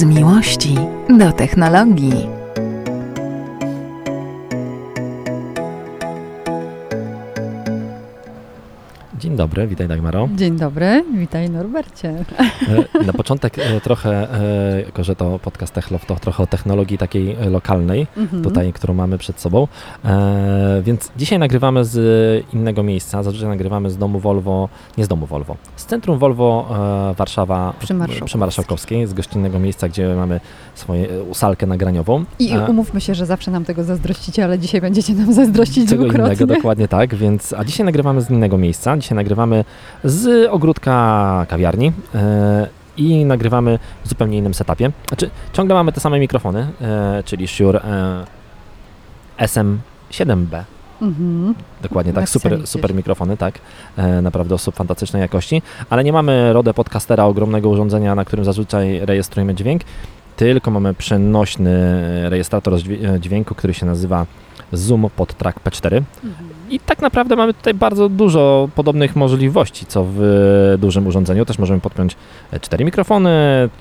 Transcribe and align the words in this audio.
Z 0.00 0.04
miłości 0.04 0.74
do 1.18 1.32
technologii. 1.32 2.39
Dobry, 9.40 9.66
witaj 9.66 9.88
Dagmaro. 9.88 10.28
Dzień 10.36 10.56
dobry, 10.56 11.04
witaj 11.14 11.50
Norbercie. 11.50 12.08
E, 13.00 13.04
Na 13.06 13.12
początek 13.12 13.58
e, 13.58 13.80
trochę, 13.80 14.34
e, 14.34 14.82
jako 14.82 15.04
że 15.04 15.16
to 15.16 15.38
podcast 15.38 15.74
Techlow, 15.74 16.06
to 16.06 16.16
trochę 16.16 16.42
o 16.42 16.46
technologii 16.46 16.98
takiej 16.98 17.36
lokalnej, 17.50 18.06
Mhm. 18.16 18.42
tutaj, 18.42 18.72
którą 18.72 18.94
mamy 18.94 19.18
przed 19.18 19.40
sobą. 19.40 19.68
Więc 20.82 21.10
dzisiaj 21.16 21.38
nagrywamy 21.38 21.84
z 21.84 21.96
innego 22.54 22.82
miejsca, 22.82 23.22
zazwyczaj 23.22 23.48
nagrywamy 23.48 23.90
z 23.90 23.96
domu 23.98 24.18
Volvo, 24.18 24.68
nie 24.98 25.04
z 25.04 25.08
domu 25.08 25.26
Volvo, 25.26 25.56
z 25.76 25.86
centrum 25.86 26.18
Volvo 26.18 26.68
Warszawa 27.16 27.72
Przy 27.80 27.94
Marszałkowskiej. 27.94 28.26
przy 28.26 28.38
Marszałkowskiej, 28.38 29.06
z 29.06 29.12
gościnnego 29.14 29.58
miejsca, 29.58 29.88
gdzie 29.88 30.14
mamy 30.14 30.40
swoją 30.74 31.04
salkę 31.32 31.66
nagraniową. 31.66 32.24
I 32.38 32.52
umówmy 32.68 33.00
się, 33.00 33.14
że 33.14 33.26
zawsze 33.26 33.50
nam 33.50 33.64
tego 33.64 33.84
zazdrościcie, 33.84 34.44
ale 34.44 34.58
dzisiaj 34.58 34.80
będziecie 34.80 35.14
nam 35.14 35.32
zazdrościć 35.32 35.88
Czego 35.88 36.02
dwukrotnie. 36.04 36.34
innego, 36.34 36.54
dokładnie 36.54 36.88
tak, 36.88 37.14
więc, 37.14 37.52
a 37.52 37.64
dzisiaj 37.64 37.86
nagrywamy 37.86 38.20
z 38.20 38.30
innego 38.30 38.58
miejsca, 38.58 38.96
dzisiaj 38.98 39.16
nagrywamy 39.16 39.29
z 40.04 40.50
ogródka 40.50 41.46
kawiarni 41.48 41.92
e, 42.14 42.68
i 42.96 43.24
nagrywamy 43.24 43.78
w 44.04 44.08
zupełnie 44.08 44.38
innym 44.38 44.54
setupie. 44.54 44.90
Znaczy, 45.08 45.30
ciągle 45.52 45.74
mamy 45.74 45.92
te 45.92 46.00
same 46.00 46.18
mikrofony, 46.20 46.68
e, 46.80 47.22
czyli 47.24 47.48
Shure 47.48 47.82
e, 49.38 49.46
SM7B, 49.46 50.62
Mhm. 51.02 51.54
dokładnie 51.82 52.12
tak, 52.12 52.28
super, 52.28 52.66
super 52.66 52.94
mikrofony, 52.94 53.36
tak, 53.36 53.58
naprawdę 54.22 54.54
osób 54.54 54.74
fantastycznej 54.74 55.22
jakości, 55.22 55.62
ale 55.90 56.04
nie 56.04 56.12
mamy 56.12 56.52
Rode 56.52 56.74
Podcastera, 56.74 57.24
ogromnego 57.24 57.68
urządzenia, 57.68 58.14
na 58.14 58.24
którym 58.24 58.44
zazwyczaj 58.44 59.00
rejestrujemy 59.02 59.54
dźwięk, 59.54 59.82
tylko 60.44 60.70
mamy 60.70 60.94
przenośny 60.94 61.74
rejestrator 62.30 62.74
dźwię- 62.74 63.18
dźwięku, 63.18 63.54
który 63.54 63.74
się 63.74 63.86
nazywa 63.86 64.26
Zoom 64.72 65.06
pod 65.16 65.34
Track 65.34 65.60
P4. 65.60 65.86
Mhm. 66.24 66.48
I 66.70 66.80
tak 66.80 67.02
naprawdę 67.02 67.36
mamy 67.36 67.54
tutaj 67.54 67.74
bardzo 67.74 68.08
dużo 68.08 68.68
podobnych 68.74 69.16
możliwości, 69.16 69.86
co 69.86 70.06
w 70.08 70.76
dużym 70.78 71.06
urządzeniu. 71.06 71.44
Też 71.44 71.58
możemy 71.58 71.80
podpiąć 71.80 72.16
e, 72.52 72.60
cztery 72.60 72.84
mikrofony, 72.84 73.30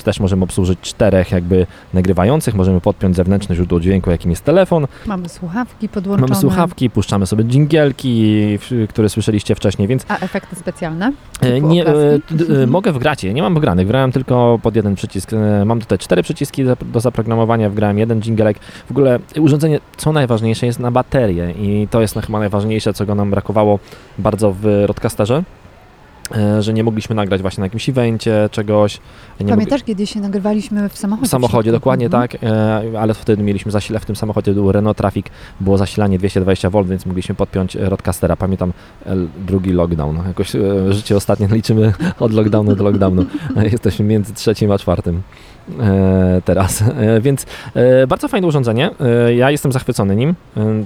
też 0.04 0.20
możemy 0.20 0.44
obsłużyć 0.44 0.80
czterech 0.82 1.32
jakby 1.32 1.68
nagrywających, 1.94 2.56
możemy 2.56 2.82
podpiąć 2.82 3.16
zewnętrzne 3.16 3.56
źródło 3.56 3.80
dźwięku, 3.80 4.12
jakim 4.12 4.32
jest 4.32 4.44
telefon. 4.44 4.88
Mamy 5.06 5.30
słuchawki 5.30 5.90
podłączone. 5.90 6.28
Mamy 6.28 6.42
słuchawki, 6.42 6.90
puszczamy 6.90 7.26
sobie 7.28 7.44
dżingielki, 7.44 8.44
które 8.90 9.10
słyszeliście 9.10 9.56
wcześniej, 9.56 9.88
więc 9.88 10.06
A 10.08 10.18
efekty 10.18 10.56
specjalne? 10.56 11.12
e, 11.42 11.62
nie, 11.62 11.86
e, 11.88 12.20
e, 12.64 12.68
mogę 12.68 12.92
wgrać 12.92 13.23
je, 13.23 13.34
nie 13.34 13.42
mam 13.42 13.56
wgranych, 13.56 13.86
wgrałem 13.88 14.12
tylko 14.12 14.60
pod 14.64 14.76
jeden 14.76 14.96
przycisk. 14.96 15.34
E, 15.34 15.66
Mam 15.66 15.80
tutaj 15.80 15.98
cztery 15.98 16.23
przyciski 16.23 16.48
do- 16.58 16.78
do 16.94 17.00
zaprogramowania, 17.00 17.69
wgrałem 17.69 17.97
jeden 17.97 18.22
dżingielek. 18.22 18.59
W 18.88 18.92
ogóle 18.92 19.19
urządzenie, 19.39 19.80
co 19.97 20.11
najważniejsze, 20.11 20.66
jest 20.66 20.80
na 20.80 20.92
baterię 20.92 21.52
i 21.52 21.88
to 21.92 22.02
jest 22.02 22.19
chyba 22.25 22.39
najważniejsze, 22.39 22.94
czego 22.94 23.16
nam 23.16 23.30
brakowało 23.31 23.80
bardzo 24.17 24.52
w 24.61 24.83
Rodcasterze, 24.86 25.44
e, 26.36 26.61
że 26.61 26.73
nie 26.73 26.83
mogliśmy 26.83 27.16
nagrać 27.16 27.42
właśnie 27.42 27.61
na 27.61 27.66
jakimś 27.66 27.89
evencie 27.89 28.50
czegoś. 28.52 28.95
Nie 29.39 29.45
mogli- 29.45 29.50
Pamiętasz, 29.50 29.83
kiedy 29.83 30.08
się 30.08 30.20
nagrywaliśmy 30.20 30.89
w 30.89 30.97
samochodzie? 30.97 31.27
w 31.27 31.30
samochodzie, 31.31 31.71
dokładnie 31.71 32.05
Mhm. 32.05 32.27
tak, 32.27 32.43
e, 32.43 32.99
ale 32.99 33.14
wtedy 33.14 33.43
mieliśmy 33.43 33.71
zasilanie, 33.71 33.99
w 33.99 34.05
tym 34.05 34.15
samochodzie 34.15 34.54
był 34.54 34.71
Renault 34.71 34.98
Traffic, 34.98 35.26
było 35.61 35.77
zasilanie 35.77 36.20
220V, 36.20 36.86
więc 36.88 37.05
mogliśmy 37.05 37.36
podpiąć 37.36 37.76
Rodcastera. 37.76 38.36
Pamiętam 38.36 38.73
drugi 39.48 39.71
lockdown, 39.71 40.17
jakoś 40.27 40.55
e, 40.55 40.93
życie 40.93 41.15
ostatnie 41.15 41.48
liczymy 41.52 41.93
od 42.20 42.33
lockdownu 42.33 42.76
do 42.76 42.83
lockdownu. 42.83 43.26
Jesteśmy 43.71 44.05
między 44.05 44.33
trzecim 44.33 44.71
a 44.71 44.77
czwartym 44.77 45.21
teraz, 46.46 46.82
e, 46.82 47.22
więc 47.22 47.46
e, 47.76 48.08
bardzo 48.08 48.28
fajne 48.28 48.48
urządzenie, 48.48 48.90
e, 49.28 49.34
ja 49.36 49.52
jestem 49.52 49.72
zachwycony 49.72 50.16
nim, 50.16 50.30
e, 50.30 50.36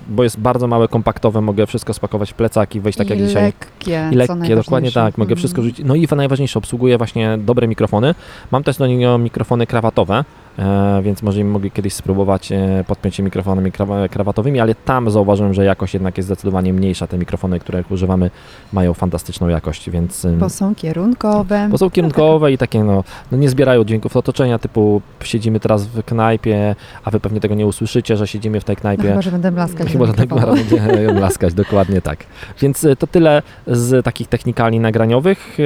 bo 0.08 0.24
jest 0.24 0.40
bardzo 0.40 0.68
małe, 0.68 0.88
kompaktowe, 0.88 1.42
mogę 1.42 1.66
wszystko 1.68 1.94
spakować 1.94 2.32
w 2.32 2.34
plecak 2.34 2.76
i 2.76 2.80
wejść 2.80 2.98
tak 2.98 3.08
I 3.08 3.10
jak 3.10 3.20
dzisiaj. 3.20 3.44
lekkie, 3.44 4.10
I 4.12 4.28
co 4.28 4.36
lekkie, 4.36 4.56
dokładnie 4.56 4.92
tak, 4.92 5.18
mogę 5.18 5.28
Mhm. 5.28 5.38
wszystko 5.38 5.62
rzucić. 5.62 5.86
No 5.86 5.96
i 5.96 6.08
najważniejsze, 6.16 6.60
obsługuje 6.60 6.98
właśnie 6.98 7.38
dobre 7.38 7.68
mikrofony. 7.68 8.16
Mam 8.52 8.64
też 8.64 8.78
do 8.78 8.88
niego 8.88 9.18
mikrofony 9.18 9.68
krawatowe, 9.68 10.24
e, 10.60 11.02
więc 11.04 11.22
możemy 11.24 11.50
mogli 11.50 11.72
kiedyś 11.72 11.94
spróbować 11.94 12.52
e, 12.52 12.84
podpiąć 12.88 13.16
się 13.16 13.24
mikrofonami 13.24 13.72
krawa- 13.72 14.10
krawatowymi, 14.10 14.60
ale 14.60 14.76
tam 14.76 15.12
zauważyłem, 15.12 15.54
że 15.54 15.66
jakość 15.66 15.94
jednak 15.94 16.18
jest 16.18 16.28
zdecydowanie 16.28 16.74
mniejsza. 16.74 17.08
Te 17.08 17.18
mikrofony, 17.18 17.60
które 17.60 17.84
używamy, 17.90 18.32
mają 18.74 18.94
fantastyczną 18.94 19.48
jakość, 19.48 19.90
więc 19.90 20.28
Bo 20.40 20.50
są 20.50 20.76
kierunkowe. 20.76 21.68
bo 21.72 21.78
są 21.78 21.90
kierunkowe 21.90 22.52
i 22.52 22.58
takie, 22.58 22.84
no, 22.84 23.04
no 23.32 23.38
nie 23.38 23.50
zbierają 23.50 23.84
dźwięków 23.84 24.18
otoczenia, 24.18 24.60
typu 24.60 25.02
siedzimy 25.24 25.60
teraz 25.60 25.86
w 25.86 26.04
knajpie, 26.04 26.76
a 27.04 27.12
wy 27.12 27.20
pewnie 27.20 27.40
tego 27.40 27.56
nie 27.56 27.68
usłyszycie, 27.68 28.18
że 28.18 28.28
siedzimy 28.28 28.60
w 28.60 28.64
tej 28.64 28.76
No, 28.76 28.82
knajpie. 28.82 29.04
chyba, 29.04 29.22
że 29.22 29.32
będę 29.32 29.52
blaskać. 29.52 29.88
Chyba, 29.92 30.06
że 30.06 30.14
tak 30.14 30.32
mikrofonu. 30.32 30.56
będzie 30.56 31.14
laskać, 31.14 31.54
dokładnie 31.54 32.02
tak. 32.02 32.20
Więc 32.62 32.84
y, 32.84 32.96
to 32.96 33.08
tyle 33.08 33.42
z 33.68 34.06
takich 34.06 34.28
technikali 34.28 34.80
nagraniowych. 34.80 35.58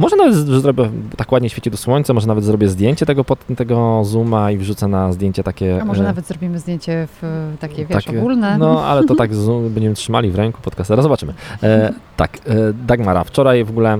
Może 0.00 0.16
nawet 0.16 0.34
zrobię, 0.34 0.90
tak 1.16 1.32
ładnie 1.32 1.50
świeci 1.50 1.70
do 1.70 1.76
słońca, 1.76 2.14
może 2.14 2.26
nawet 2.26 2.44
zrobię 2.44 2.68
zdjęcie 2.68 3.06
tego, 3.06 3.24
pod, 3.24 3.38
tego 3.56 4.04
zooma 4.04 4.50
i 4.50 4.56
wrzucę 4.56 4.88
na 4.88 5.12
zdjęcie 5.12 5.42
takie... 5.42 5.82
A 5.82 5.84
może 5.84 6.02
e, 6.02 6.06
nawet 6.06 6.26
zrobimy 6.26 6.58
zdjęcie 6.58 7.08
w 7.22 7.52
takie, 7.60 7.86
wiesz, 7.86 8.04
takie- 8.04 8.18
ogólne. 8.18 8.58
No, 8.58 8.84
ale 8.90 9.04
to 9.04 9.14
tak 9.14 9.34
zoom, 9.34 9.70
będziemy 9.70 9.94
trzymali 9.94 10.30
w 10.30 10.34
ręku 10.34 10.62
podcastera, 10.62 11.02
zobaczymy. 11.02 11.34
E, 11.62 11.92
tak, 12.16 12.36
e, 12.36 12.40
Dagmara, 12.86 13.24
wczoraj 13.24 13.64
w 13.64 13.70
ogóle 13.70 13.98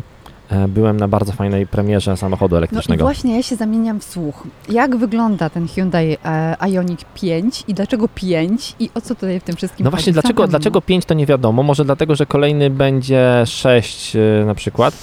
byłem 0.68 0.96
na 0.96 1.08
bardzo 1.08 1.32
fajnej 1.32 1.66
premierze 1.66 2.16
samochodu 2.16 2.54
No 2.54 2.58
i 2.58 2.60
elektrycznego. 2.60 3.04
właśnie 3.04 3.36
ja 3.36 3.42
się 3.42 3.56
zamieniam 3.56 4.00
w 4.00 4.04
słuch. 4.04 4.46
Jak 4.68 4.96
wygląda 4.96 5.50
ten 5.50 5.68
Hyundai 5.68 6.16
e, 6.24 6.56
Ioniq 6.68 7.04
5 7.14 7.64
i 7.68 7.74
dlaczego 7.74 8.08
5 8.14 8.74
i 8.80 8.90
o 8.94 9.00
co 9.00 9.14
tutaj 9.14 9.40
w 9.40 9.42
tym 9.44 9.56
wszystkim 9.56 9.84
No 9.84 9.90
chodzi? 9.90 9.96
właśnie, 10.00 10.12
dlaczego, 10.12 10.46
dlaczego 10.46 10.80
5 10.80 11.04
to 11.04 11.14
nie 11.14 11.26
wiadomo. 11.26 11.62
Może 11.62 11.84
dlatego, 11.84 12.16
że 12.16 12.26
kolejny 12.26 12.70
będzie 12.70 13.42
6 13.46 14.16
e, 14.16 14.44
na 14.46 14.54
przykład. 14.54 14.94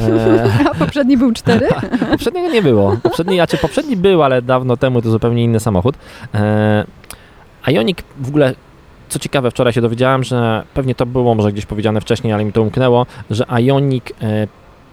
E, 0.00 0.44
A 0.70 0.74
poprzedni 0.74 1.16
był 1.16 1.32
4? 1.32 1.68
Poprzedniego 2.10 2.48
nie 2.48 2.62
było. 2.62 2.96
Poprzedni, 3.02 3.34
znaczy 3.36 3.56
poprzedni 3.58 3.96
był, 3.96 4.22
ale 4.22 4.42
dawno 4.42 4.76
temu 4.76 5.02
to 5.02 5.10
zupełnie 5.10 5.44
inny 5.44 5.60
samochód. 5.60 5.94
E, 6.34 6.84
Ioniq 7.66 8.02
w 8.20 8.28
ogóle, 8.28 8.54
co 9.08 9.18
ciekawe, 9.18 9.50
wczoraj 9.50 9.72
się 9.72 9.80
dowiedziałem, 9.80 10.24
że 10.24 10.62
pewnie 10.74 10.94
to 10.94 11.06
było 11.06 11.34
może 11.34 11.52
gdzieś 11.52 11.66
powiedziane 11.66 12.00
wcześniej, 12.00 12.32
ale 12.32 12.44
mi 12.44 12.52
to 12.52 12.62
umknęło, 12.62 13.06
że 13.30 13.44
Ioniq 13.60 14.04
e, 14.22 14.46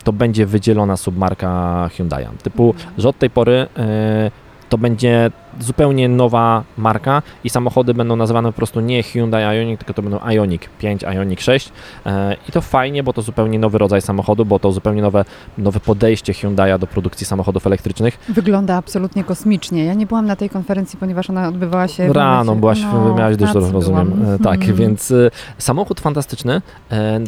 to 0.03 0.13
będzie 0.13 0.45
wydzielona 0.45 0.97
submarka 0.97 1.49
Hyundai'a. 1.97 2.29
Typu, 2.43 2.73
że 2.97 3.09
od 3.09 3.17
tej 3.17 3.29
pory 3.29 3.67
e, 3.77 4.31
to 4.69 4.77
będzie 4.77 5.31
zupełnie 5.59 6.09
nowa 6.09 6.63
marka 6.77 7.21
i 7.43 7.49
samochody 7.49 7.93
będą 7.93 8.15
nazywane 8.15 8.49
po 8.49 8.53
prostu 8.55 8.79
nie 8.79 9.03
Hyundai 9.03 9.43
Ioniq, 9.43 9.77
tylko 9.79 9.93
to 9.93 10.01
będą 10.01 10.19
Ioniq 10.29 10.69
5, 10.79 11.01
Ioniq 11.03 11.41
6 11.41 11.71
e, 12.05 12.35
i 12.49 12.51
to 12.51 12.61
fajnie, 12.61 13.03
bo 13.03 13.13
to 13.13 13.21
zupełnie 13.21 13.59
nowy 13.59 13.77
rodzaj 13.77 14.01
samochodu, 14.01 14.45
bo 14.45 14.59
to 14.59 14.71
zupełnie 14.71 15.01
nowe, 15.01 15.25
nowe 15.57 15.79
podejście 15.79 16.33
Hyundai'a 16.33 16.79
do 16.79 16.87
produkcji 16.87 17.25
samochodów 17.25 17.67
elektrycznych. 17.67 18.19
Wygląda 18.29 18.75
absolutnie 18.75 19.23
kosmicznie. 19.23 19.85
Ja 19.85 19.93
nie 19.93 20.05
byłam 20.05 20.25
na 20.25 20.35
tej 20.35 20.49
konferencji, 20.49 20.99
ponieważ 20.99 21.29
ona 21.29 21.47
odbywała 21.47 21.87
się 21.87 22.13
Rano 22.13 22.55
byłaś, 22.55 22.81
no, 22.81 23.15
miałaś 23.15 23.33
w 23.35 23.37
dużo, 23.37 23.53
rozumiem. 23.71 24.07
byłam. 24.09 24.35
E, 24.35 24.39
tak, 24.39 24.59
Mhm. 24.59 24.75
więc 24.75 25.11
e, 25.11 25.31
samochód 25.57 25.99
fantastyczny. 25.99 26.61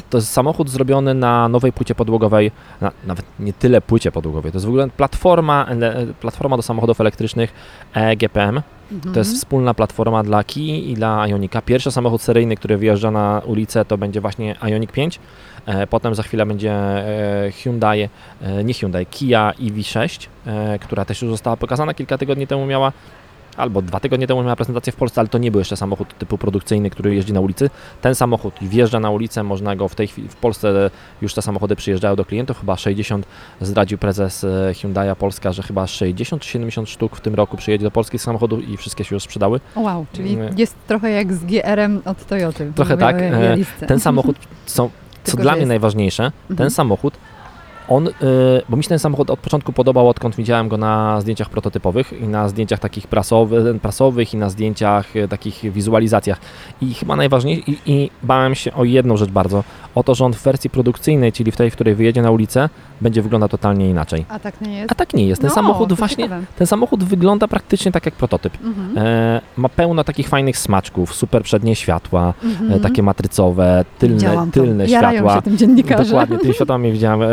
To 0.09 0.17
jest 0.17 0.29
samochód 0.31 0.69
zrobiony 0.69 1.13
na 1.13 1.49
nowej 1.49 1.73
płycie 1.73 1.95
podłogowej, 1.95 2.51
na, 2.81 2.91
nawet 3.05 3.25
nie 3.39 3.53
tyle 3.53 3.81
płycie 3.81 4.11
podłogowej, 4.11 4.51
to 4.51 4.55
jest 4.55 4.65
w 4.65 4.69
ogóle 4.69 4.89
platforma, 4.89 5.65
platforma 6.21 6.57
do 6.57 6.63
samochodów 6.63 7.01
elektrycznych 7.01 7.53
EGPM. 8.11 8.61
Mhm. 8.91 9.13
To 9.13 9.19
jest 9.19 9.35
wspólna 9.35 9.73
platforma 9.73 10.23
dla 10.23 10.43
Kia 10.43 10.75
i 10.75 10.93
dla 10.93 11.27
Ionika. 11.27 11.61
Pierwszy 11.61 11.91
samochód 11.91 12.21
seryjny, 12.21 12.55
który 12.55 12.77
wyjeżdża 12.77 13.11
na 13.11 13.41
ulicę, 13.45 13.85
to 13.85 13.97
będzie 13.97 14.21
właśnie 14.21 14.55
Ioniq 14.63 14.91
5. 14.91 15.19
E, 15.65 15.87
potem 15.87 16.15
za 16.15 16.23
chwilę 16.23 16.45
będzie 16.45 16.71
e, 16.71 17.51
Hyundai, 17.51 18.09
e, 18.41 18.63
nie 18.63 18.73
Hyundai, 18.73 19.05
Kia 19.05 19.53
EV6, 19.59 20.27
e, 20.45 20.79
która 20.79 21.05
też 21.05 21.21
już 21.21 21.31
została 21.31 21.57
pokazana 21.57 21.93
kilka 21.93 22.17
tygodni 22.17 22.47
temu 22.47 22.65
miała, 22.65 22.91
albo 23.57 23.81
dwa 23.81 23.99
tygodnie 23.99 24.27
temu 24.27 24.43
miała 24.43 24.55
prezentację 24.55 24.93
w 24.93 24.95
Polsce, 24.95 25.21
ale 25.21 25.27
to 25.27 25.37
nie 25.37 25.51
był 25.51 25.59
jeszcze 25.59 25.77
samochód 25.77 26.17
typu 26.17 26.37
produkcyjny, 26.37 26.89
który 26.89 27.15
jeździ 27.15 27.33
na 27.33 27.39
ulicy. 27.39 27.69
Ten 28.01 28.15
samochód 28.15 28.53
wjeżdża 28.61 28.99
na 28.99 29.09
ulicę, 29.09 29.43
można 29.43 29.75
go 29.75 29.87
w 29.87 29.95
tej 29.95 30.07
chwili, 30.07 30.27
w 30.29 30.35
Polsce 30.35 30.89
już 31.21 31.33
te 31.33 31.41
samochody 31.41 31.75
przyjeżdżają 31.75 32.15
do 32.15 32.25
klientów, 32.25 32.59
chyba 32.59 32.77
60 32.77 33.25
zdradził 33.61 33.97
prezes 33.97 34.43
e, 34.43 34.47
Hyundai'a 34.73 35.15
Polska, 35.15 35.51
że 35.51 35.63
chyba 35.63 35.87
60 35.87 36.41
czy 36.41 36.49
70 36.49 36.89
sztuk 36.89 37.15
w 37.15 37.21
tym 37.21 37.35
roku 37.35 37.57
przyjedzie 37.57 37.83
do 37.83 37.91
polskich 37.91 38.21
samochodów 38.21 38.69
i 38.69 38.77
wszystkie 38.77 39.03
się 39.03 39.15
już 39.15 39.23
sprzedały. 39.23 39.59
Wow, 39.75 40.05
czyli 40.13 40.37
Nie. 40.37 40.49
jest 40.57 40.75
trochę 40.87 41.11
jak 41.11 41.33
z 41.33 41.43
GR-em 41.45 42.01
od 42.05 42.25
Toyoty. 42.25 42.71
Trochę 42.75 42.97
tak, 42.97 43.15
e. 43.21 43.57
Ten 43.87 43.99
samochód, 43.99 44.35
są, 44.65 44.89
co 45.23 45.31
Tylko, 45.31 45.43
dla 45.43 45.51
mnie 45.51 45.59
jest- 45.61 45.67
najważniejsze, 45.69 46.23
ten 46.47 46.51
Mhm. 46.53 46.69
samochód, 46.69 47.13
on, 47.91 48.07
y, 48.07 48.11
bo 48.69 48.77
mi 48.77 48.83
się 48.83 48.89
ten 48.89 48.99
samochód 48.99 49.29
od 49.29 49.39
początku 49.39 49.73
podobał, 49.73 50.09
odkąd 50.09 50.35
widziałem 50.35 50.69
go 50.69 50.77
na 50.77 51.21
zdjęciach 51.21 51.49
prototypowych 51.49 52.13
i 52.13 52.27
na 52.27 52.49
zdjęciach 52.49 52.79
takich 52.79 53.07
prasowy, 53.07 53.79
prasowych 53.81 54.33
i 54.33 54.37
na 54.37 54.49
zdjęciach 54.49 55.15
y, 55.15 55.27
takich 55.27 55.73
wizualizacjach. 55.73 56.39
I 56.81 56.93
chyba 56.93 57.15
najważniejsze, 57.15 57.71
i, 57.71 57.77
i 57.85 58.09
bałem 58.23 58.55
się 58.55 58.73
o 58.73 58.83
jedną 58.83 59.17
rzecz 59.17 59.29
bardzo, 59.29 59.63
o 59.95 60.03
to, 60.03 60.15
że 60.15 60.25
on 60.25 60.33
w 60.33 60.43
wersji 60.43 60.69
produkcyjnej, 60.69 61.31
czyli 61.31 61.51
w 61.51 61.57
tej, 61.57 61.71
w 61.71 61.73
której 61.73 61.95
wyjedzie 61.95 62.21
na 62.21 62.31
ulicę, 62.31 62.69
będzie 63.01 63.21
wyglądał 63.21 63.49
totalnie 63.49 63.89
inaczej. 63.89 64.25
A 64.29 64.39
tak 64.39 64.61
nie 64.61 64.77
jest? 64.77 64.91
A 64.91 64.95
tak 64.95 65.13
nie 65.13 65.27
jest. 65.27 65.41
Ten 65.41 65.49
No, 65.49 65.55
samochód 65.55 65.93
właśnie, 65.93 66.23
ciekawe. 66.23 66.43
ten 66.57 66.67
samochód 66.67 67.03
wygląda 67.03 67.47
praktycznie 67.47 67.91
tak 67.91 68.05
jak 68.05 68.15
prototyp. 68.15 68.53
Mhm. 68.63 68.97
E, 69.07 69.41
ma 69.57 69.69
pełno 69.69 70.03
takich 70.03 70.27
fajnych 70.27 70.57
smaczków, 70.57 71.15
super 71.15 71.43
przednie 71.43 71.75
światła, 71.75 72.33
Mhm. 72.43 72.73
e, 72.73 72.79
takie 72.79 73.03
matrycowe, 73.03 73.85
tylne, 73.99 74.47
tylne 74.51 74.85
Jarają 74.87 75.19
światła. 75.19 75.35
się 75.35 75.41
tym 75.41 75.57
dziennikarze. 75.57 76.03
Dokładnie, 76.03 76.37
tymi 76.37 76.53
światłami 76.53 76.91
widziałem, 76.91 77.21
e, 77.21 77.27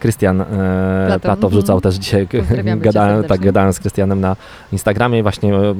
Krystian 0.00 0.40
e, 0.40 0.44
Plato, 1.06 1.20
Plato 1.20 1.48
wrzucał 1.48 1.76
mhm. 1.76 1.92
też 1.92 1.94
dzisiaj, 2.04 2.28
gadałem, 2.76 3.24
tak, 3.24 3.40
gadałem 3.40 3.72
z 3.72 3.78
Krystianem 3.80 4.20
na 4.20 4.36
Instagramie 4.72 5.18
i 5.18 5.22
właśnie 5.22 5.54
e, 5.54 5.74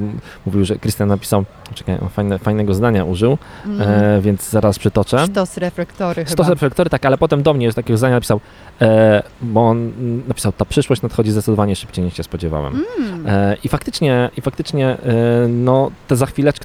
mówił, 0.47 0.65
że 0.65 0.77
Krystian 0.77 1.09
napisał, 1.09 1.45
czekaj, 1.75 1.99
fajne, 2.11 2.39
fajnego 2.39 2.75
zdania 2.75 3.05
użył, 3.05 3.39
Mhm. 3.67 3.91
e, 3.91 4.21
więc 4.21 4.51
zaraz 4.51 4.79
przytoczę. 4.79 5.19
Sztos 5.27 5.57
reflektory 5.57 6.25
Stos 6.27 6.49
reflektory, 6.49 6.91
tak, 6.91 7.07
ale 7.07 7.19
potem 7.19 7.43
do 7.43 7.55
mnie 7.55 7.67
już 7.67 7.75
takiego 7.75 7.97
zdania 7.99 8.15
napisał, 8.15 8.41
e, 8.81 9.10
bo 9.43 9.69
on 9.69 9.93
napisał, 10.29 10.53
ta 10.53 10.65
przyszłość 10.65 11.03
nadchodzi 11.03 11.31
zdecydowanie 11.31 11.77
szybciej 11.77 12.05
niż 12.05 12.15
się 12.15 12.23
spodziewałem. 12.23 12.85
Mm. 12.99 13.27
E, 13.27 13.57
I 13.65 13.69
faktycznie, 13.69 14.31
i 14.37 14.41
faktycznie 14.41 14.87
e, 14.89 14.99
no, 15.49 15.91
te 16.09 16.17
za 16.17 16.27
chwileczkę, 16.27 16.65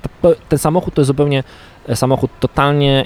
ten 0.50 0.60
samochód 0.60 0.94
to 0.94 1.02
jest 1.02 1.08
zupełnie 1.08 1.44
e, 1.88 1.96
samochód 1.96 2.32
totalnie 2.40 3.06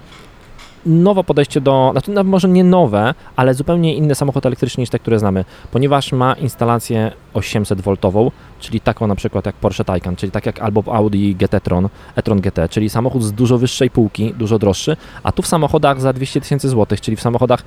nowe 0.85 1.23
podejście 1.23 1.61
do, 1.61 1.89
znaczy 1.91 2.11
no, 2.11 2.23
może 2.23 2.49
nie 2.49 2.63
nowe, 2.63 3.13
ale 3.35 3.53
zupełnie 3.53 3.95
inny 3.95 4.15
samochód 4.15 4.45
elektryczny 4.45 4.81
niż 4.81 4.89
te, 4.89 4.99
które 4.99 5.19
znamy, 5.19 5.45
ponieważ 5.71 6.11
ma 6.11 6.33
instalację 6.33 7.11
800V, 7.33 8.31
czyli 8.59 8.81
taką 8.81 9.07
na 9.07 9.15
przykład 9.15 9.45
jak 9.45 9.55
Porsche 9.55 9.83
Taycan, 9.83 10.15
czyli 10.15 10.31
tak 10.31 10.45
jak 10.45 10.59
albo 10.59 10.95
Audi 10.95 11.35
GT 11.35 11.63
Tron, 11.63 11.89
e-tron 12.15 12.41
GT, 12.41 12.69
czyli 12.69 12.89
samochód 12.89 13.23
z 13.23 13.31
dużo 13.31 13.57
wyższej 13.57 13.89
półki, 13.89 14.33
dużo 14.33 14.59
droższy, 14.59 14.97
a 15.23 15.31
tu 15.31 15.41
w 15.41 15.47
samochodach 15.47 16.01
za 16.01 16.13
200 16.13 16.41
tysięcy 16.41 16.69
złotych, 16.69 17.01
czyli 17.01 17.17
w 17.17 17.21
samochodach, 17.21 17.63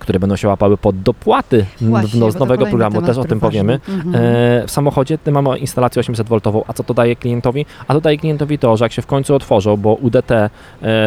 które 0.00 0.18
będą 0.20 0.36
się 0.36 0.48
łapały 0.48 0.76
pod 0.76 1.00
dopłaty 1.02 1.66
Właśnie, 1.80 2.20
no, 2.20 2.30
z 2.30 2.34
nowego 2.34 2.66
programu, 2.66 3.02
też 3.02 3.18
o 3.18 3.24
tym 3.24 3.40
powiemy. 3.40 3.80
Mhm. 3.88 4.14
E, 4.14 4.18
w 4.66 4.70
samochodzie 4.70 5.18
mamy 5.30 5.58
instalację 5.58 6.02
800V, 6.02 6.62
a 6.66 6.72
co 6.72 6.84
to 6.84 6.94
daje 6.94 7.16
klientowi? 7.16 7.66
A 7.88 7.94
to 7.94 8.00
daje 8.00 8.18
klientowi 8.18 8.58
to, 8.58 8.76
że 8.76 8.84
jak 8.84 8.92
się 8.92 9.02
w 9.02 9.06
końcu 9.06 9.34
otworzą, 9.34 9.76
bo 9.76 9.94
UDT 9.94 10.30
e, 10.32 10.50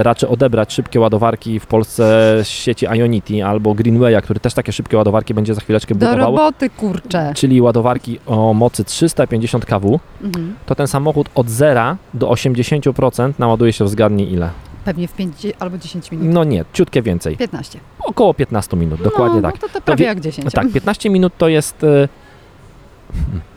raczy 0.03 0.27
odebrać 0.29 0.73
szybkie 0.73 0.99
ładowarki 0.99 1.59
w 1.59 1.65
Polsce 1.67 2.03
z 2.43 2.47
sieci 2.47 2.85
Ionity 2.85 3.45
albo 3.45 3.73
Greenwaya, 3.73 4.21
który 4.23 4.39
też 4.39 4.53
takie 4.53 4.71
szybkie 4.71 4.97
ładowarki 4.97 5.33
będzie 5.33 5.53
za 5.53 5.61
chwileczkę 5.61 5.95
Do 5.95 6.05
budował, 6.07 6.35
roboty, 6.35 6.69
kurczę. 6.69 7.33
czyli 7.35 7.61
ładowarki 7.61 8.19
o 8.25 8.53
mocy 8.53 8.83
350 8.83 9.65
kW, 9.65 9.99
Mhm. 10.23 10.55
to 10.65 10.75
ten 10.75 10.87
samochód 10.87 11.29
od 11.35 11.49
0 11.49 11.95
do 12.13 12.29
80% 12.29 13.33
naładuje 13.39 13.73
się 13.73 13.85
w 13.85 13.89
zgadnij 13.89 14.33
ile. 14.33 14.49
Pewnie 14.85 15.07
w 15.07 15.13
5 15.13 15.47
albo 15.59 15.77
10 15.77 16.11
minut. 16.11 16.27
No 16.33 16.43
nie, 16.43 16.65
ciutkie 16.73 17.01
więcej. 17.01 17.37
15. 17.37 17.79
Około 17.99 18.33
15 18.33 18.77
minut, 18.77 19.01
dokładnie 19.03 19.41
no, 19.41 19.51
tak. 19.51 19.61
No 19.61 19.67
to, 19.67 19.73
to 19.73 19.81
prawie 19.81 19.99
wie- 19.99 20.05
jak 20.09 20.19
10. 20.19 20.53
Tak, 20.53 20.71
15 20.71 21.09
minut 21.09 21.33
to 21.37 21.47
jest. 21.47 21.83
e, 21.83 22.07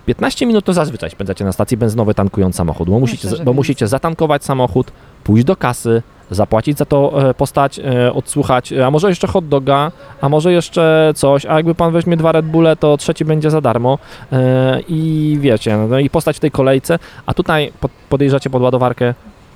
15 0.06 0.46
minut 0.46 0.64
to 0.64 0.72
zazwyczaj 0.72 1.10
spędzacie 1.10 1.44
na 1.44 1.52
stacji 1.52 1.76
benzynowej 1.76 2.14
tankując 2.14 2.56
samochód, 2.56 2.90
bo 2.90 3.00
musicie, 3.00 3.28
Myślę, 3.30 3.44
bo 3.44 3.52
musicie 3.52 3.88
zatankować 3.88 4.44
samochód, 4.44 4.92
pójść 5.24 5.44
do 5.44 5.56
kasy, 5.56 6.02
zapłacić 6.30 6.78
za 6.78 6.84
to, 6.84 7.28
e, 7.30 7.34
postać, 7.34 7.78
e, 7.78 8.12
odsłuchać, 8.12 8.72
e, 8.72 8.86
a 8.86 8.90
może 8.90 9.08
jeszcze 9.08 9.26
hot 9.26 9.48
doga, 9.48 9.92
a 10.20 10.28
może 10.28 10.52
jeszcze 10.52 11.12
coś, 11.16 11.46
a 11.46 11.54
jakby 11.56 11.74
pan 11.74 11.92
weźmie 11.92 12.16
dwa 12.16 12.32
Red 12.32 12.46
Bulle, 12.46 12.76
to 12.76 12.96
trzeci 12.96 13.24
będzie 13.24 13.50
za 13.50 13.60
darmo 13.60 13.98
e, 14.32 14.80
i 14.88 15.38
wiecie, 15.40 15.76
no 15.76 15.98
i 15.98 16.10
postać 16.10 16.36
w 16.36 16.40
tej 16.40 16.50
kolejce, 16.50 16.98
a 17.26 17.34
tutaj 17.34 17.72
pod, 17.80 17.90
podjeżdżacie 18.08 18.50
pod 18.50 18.62
ładowarkę, 18.62 19.14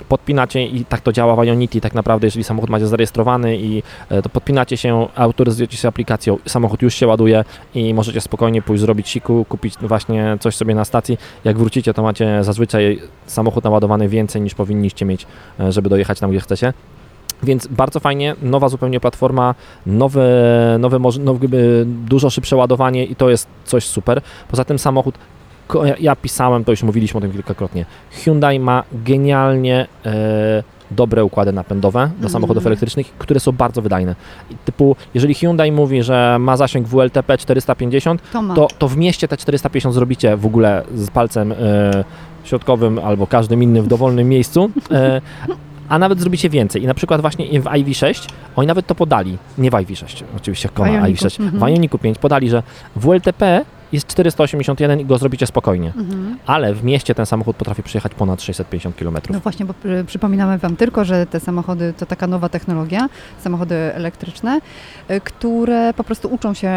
podpinacie 0.09 0.67
i 0.67 0.85
tak 0.85 1.01
to 1.01 1.13
działa 1.13 1.37
w 1.37 1.45
Ionity 1.45 1.81
tak 1.81 1.95
naprawdę, 1.95 2.27
jeżeli 2.27 2.45
samochód 2.45 2.71
macie 2.71 2.87
zarejestrowany 2.87 3.57
i 3.57 3.83
e, 4.09 4.23
to 4.23 4.29
podpinacie 4.29 4.77
się, 4.77 5.07
autoryzujecie 5.17 5.77
się 5.77 5.89
aplikacją, 5.89 6.39
samochód 6.47 6.83
już 6.83 6.95
się 6.95 7.07
ładuje 7.07 7.45
i 7.75 7.95
możecie 7.95 8.21
spokojnie 8.21 8.63
pójść 8.63 8.81
zrobić 8.81 9.09
siku, 9.09 9.47
kupić 9.49 9.75
właśnie 9.81 10.37
coś 10.41 10.57
sobie 10.57 10.75
na 10.75 10.85
stacji. 10.85 11.19
Jak 11.45 11.59
wrócicie, 11.59 11.95
to 11.95 12.03
macie 12.03 12.45
zazwyczaj 12.45 13.01
samochód 13.27 13.65
naładowany 13.65 14.09
więcej 14.09 14.43
niż 14.43 14.55
powinniście 14.55 15.05
mieć, 15.05 15.27
e, 15.61 15.73
żeby 15.73 15.89
dojechać 15.89 16.21
tam, 16.21 16.31
gdzie 16.31 16.41
chcecie. 16.41 16.73
Więc 17.43 17.67
bardzo 17.67 18.01
fajnie, 18.01 18.35
nowa 18.43 18.69
zupełnie 18.69 19.01
platforma, 19.01 19.55
nowe, 19.87 20.27
nowe, 20.79 20.99
nowe 20.99 21.49
dużo 21.85 22.31
szybsze 22.31 22.57
ładowanie 22.57 23.05
i 23.05 23.17
to 23.17 23.31
jest 23.31 23.49
coś 23.65 23.85
super. 23.85 24.21
Poza 24.49 24.65
tym 24.65 24.79
samochód, 24.79 25.19
ja, 26.01 26.17
pisałem, 26.17 26.65
to 26.65 26.71
już 26.73 26.83
mówiliśmy 26.83 27.19
o 27.19 27.21
tym 27.21 27.33
kilkakrotnie, 27.33 27.85
Hyundai 28.11 28.61
ma 28.61 28.83
genialnie 28.93 29.87
e, 30.07 30.63
dobre 30.91 31.25
układy 31.25 31.53
napędowe 31.53 31.99
do 32.07 32.15
Mhm. 32.15 32.31
samochodów 32.31 32.67
elektrycznych, 32.67 33.13
które 33.19 33.41
są 33.41 33.53
bardzo 33.53 33.83
wydajne. 33.83 34.15
I 34.51 34.55
typu, 34.65 34.97
jeżeli 35.15 35.35
Hyundai 35.35 35.73
mówi, 35.73 36.03
że 36.03 36.37
ma 36.41 36.57
zasięg 36.57 36.87
WLTP 36.89 37.39
450, 37.39 38.23
To 38.33 38.43
to, 38.55 38.69
to 38.79 38.89
w 38.89 38.97
mieście 38.97 39.29
te 39.29 39.37
450 39.37 39.95
zrobicie 39.95 40.37
w 40.37 40.47
ogóle 40.47 40.83
z 40.95 41.11
palcem 41.11 41.53
e, 41.53 41.57
środkowym 42.45 42.99
albo 42.99 43.27
każdym 43.27 43.63
innym 43.63 43.85
w 43.85 43.89
dowolnym 43.89 44.29
miejscu. 44.35 44.71
E, 44.91 45.21
a 45.89 45.99
nawet 45.99 46.21
zrobicie 46.21 46.51
więcej. 46.51 46.83
I 46.83 46.87
na 46.87 46.95
przykład 46.95 47.21
właśnie 47.21 47.61
w 47.61 47.65
IV6 47.65 48.29
oni 48.57 48.67
nawet 48.69 48.87
to 48.87 48.95
podali. 48.95 49.39
Nie 49.59 49.71
w 49.71 49.75
IV6, 49.75 50.23
oczywiście 50.37 50.69
koma 50.75 50.89
Ioniku, 50.89 51.25
IV6. 51.25 51.41
mhm. 51.43 51.61
W 51.61 51.69
Ioniku 51.75 51.99
5 51.99 52.19
podali, 52.19 52.51
że 52.51 52.63
WLTP 52.97 53.65
jest 53.93 54.07
481 54.07 55.01
i 55.01 55.05
go 55.05 55.19
zrobicie 55.19 55.47
spokojnie. 55.47 55.93
Mhm. 55.97 56.39
Ale 56.47 56.75
w 56.75 56.85
mieście 56.85 57.15
ten 57.15 57.27
samochód 57.27 57.57
potrafi 57.57 57.83
przejechać 57.83 58.15
ponad 58.15 58.43
650 58.43 58.97
km. 58.97 59.17
No 59.31 59.41
właśnie, 59.41 59.67
bo 59.67 59.75
przy- 59.75 60.05
przypominamy 60.07 60.59
Wam 60.59 60.77
tylko, 60.77 61.05
że 61.05 61.27
te 61.27 61.41
samochody 61.41 61.95
to 61.99 62.07
taka 62.07 62.27
nowa 62.27 62.49
technologia, 62.49 63.09
samochody 63.41 63.75
elektryczne, 63.75 64.61
y, 65.11 65.21
które 65.21 65.95
po 65.95 66.05
prostu 66.05 66.29
uczą 66.29 66.55
się 66.55 66.69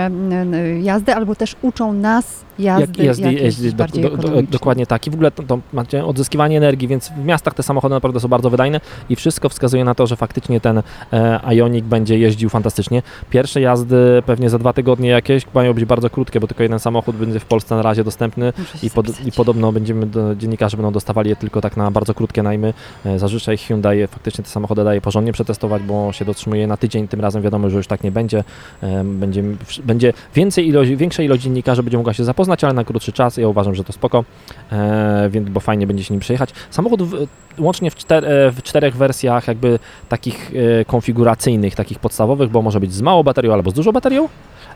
y, 0.52 0.56
y, 0.56 0.80
jazdy 0.82 1.16
albo 1.16 1.36
też 1.36 1.56
uczą 1.62 1.94
nas 1.94 2.44
jazdy, 2.60 3.04
Jak 3.04 3.18
jeździ 3.20 3.44
jeździć 3.44 3.74
do, 3.74 3.86
do, 3.88 4.10
do, 4.18 4.42
dokładnie 4.42 4.86
tak. 4.86 5.08
I 5.08 5.12
w 5.12 5.14
ogóle 5.14 5.32
to, 5.32 5.44
to 5.44 5.60
macie 5.74 6.06
odzyskiwanie 6.06 6.58
energii, 6.58 6.88
więc 6.88 7.10
w 7.10 7.26
miastach 7.26 7.54
te 7.54 7.64
samochody 7.64 7.96
naprawdę 7.96 8.20
są 8.20 8.28
bardzo 8.28 8.50
wydajne 8.50 8.80
i 9.10 9.16
wszystko 9.16 9.50
wskazuje 9.50 9.86
na 9.86 9.96
to, 9.96 10.08
że 10.08 10.16
faktycznie 10.16 10.62
ten 10.62 10.84
e, 11.14 11.40
Ioniq 11.56 11.86
będzie 11.86 12.20
jeździł 12.20 12.50
fantastycznie. 12.50 13.02
Pierwsze 13.30 13.62
jazdy 13.62 14.24
pewnie 14.26 14.50
za 14.50 14.60
dwa 14.60 14.74
tygodnie 14.74 15.10
jakieś 15.10 15.44
mają 15.54 15.74
być 15.74 15.86
bardzo 15.86 16.10
krótkie, 16.10 16.40
bo 16.40 16.48
tylko 16.48 16.64
jeden 16.64 16.80
samochód 16.80 17.03
będzie 17.12 17.40
w 17.40 17.46
Polsce 17.46 17.76
na 17.76 17.82
razie 17.82 18.04
dostępny. 18.04 18.54
I, 18.84 18.90
pod. 18.90 19.26
I 19.26 19.32
podobno 19.32 19.72
będziemy, 19.72 20.06
do, 20.06 20.36
dziennikarze 20.36 20.78
będą 20.78 20.92
dostawali 20.92 21.30
je 21.30 21.36
tylko 21.36 21.62
tak 21.62 21.78
na 21.78 21.92
bardzo 21.92 22.14
krótkie 22.14 22.44
najmy. 22.44 22.74
E, 23.06 23.20
Zazwyczaj 23.20 23.58
Hyundai 23.58 24.08
faktycznie 24.08 24.44
te 24.44 24.50
samochody 24.50 24.84
daje 24.84 25.02
porządnie 25.02 25.34
przetestować, 25.34 25.84
bo 25.84 26.12
się 26.14 26.26
dotrzymuje 26.26 26.68
na 26.68 26.78
tydzień. 26.78 27.08
Tym 27.08 27.22
razem 27.22 27.42
wiadomo, 27.42 27.70
że 27.70 27.78
już 27.78 27.88
tak 27.88 28.04
nie 28.04 28.12
będzie. 28.12 28.44
E, 28.84 29.04
Będzie, 29.04 29.44
będzie 29.84 30.14
więcej 30.36 30.68
ilość, 30.68 30.92
większa 30.92 31.24
ilość 31.24 31.42
dziennikarzy 31.42 31.84
będzie 31.84 31.98
mogła 31.98 32.14
się 32.14 32.24
zapoznać, 32.24 32.64
ale 32.64 32.74
na 32.74 32.84
krótszy 32.84 33.12
czas. 33.12 33.38
Ja 33.38 33.48
uważam, 33.48 33.76
że 33.76 33.84
to 33.84 33.94
spoko, 33.94 34.24
e, 34.72 35.30
więc, 35.30 35.50
bo 35.50 35.60
fajnie 35.60 35.88
będzie 35.88 36.04
się 36.04 36.14
nim 36.14 36.22
przejechać. 36.22 36.50
Samochód 36.70 37.02
w, 37.04 37.28
łącznie 37.58 37.92
w, 37.92 37.96
czter, 37.96 38.26
w 38.56 38.62
czterech 38.64 38.96
wersjach 38.96 39.48
jakby 39.48 39.80
takich 40.10 40.52
konfiguracyjnych, 40.88 41.76
takich 41.76 42.00
podstawowych, 42.00 42.50
bo 42.50 42.62
może 42.62 42.80
być 42.80 42.94
z 42.94 43.02
małą 43.02 43.24
baterią 43.24 43.54
albo 43.54 43.72
z 43.72 43.74
dużą 43.74 43.92
baterią. 43.92 44.28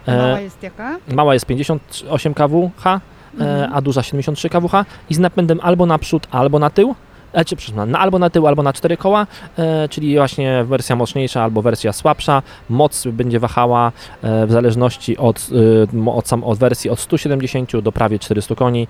E, 0.08 0.18
Mała 0.18 0.40
jest 0.40 0.64
jaka? 0.64 0.98
Mała 1.14 1.34
jest 1.34 1.46
58 1.46 2.34
kWh, 2.34 2.72
e, 2.86 3.00
Mhm. 3.40 3.74
a 3.74 3.82
duża 3.82 4.04
73 4.04 4.50
kWh 4.50 4.86
i 5.10 5.14
z 5.16 5.20
napędem 5.20 5.60
albo 5.64 5.86
naprzód, 5.86 6.28
albo 6.32 6.60
na 6.60 6.70
tył. 6.70 6.96
E, 7.34 7.46
czy 7.46 7.56
przepraszam, 7.56 7.92
na, 7.92 8.00
albo 8.00 8.20
na 8.20 8.30
tył, 8.30 8.48
albo 8.48 8.64
na 8.64 8.74
cztery 8.74 8.98
koła, 8.98 9.28
e, 9.58 9.90
czyli 9.90 10.16
właśnie 10.18 10.64
wersja 10.64 10.96
mocniejsza 10.96 11.44
albo 11.44 11.62
wersja 11.62 11.94
słabsza. 11.94 12.42
Moc 12.70 13.08
będzie 13.08 13.40
wahała 13.40 13.92
e, 14.22 14.46
w 14.48 14.52
zależności 14.52 15.18
od, 15.18 15.50
e, 16.06 16.12
od, 16.12 16.28
sam, 16.28 16.44
od 16.44 16.58
wersji 16.60 16.90
od 16.90 17.00
170 17.00 17.82
do 17.82 17.92
prawie 17.92 18.20
400 18.20 18.56
koni. 18.56 18.88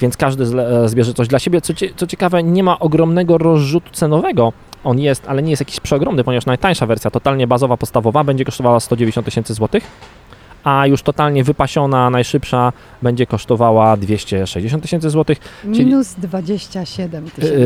Więc 0.00 0.16
każdy 0.16 0.46
zle, 0.46 0.88
zbierze 0.88 1.14
coś 1.14 1.28
dla 1.28 1.38
siebie. 1.38 1.60
Co, 1.60 1.72
co 1.96 2.06
ciekawe, 2.06 2.42
nie 2.42 2.62
ma 2.62 2.78
ogromnego 2.78 3.38
rozrzutu 3.38 3.90
cenowego. 3.92 4.52
On 4.84 4.98
jest, 4.98 5.28
ale 5.28 5.42
nie 5.42 5.50
jest 5.50 5.60
jakiś 5.60 5.80
przeogromny, 5.80 6.24
ponieważ 6.24 6.46
najtańsza 6.46 6.86
wersja, 6.86 7.10
totalnie 7.10 7.46
bazowa, 7.46 7.76
podstawowa, 7.76 8.24
będzie 8.24 8.44
kosztowała 8.44 8.80
190 8.80 9.24
tysięcy 9.24 9.54
złotych 9.54 9.84
a 10.64 10.86
już 10.86 11.02
totalnie 11.02 11.44
wypasiona, 11.44 12.10
najszybsza 12.10 12.72
będzie 13.02 13.26
kosztowała 13.26 13.96
260 13.96 14.82
tysięcy 14.82 15.10
złotych. 15.10 15.38
Minus 15.64 16.14
27 16.14 17.30
tysięcy. 17.30 17.58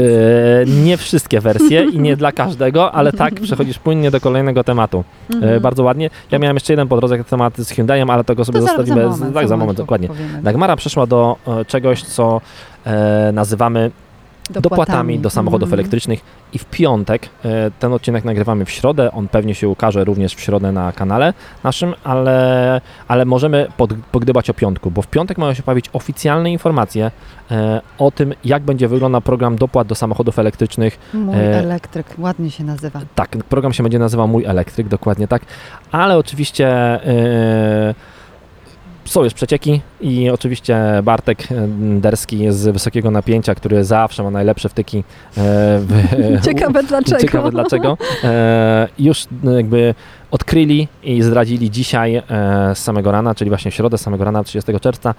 Yy, 0.66 0.72
nie 0.84 0.96
wszystkie 0.96 1.40
wersje 1.40 1.84
i 1.84 1.98
nie 1.98 2.16
dla 2.16 2.32
każdego, 2.32 2.92
ale 2.92 3.12
tak 3.12 3.34
przechodzisz 3.40 3.78
płynnie 3.78 4.10
do 4.10 4.20
kolejnego 4.20 4.64
tematu. 4.64 5.04
Yy, 5.30 5.36
Mhm. 5.36 5.60
bardzo 5.62 5.82
ładnie. 5.82 6.10
Ja 6.30 6.38
miałem 6.38 6.56
jeszcze 6.56 6.72
jeden 6.72 6.88
po 6.88 6.96
drodze 6.96 7.24
temat 7.24 7.58
z 7.58 7.70
Hyundaiem, 7.70 8.10
ale 8.10 8.24
tego 8.24 8.44
sobie 8.44 8.60
To 8.60 8.66
zostawimy 8.66 9.02
za 9.02 9.08
moment, 9.10 9.34
tak, 9.34 9.48
za 9.48 9.56
moment, 9.56 9.78
dokładnie. 9.78 10.08
powiemy. 10.08 10.42
Dagmara 10.42 10.76
przeszła 10.76 11.06
do 11.06 11.36
e, 11.48 11.64
czegoś, 11.64 12.02
co 12.02 12.40
e, 12.86 13.30
nazywamy 13.32 13.90
dopłatami 14.50 15.18
do 15.18 15.30
samochodów 15.30 15.66
Mhm. 15.66 15.80
elektrycznych 15.80 16.20
i 16.52 16.58
w 16.58 16.64
piątek, 16.64 17.28
e, 17.44 17.70
ten 17.78 17.92
odcinek 17.92 18.24
nagrywamy 18.24 18.64
w 18.64 18.70
środę, 18.70 19.12
on 19.12 19.28
pewnie 19.28 19.54
się 19.54 19.68
ukaże 19.68 20.04
również 20.04 20.34
w 20.34 20.40
środę 20.40 20.72
na 20.72 20.92
kanale 20.92 21.34
naszym, 21.64 21.94
ale, 22.04 22.80
ale 23.08 23.24
możemy 23.24 23.66
pod, 23.76 23.94
pogdybać 24.12 24.50
o 24.50 24.54
piątku, 24.54 24.90
bo 24.90 25.02
w 25.02 25.06
piątek 25.06 25.38
mają 25.38 25.54
się 25.54 25.62
pojawić 25.62 25.90
oficjalne 25.92 26.50
informacje 26.50 27.10
e, 27.50 27.80
o 27.98 28.10
tym, 28.10 28.34
jak 28.44 28.62
będzie 28.62 28.88
wyglądał 28.88 29.20
program 29.20 29.56
dopłat 29.56 29.86
do 29.88 29.94
samochodów 29.94 30.38
elektrycznych. 30.38 30.98
Mój 31.14 31.36
E, 31.36 31.58
elektryk, 31.58 32.06
ładnie 32.18 32.50
się 32.50 32.64
nazywa. 32.64 33.00
Tak, 33.14 33.30
program 33.30 33.72
się 33.72 33.82
będzie 33.82 33.98
nazywał 33.98 34.28
Mój 34.28 34.44
Elektryk, 34.44 34.88
dokładnie 34.88 35.28
tak, 35.28 35.42
ale 35.92 36.18
oczywiście 36.18 36.66
są 39.06 39.24
już 39.24 39.34
przecieki 39.34 39.80
i 40.00 40.30
oczywiście 40.30 40.78
Bartek 41.02 41.52
e, 41.52 41.68
Derski 42.00 42.52
z 42.52 42.68
wysokiego 42.68 43.10
napięcia, 43.10 43.54
który 43.54 43.84
zawsze 43.84 44.22
ma 44.22 44.30
najlepsze 44.30 44.68
wtyki. 44.68 44.98
e, 44.98 45.02
w- 45.80 46.44
Ciekawe 46.46 46.82
dlaczego. 46.82 47.20
Ciekawe 47.20 47.50
dlaczego. 47.50 47.98
E, 48.24 48.88
już 48.98 49.26
jakby 49.56 49.94
odkryli 50.30 50.88
i 51.02 51.22
zdradzili 51.22 51.70
dzisiaj 51.70 52.22
z 52.74 52.78
samego 52.78 53.12
rana, 53.12 53.34
czyli 53.34 53.50
właśnie 53.50 53.70
w 53.70 53.74
środę, 53.74 53.98
samego 53.98 54.24
rana 54.24 54.44
30 54.44 54.72
czerwca, 54.80 55.14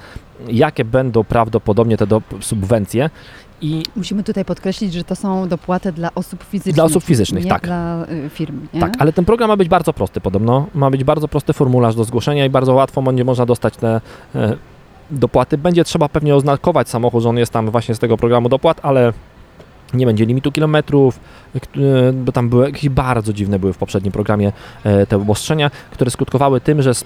jakie 0.47 0.85
będą 0.85 1.23
prawdopodobnie 1.23 1.97
te 1.97 2.05
subwencje 2.41 3.09
i 3.61 3.83
Musimy 3.95 4.23
tutaj 4.23 4.45
podkreślić, 4.45 4.93
że 4.93 5.03
to 5.03 5.15
są 5.15 5.47
dopłaty 5.47 5.91
dla 5.91 6.09
osób 6.15 6.43
fizycznych. 6.43 6.75
Dla 6.75 6.83
osób 6.83 7.03
fizycznych, 7.03 7.47
tak. 7.47 7.63
dla 7.63 8.05
y, 8.25 8.29
firm. 8.29 8.67
Nie? 8.73 8.79
tak, 8.79 8.93
ale 8.99 9.13
ten 9.13 9.25
program 9.25 9.47
ma 9.47 9.57
być 9.57 9.69
bardzo 9.69 9.93
prosty 9.93 10.21
podobno, 10.21 10.67
ma 10.73 10.89
być 10.89 11.03
bardzo 11.03 11.27
prosty 11.27 11.53
formularz 11.53 11.95
do 11.95 12.03
zgłoszenia 12.03 12.45
i 12.45 12.49
bardzo 12.49 12.73
łatwo 12.73 13.01
będzie 13.01 13.23
można 13.23 13.45
dostać 13.45 13.77
te 13.77 14.01
e, 14.35 14.57
dopłaty. 15.11 15.57
Będzie 15.57 15.83
trzeba 15.83 16.09
pewnie 16.09 16.35
oznakować 16.35 16.89
samochód, 16.89 17.23
że 17.23 17.29
on 17.29 17.37
jest 17.37 17.53
tam 17.53 17.71
właśnie 17.71 17.95
z 17.95 17.99
tego 17.99 18.17
programu 18.17 18.49
dopłat, 18.49 18.79
ale 18.83 19.13
nie 19.93 20.05
będzie 20.05 20.25
limitu 20.25 20.51
kilometrów, 20.51 21.19
e, 21.55 22.13
bo 22.13 22.31
tam 22.31 22.49
były 22.49 22.65
jakieś 22.65 22.89
bardzo 22.89 23.33
dziwne 23.33 23.59
były 23.59 23.73
w 23.73 23.77
poprzednim 23.77 24.11
programie 24.11 24.51
e, 24.83 25.05
te 25.05 25.15
obostrzenia, 25.15 25.71
które 25.91 26.11
skutkowały 26.11 26.61
tym, 26.61 26.81
że 26.81 26.93
z, 26.93 27.05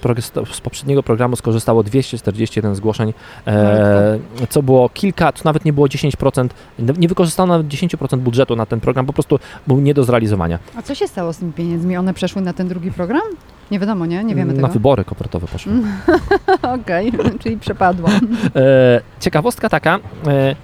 z 0.52 0.60
poprzedniego 0.60 1.02
programu 1.02 1.36
skorzystało 1.36 1.82
241 1.82 2.74
zgłoszeń, 2.74 3.12
e, 3.46 4.18
co 4.48 4.62
było 4.62 4.88
kilka, 4.88 5.32
to 5.32 5.40
nawet 5.44 5.64
nie 5.64 5.72
było 5.72 5.86
10%, 5.86 6.48
nie 6.98 7.08
wykorzystano 7.08 7.46
nawet 7.46 7.66
10% 7.66 8.18
budżetu 8.18 8.56
na 8.56 8.66
ten 8.66 8.80
program, 8.80 9.06
po 9.06 9.12
prostu 9.12 9.38
był 9.66 9.80
nie 9.80 9.94
do 9.94 10.04
zrealizowania. 10.04 10.58
A 10.76 10.82
co 10.82 10.94
się 10.94 11.08
stało 11.08 11.32
z 11.32 11.38
tymi 11.38 11.52
pieniędzmi? 11.52 11.96
One 11.96 12.14
przeszły 12.14 12.42
na 12.42 12.52
ten 12.52 12.68
drugi 12.68 12.92
program? 12.92 13.22
Nie 13.70 13.78
wiadomo, 13.78 14.06
nie? 14.06 14.24
Nie 14.24 14.34
wiemy 14.34 14.54
na 14.54 14.62
tego. 14.62 14.72
wybory 14.72 15.04
kopertowe 15.04 15.46
poszły. 15.46 15.72
Okej, 16.82 17.12
czyli 17.40 17.56
przepadło. 17.56 18.08
E, 18.56 19.00
ciekawostka 19.20 19.68
taka, 19.68 19.98
e, 20.26 20.56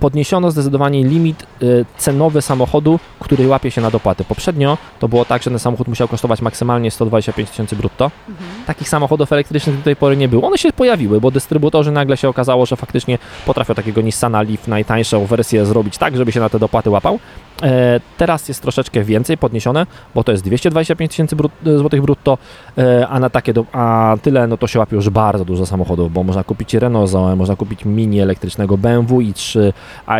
podniesiono 0.00 0.50
zdecydowanie 0.50 1.04
limit 1.04 1.42
e, 1.42 1.66
cenowy 1.98 2.42
samochodu, 2.42 3.00
który 3.20 3.48
łapie 3.48 3.70
się 3.70 3.80
na 3.80 3.90
dopłaty. 3.90 4.24
Poprzednio 4.24 4.78
to 4.98 5.08
było 5.08 5.24
tak, 5.24 5.42
że 5.42 5.50
ten 5.50 5.58
samochód 5.58 5.88
musiał 5.88 6.08
kosztować 6.08 6.42
maksymalnie 6.42 6.90
125 6.90 7.50
tysięcy 7.50 7.76
brutto. 7.76 8.10
Mhm. 8.28 8.64
Takich 8.66 8.88
samochodów 8.88 9.32
elektrycznych 9.32 9.76
do 9.76 9.82
tej 9.82 9.96
pory 9.96 10.16
nie 10.16 10.28
było. 10.28 10.46
One 10.46 10.58
się 10.58 10.72
pojawiły, 10.72 11.20
bo 11.20 11.30
dystrybutorzy 11.30 11.92
nagle 11.92 12.16
się 12.16 12.28
okazało, 12.28 12.66
że 12.66 12.76
faktycznie 12.76 13.18
potrafią 13.46 13.74
takiego 13.74 14.00
Nissana 14.00 14.42
Leaf 14.42 14.68
najtańszą 14.68 15.26
wersję 15.26 15.66
zrobić 15.66 15.98
tak, 15.98 16.16
żeby 16.16 16.32
się 16.32 16.40
na 16.40 16.48
te 16.48 16.58
dopłaty 16.58 16.90
łapał. 16.90 17.18
E, 17.62 18.00
teraz 18.18 18.48
jest 18.48 18.62
troszeczkę 18.62 19.04
więcej 19.04 19.38
podniesione, 19.38 19.86
bo 20.14 20.24
to 20.24 20.32
jest 20.32 20.44
225 20.44 21.10
tysięcy 21.10 21.36
brut, 21.36 21.52
złotych 21.78 22.02
brutto, 22.02 22.38
e, 22.78 23.08
a 23.08 23.20
na 23.20 23.30
takie, 23.30 23.52
do, 23.52 23.64
a 23.72 24.16
tyle, 24.22 24.46
no 24.46 24.56
to 24.56 24.66
się 24.66 24.78
łapie 24.78 24.96
już 24.96 25.08
bardzo 25.10 25.44
dużo 25.44 25.66
samochodów, 25.66 26.12
bo 26.12 26.22
można 26.22 26.44
kupić 26.44 26.74
Renault 26.74 27.10
Zoe, 27.10 27.36
można 27.36 27.56
kupić 27.56 27.84
mini 27.84 28.20
elektrycznego 28.20 28.78
BMW 28.78 29.18
i3, 29.20 29.72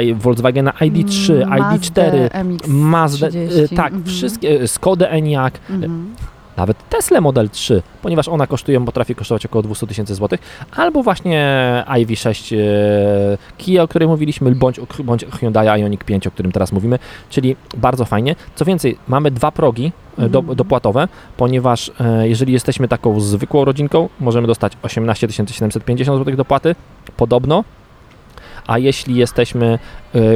i 0.03 0.15
Volkswagena 0.15 0.71
ID3, 0.71 1.33
Mm, 1.33 1.49
ID4, 1.49 2.29
Mazdę 2.29 2.45
MX 2.45 2.69
Mazdę, 2.69 3.29
30. 3.31 3.75
e, 3.75 3.77
tak, 3.77 3.87
Mhm. 3.93 4.05
wszystkie, 4.05 4.61
e, 4.61 4.69
Skodę 4.69 5.11
Enyaq, 5.11 5.53
Mhm. 5.71 6.15
Nawet 6.59 6.89
Tesla 6.89 7.21
Model 7.21 7.51
3, 7.51 7.83
ponieważ 8.03 8.29
ona 8.29 8.47
kosztuje, 8.47 8.85
potrafi 8.85 9.15
kosztować 9.15 9.47
około 9.47 9.63
200 9.63 9.87
tysięcy 9.87 10.15
złotych, 10.15 10.41
albo 10.77 11.03
właśnie 11.03 11.45
IV6 11.87 12.57
e, 12.57 13.39
Kia, 13.59 13.83
o 13.83 13.89
której 13.89 14.09
mówiliśmy, 14.09 14.55
bądź, 14.55 14.81
bądź 15.05 15.25
Hyundai 15.25 15.81
Ioniq 15.81 16.05
5, 16.05 16.27
o 16.27 16.31
którym 16.31 16.53
teraz 16.53 16.73
mówimy, 16.73 16.99
czyli 17.31 17.57
bardzo 17.77 18.05
fajnie. 18.05 18.37
Co 18.55 18.65
więcej, 18.65 18.99
mamy 19.09 19.31
dwa 19.31 19.51
progi 19.51 19.93
e, 20.19 20.29
do, 20.29 20.39
Mhm. 20.39 20.57
dopłatowe, 20.57 21.09
ponieważ 21.37 21.91
e, 22.01 22.29
jeżeli 22.29 22.53
jesteśmy 22.53 22.89
taką 22.89 23.21
zwykłą 23.21 23.65
rodzinką, 23.65 24.09
możemy 24.21 24.47
dostać 24.47 24.73
18 24.83 25.29
750 25.33 26.19
zł 26.19 26.37
dopłaty, 26.37 26.75
podobno, 27.17 27.65
a 28.67 28.79
jeśli 28.79 29.15
jesteśmy, 29.17 29.79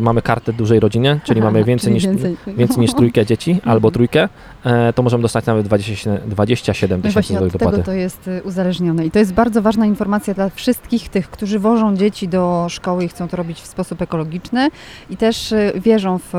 mamy 0.03 0.23
kartę 0.23 0.53
dużej 0.53 0.81
rodziny, 0.81 1.21
czyli 1.25 1.41
Aha, 1.41 1.51
mamy 1.51 1.65
więcej 1.65 1.85
czyli 1.85 1.95
niż, 1.95 2.05
więcej. 2.23 2.37
więcej 2.57 2.79
niż 2.79 2.95
trójkę 2.95 3.27
dzieci 3.27 3.61
albo 3.65 3.91
trójkę, 3.91 4.29
e, 4.65 4.93
to 4.93 5.03
możemy 5.03 5.23
dostać 5.23 5.47
nawet 5.47 5.67
27 5.67 6.21
27 6.31 6.99
No 6.99 7.03
tysięcy 7.03 7.13
właśnie 7.13 7.39
złotych 7.39 7.55
od 7.55 7.59
tego 7.59 7.71
dopłaty. 7.71 7.87
to 7.87 7.93
jest 7.93 8.29
y, 8.29 8.43
uzależnione. 8.45 9.07
I 9.07 9.11
to 9.11 9.19
jest 9.19 9.35
bardzo 9.35 9.63
ważna 9.63 9.87
informacja 9.87 10.35
dla 10.35 10.49
wszystkich 10.51 11.09
tych, 11.09 11.31
którzy 11.31 11.59
wożą 11.59 11.97
dzieci 11.97 12.29
do 12.29 12.67
szkoły 12.71 13.05
i 13.05 13.09
chcą 13.09 13.29
to 13.29 13.37
robić 13.37 13.61
w 13.61 13.67
sposób 13.67 14.03
ekologiczny 14.03 14.69
i 15.11 15.17
też 15.17 15.53
y, 15.53 15.73
wierzą 15.77 16.19
w 16.19 16.35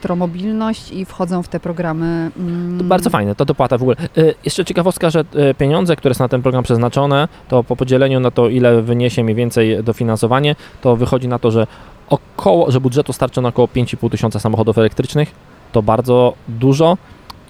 elektromobilność 0.00 0.92
i 0.92 1.04
wchodzą 1.04 1.42
w 1.42 1.48
te 1.48 1.60
programy. 1.60 2.30
mm, 2.38 2.78
To 2.78 2.84
bardzo 2.84 3.10
fajne, 3.10 3.34
to 3.34 3.44
dopłata 3.44 3.78
w 3.78 3.82
ogóle. 3.82 3.96
E, 4.16 4.34
Jeszcze 4.44 4.64
ciekawostka, 4.64 5.10
że 5.10 5.20
e, 5.34 5.54
pieniądze, 5.54 5.96
które 5.96 6.14
są 6.14 6.24
na 6.24 6.28
ten 6.28 6.42
program 6.42 6.64
przeznaczone, 6.64 7.28
to 7.48 7.64
po 7.64 7.76
podzieleniu 7.76 8.20
na 8.20 8.30
to, 8.30 8.48
ile 8.48 8.82
wyniesie 8.82 9.24
mniej 9.24 9.34
więcej 9.36 9.84
dofinansowanie, 9.84 10.56
to 10.80 10.96
wychodzi 10.96 11.28
na 11.28 11.38
to, 11.38 11.50
że 11.50 11.66
około, 12.10 12.70
że 12.70 12.80
budżetu 12.80 13.12
starczy 13.12 13.40
na 13.40 13.48
około 13.48 13.68
5,5 13.68 14.10
tysiąca 14.10 14.40
samochodów 14.40 14.78
elektrycznych. 14.78 15.32
To 15.72 15.82
bardzo 15.82 16.32
dużo 16.48 16.96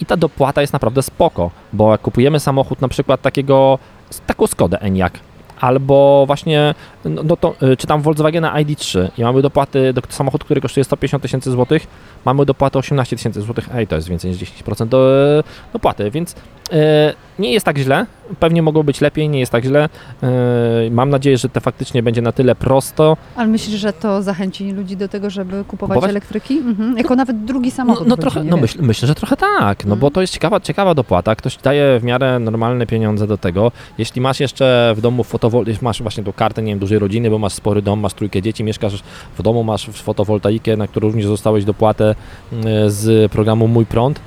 i 0.01 0.07
ta 0.07 0.17
dopłata 0.17 0.61
jest 0.61 0.73
naprawdę 0.73 1.03
spoko, 1.03 1.51
bo 1.73 1.93
jak 1.93 2.01
kupujemy 2.01 2.41
samochód 2.41 2.81
na 2.81 2.89
przykład 2.89 3.23
takiego, 3.23 3.79
taką 4.27 4.47
Skodę 4.47 4.81
Enyaq, 4.81 5.13
albo 5.61 6.25
właśnie, 6.27 6.75
no, 7.05 7.23
no 7.23 7.37
to, 7.37 7.55
y, 7.63 7.77
czy 7.77 7.87
tam 7.87 8.03
Volkswagena 8.03 8.55
ID3 8.55 9.09
i 9.19 9.23
mamy 9.23 9.43
dopłaty 9.43 9.93
do 9.93 10.03
samochodu, 10.09 10.45
który 10.45 10.61
kosztuje 10.61 10.85
150 10.85 11.23
tysięcy 11.23 11.51
złotych, 11.51 11.87
mamy 12.25 12.47
dopłatę 12.47 12.79
18 12.79 13.17
tysięcy 13.17 13.43
złotych, 13.43 13.69
ej, 13.75 13.87
to 13.87 13.97
jest 13.97 14.09
więcej 14.09 14.31
niż 14.31 14.41
10% 14.41 14.87
do, 14.87 15.09
dopłaty, 15.73 16.11
więc 16.11 16.35
nie 17.39 17.53
jest 17.53 17.67
tak 17.67 17.79
źle, 17.79 18.07
pewnie 18.41 18.63
mogło 18.63 18.85
być 18.85 19.01
lepiej, 19.01 19.29
nie 19.29 19.41
jest 19.41 19.53
tak 19.53 19.65
źle. 19.65 19.89
E, 20.23 20.29
mam 20.91 21.11
nadzieję, 21.11 21.39
że 21.39 21.49
to 21.49 21.61
faktycznie 21.61 22.03
będzie 22.03 22.23
na 22.23 22.33
tyle 22.33 22.55
prosto. 22.55 23.17
Ale 23.37 23.47
myślisz, 23.49 23.81
że 23.81 23.93
to 23.93 24.23
zachęci 24.23 24.73
ludzi 24.73 24.97
do 24.97 25.09
tego, 25.09 25.31
żeby 25.31 25.51
kupować, 25.65 25.69
Kupować? 25.95 26.11
elektryki? 26.11 26.59
Mhm. 26.59 26.99
Jako 26.99 27.17
nawet 27.17 27.45
drugi 27.45 27.69
No, 27.69 27.75
samochód. 27.77 28.07
no 28.09 28.17
w 28.17 28.19
trochę, 28.21 28.45
no 28.45 28.57
myśl, 28.57 28.79
myślę, 28.83 29.09
że 29.09 29.15
trochę 29.15 29.37
tak, 29.37 29.85
no 29.85 29.89
bo 29.97 30.07
Mhm. 30.07 30.13
to 30.13 30.21
jest 30.21 30.33
ciekawa, 30.33 30.61
ciekawa 30.61 30.95
dopłata, 30.95 31.35
ktoś 31.35 31.57
daje 31.57 31.99
w 32.01 32.05
miarę 32.05 32.39
normalne 32.39 32.87
pieniądze 32.87 33.27
do 33.27 33.39
tego. 33.39 33.73
Jeśli 33.99 34.21
masz 34.21 34.41
jeszcze 34.41 34.93
w 34.97 35.01
domu 35.01 35.25
fotowoltaikę, 35.25 35.79
masz 35.83 36.03
właśnie 36.03 36.25
tą 36.25 36.33
kartę, 36.33 36.63
nie 36.63 36.73
wiem, 36.73 36.79
dużej 36.79 36.99
rodziny, 36.99 37.31
bo 37.31 37.39
masz 37.39 37.53
spory 37.53 37.83
dom, 37.83 38.01
masz 38.01 38.15
trójkę 38.15 38.43
dzieci, 38.43 38.65
mieszkasz 38.65 39.03
w 39.39 39.43
domu, 39.43 39.65
masz 39.65 39.87
fotowoltaikę, 39.87 40.77
na 40.77 40.87
którą 40.89 41.09
również 41.09 41.27
zostałeś 41.27 41.65
dopłatę 41.65 42.15
e, 42.65 42.91
z 42.91 43.33
programu 43.33 43.69
Mój 43.69 43.87
Prąd, 43.87 44.19
e, 44.19 44.21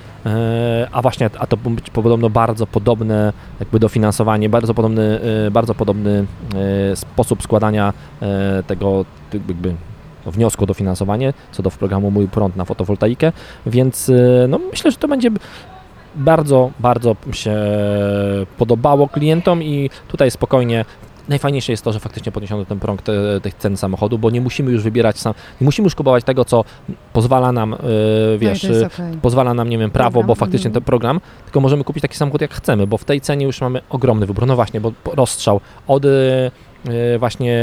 a 0.92 1.02
właśnie, 1.02 1.30
a 1.40 1.48
to 1.48 1.58
być 1.58 1.90
podobno 1.90 2.30
bardzo 2.30 2.68
podobne 2.68 3.34
jakby 3.60 3.80
dofinansowanie, 3.80 4.50
bardzo 4.50 4.74
podobny, 4.74 5.20
e, 5.48 5.52
bardzo 5.52 5.76
podobny 5.76 6.26
e, 6.92 6.96
sposób 6.96 7.44
składania 7.44 7.94
e, 8.22 8.64
tego 8.64 9.06
jakby 9.34 9.76
wniosku 10.26 10.64
o 10.64 10.68
dofinansowanie 10.68 11.34
co 11.52 11.64
do 11.64 11.72
programu 11.72 12.12
Mój 12.12 12.28
Prąd 12.28 12.56
na 12.56 12.66
fotowoltaikę, 12.66 13.32
więc 13.66 14.10
e, 14.10 14.48
no, 14.50 14.60
myślę, 14.72 14.92
że 14.92 14.98
to 14.98 15.08
będzie 15.08 15.30
bardzo, 16.16 16.72
bardzo 16.80 17.16
się 17.32 17.56
podobało 18.58 19.08
klientom 19.10 19.64
i 19.64 19.90
tutaj 20.08 20.32
spokojnie 20.32 20.86
Najfajniejsze 21.28 21.72
jest 21.74 21.84
to, 21.84 21.94
że 21.94 22.00
faktycznie 22.00 22.32
podniesiono 22.32 22.66
ten 22.66 22.80
prąg 22.80 23.02
te, 23.02 23.42
tych 23.42 23.54
cen 23.54 23.78
samochodu, 23.78 24.20
bo 24.20 24.30
nie 24.30 24.42
musimy 24.42 24.72
już 24.72 24.84
wybierać 24.84 25.20
sam, 25.20 25.34
nie 25.62 25.66
musimy 25.66 25.86
już 25.86 25.96
kupować 25.96 26.24
tego, 26.24 26.46
co 26.46 26.64
pozwala 27.14 27.52
nam, 27.52 27.70
yy, 27.72 27.78
No 28.34 28.40
wiesz, 28.40 28.62
to 28.62 28.68
jest 28.68 28.84
okej. 28.86 29.18
pozwala 29.22 29.54
nam, 29.54 29.70
nie 29.70 29.78
wiem, 29.78 29.92
prawo, 29.92 30.12
Program, 30.12 30.28
bo 30.28 30.36
faktycznie 30.36 30.68
mhm. 30.68 30.74
ten 30.74 30.84
program, 30.84 31.22
tylko 31.46 31.60
możemy 31.60 31.84
kupić 31.84 32.02
taki 32.02 32.18
samochód 32.18 32.42
jak 32.42 32.54
chcemy, 32.54 32.88
bo 32.88 32.98
w 32.98 33.06
tej 33.06 33.22
cenie 33.22 33.46
już 33.46 33.62
mamy 33.62 33.82
ogromny 33.90 34.26
wybór. 34.26 34.48
No 34.48 34.56
właśnie, 34.56 34.82
bo 34.82 34.92
rozstrzał 35.06 35.62
od 35.88 36.06
y, 36.06 36.10
y, 36.90 37.20
właśnie 37.20 37.60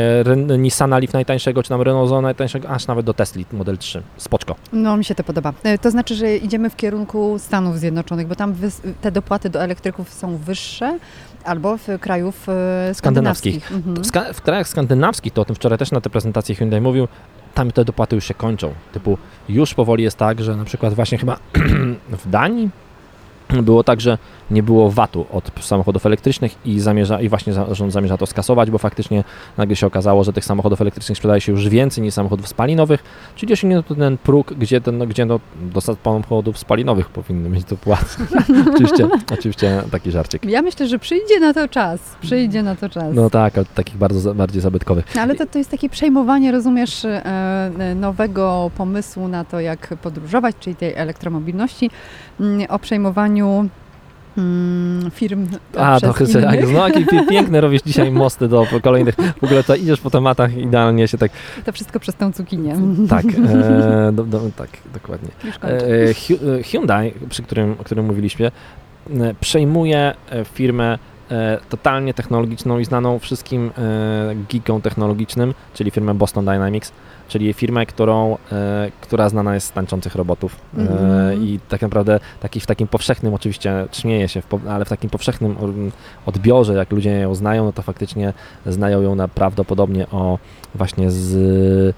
Nissana 0.59 0.99
Leaf 0.99 1.13
najtańszego, 1.13 1.63
czy 1.63 1.69
tam 1.69 1.83
Renault 1.83 2.09
Zoe 2.09 2.21
najtańszego, 2.23 2.69
aż 2.69 2.87
nawet 2.87 3.07
do 3.07 3.15
Tesla 3.15 3.43
Model 3.53 3.79
3. 3.79 4.03
Spoczko. 4.17 4.57
No, 4.73 4.97
mi 4.97 5.05
się 5.05 5.15
to 5.15 5.25
podoba. 5.25 5.53
E, 5.63 5.79
To 5.79 5.91
znaczy, 5.91 6.15
że 6.15 6.37
idziemy 6.37 6.71
w 6.71 6.77
kierunku 6.77 7.39
Stanów 7.39 7.79
Zjednoczonych, 7.79 8.27
bo 8.27 8.35
tam 8.35 8.55
te 9.01 9.11
dopłaty 9.13 9.51
do 9.51 9.63
elektryków 9.63 10.13
są 10.13 10.37
wyższe, 10.37 10.99
albo 11.45 11.77
w 11.79 11.87
krajów 12.01 12.49
e, 12.49 12.95
skandynawskich. 12.95 13.73
Mhm. 13.73 13.97
W, 13.97 14.07
ska- 14.07 14.33
w 14.33 14.43
krajach 14.43 14.69
skandynawskich, 14.69 15.33
to 15.33 15.43
o 15.43 15.45
tym 15.45 15.57
wczoraj 15.57 15.79
też 15.79 15.91
na 15.91 16.01
tej 16.01 16.11
prezentacji 16.13 16.55
Hyundai 16.55 16.81
mówił, 16.81 17.09
tam 17.55 17.71
te 17.71 17.85
dopłaty 17.85 18.15
już 18.17 18.25
się 18.25 18.35
kończą. 18.35 18.73
Typu 18.93 19.19
już 19.49 19.75
powoli 19.75 20.05
jest 20.05 20.17
tak, 20.17 20.41
że 20.43 20.57
na 20.57 20.65
przykład 20.65 20.95
właśnie 20.95 21.19
chyba 21.19 21.37
w 22.25 22.31
Danii 22.31 22.71
było 23.49 23.85
tak, 23.85 24.01
że 24.01 24.19
nie 24.51 24.63
było 24.63 24.91
VAT-u 24.91 25.27
od 25.33 25.51
samochodów 25.61 26.07
elektrycznych 26.07 26.67
i, 26.67 26.81
zamierza, 26.81 27.21
i 27.21 27.29
właśnie 27.29 27.53
rząd 27.71 27.93
zamierza 27.93 28.17
to 28.17 28.27
skasować, 28.27 28.71
bo 28.71 28.79
faktycznie 28.79 29.25
nagle 29.57 29.77
się 29.77 29.87
okazało, 29.87 30.25
że 30.25 30.33
tych 30.33 30.45
samochodów 30.45 30.81
elektrycznych 30.81 31.19
sprzedaje 31.19 31.41
się 31.41 31.53
już 31.53 31.69
więcej 31.69 32.05
niż 32.05 32.15
samochodów 32.15 32.49
spalinowych, 32.49 33.05
czyli 33.37 33.53
osiągnięto 33.53 33.95
ten 33.95 34.19
próg, 34.19 34.55
gdzie, 34.55 34.81
ten, 34.81 34.99
no, 34.99 35.07
gdzie 35.07 35.27
no, 35.27 35.41
do 35.61 35.81
samochodów 35.81 36.59
spalinowych 36.59 37.09
powinny 37.09 37.49
mieć 37.49 37.65
dopłaty. 37.65 38.05
oczywiście, 38.75 39.09
oczywiście 39.33 39.83
taki 39.91 40.11
żarcik. 40.11 40.45
Ja 40.45 40.63
myślę, 40.63 40.89
że 40.89 40.99
przyjdzie 40.99 41.41
na 41.41 41.55
to 41.55 41.69
czas. 41.69 42.01
Przyjdzie 42.23 42.63
na 42.63 42.77
to 42.77 42.89
czas. 42.89 43.15
No 43.15 43.31
tak, 43.31 43.59
ale 43.59 43.67
takich 43.75 43.97
bardzo 43.97 44.35
bardziej 44.35 44.63
zabytkowych. 44.63 45.05
No, 45.15 45.21
Ale 45.21 45.35
to, 45.35 45.47
to 45.47 45.59
jest 45.59 45.71
takie 45.71 45.89
przejmowanie, 45.89 46.53
rozumiesz, 46.53 47.05
e, 47.05 47.27
e, 47.27 47.95
nowego 47.95 48.71
pomysłu 48.77 49.29
na 49.29 49.45
to, 49.45 49.61
jak 49.61 49.95
podróżować, 50.03 50.57
czyli 50.61 50.77
tej 50.77 50.95
elektromobilności, 50.95 51.91
mm, 52.41 52.67
o 52.69 52.79
przejmowaniu 52.79 53.69
mm, 54.39 55.11
firm 55.11 55.47
A, 55.77 56.01
to 56.01 56.07
innych. 56.61 56.73
no 56.73 56.89
jakie 56.89 57.07
piękne 57.31 57.61
robisz 57.61 57.83
dzisiaj 57.83 58.11
mosty 58.13 58.49
do 58.49 58.67
kolejnych, 58.83 59.15
w 59.41 59.45
ogóle 59.45 59.65
to 59.65 59.75
idziesz 59.75 60.01
po 60.01 60.11
tematach 60.11 60.57
idealnie 60.57 61.09
się 61.09 61.19
tak, 61.19 61.33
To 61.65 61.73
wszystko 61.73 62.01
przez 62.01 62.15
tą 62.15 62.33
cukinię. 62.33 62.77
tak, 63.09 63.25
e, 63.25 64.13
do, 64.13 64.25
do, 64.25 64.41
tak, 64.57 64.69
dokładnie. 64.95 65.29
E, 65.63 66.15
Hy- 66.15 66.59
e, 66.59 66.63
Hyundai, 66.63 67.13
przy 67.29 67.43
którym, 67.43 67.73
o 67.81 67.85
którym 67.85 68.07
mówiliśmy, 68.07 68.47
e, 68.47 69.35
przejmuje 69.41 70.15
e, 70.31 70.45
firmę 70.45 70.99
e, 71.31 71.59
totalnie 71.69 72.15
technologiczną 72.15 72.79
i 72.79 72.85
znaną 72.85 73.19
wszystkim 73.19 73.71
e, 73.79 74.35
geekom 74.53 74.81
technologicznym, 74.83 75.55
czyli 75.75 75.91
firmę 75.91 76.15
Boston 76.15 76.45
Dynamics, 76.45 76.93
czyli 77.31 77.53
firmę, 77.53 77.87
którą, 77.87 78.37
e, 78.53 78.91
która 79.01 79.29
znana 79.29 79.55
jest 79.55 79.67
z 79.67 79.73
tańczących 79.73 80.15
robotów. 80.15 80.57
Mhm. 80.77 81.43
I 81.43 81.61
tak 81.69 81.83
naprawdę 81.83 82.21
taki, 82.41 82.61
w 82.61 82.67
takim 82.67 82.89
powszechnym, 82.89 83.35
oczywiście 83.35 83.87
śmieję 83.93 84.29
się, 84.29 84.43
ale 84.69 84.85
w 84.85 84.89
takim 84.89 85.11
powszechnym 85.11 85.57
mm, 85.61 85.93
odbiorze, 86.27 86.75
jak 86.75 86.93
ludzie 86.93 87.11
ją 87.11 87.35
znają, 87.35 87.65
no 87.65 87.73
to 87.73 87.83
faktycznie 87.83 88.33
znają 88.67 89.03
ją 89.03 89.15
na 89.15 89.29
prawdopodobnie 89.29 90.07
o 90.11 90.39
właśnie 90.75 91.11
z 91.11 91.95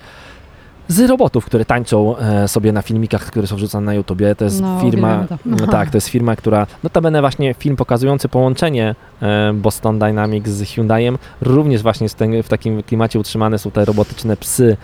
z 0.88 1.00
robotów, 1.00 1.44
które 1.44 1.64
tańczą 1.64 2.16
e, 2.16 2.48
sobie 2.48 2.72
na 2.72 2.82
filmikach, 2.82 3.26
które 3.26 3.46
są 3.46 3.56
wrzucane 3.56 3.86
na 3.86 3.94
YouTubie. 3.94 4.34
To 4.34 4.44
jest 4.44 4.60
No, 4.60 4.80
firma, 4.80 5.24
to. 5.28 5.38
no 5.46 5.66
tak, 5.66 5.90
to 5.90 5.96
jest 5.96 6.08
firma, 6.08 6.36
która, 6.36 6.66
notabene 6.82 7.20
właśnie 7.20 7.54
film 7.54 7.76
pokazujący 7.76 8.28
połączenie 8.28 8.94
e, 9.22 9.52
Boston 9.54 9.98
Dynamics 9.98 10.50
z 10.50 10.62
Hyundaiem, 10.70 11.18
również 11.40 11.82
właśnie 11.82 12.08
w 12.42 12.48
takim 12.48 12.82
klimacie 12.82 13.18
utrzymane 13.20 13.58
są 13.58 13.70
te 13.70 13.84
robotyczne 13.84 14.36
psy 14.36 14.76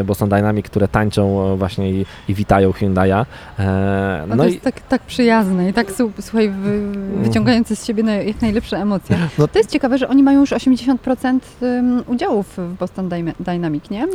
e, 0.00 0.04
Boston 0.04 0.28
Dynamics, 0.28 0.70
które 0.70 0.88
tańczą 0.88 1.56
właśnie 1.56 1.90
i, 1.90 2.06
i 2.28 2.34
witają 2.34 2.70
Hyundai'a. 2.70 3.24
No 4.28 4.36
to 4.36 4.44
i 4.48 4.52
jest 4.52 4.64
tak, 4.64 4.80
tak 4.80 5.02
przyjazne 5.02 5.68
i 5.68 5.72
tak 5.72 5.86
słuchaj, 6.20 6.50
wy, 6.50 6.82
wyciągające 7.22 7.76
z 7.76 7.86
siebie 7.86 8.02
jak 8.26 8.42
najlepsze 8.42 8.76
emocje. 8.76 9.16
No- 9.38 9.48
To 9.48 9.58
jest 9.58 9.70
ciekawe, 9.70 9.98
że 9.98 10.08
oni 10.08 10.22
mają 10.22 10.40
już 10.40 10.50
80% 10.52 11.38
ym, 11.62 12.02
udziałów 12.06 12.46
w 12.56 12.74
Boston 12.78 13.08
Dynamic, 13.40 13.90
nie? 13.90 14.06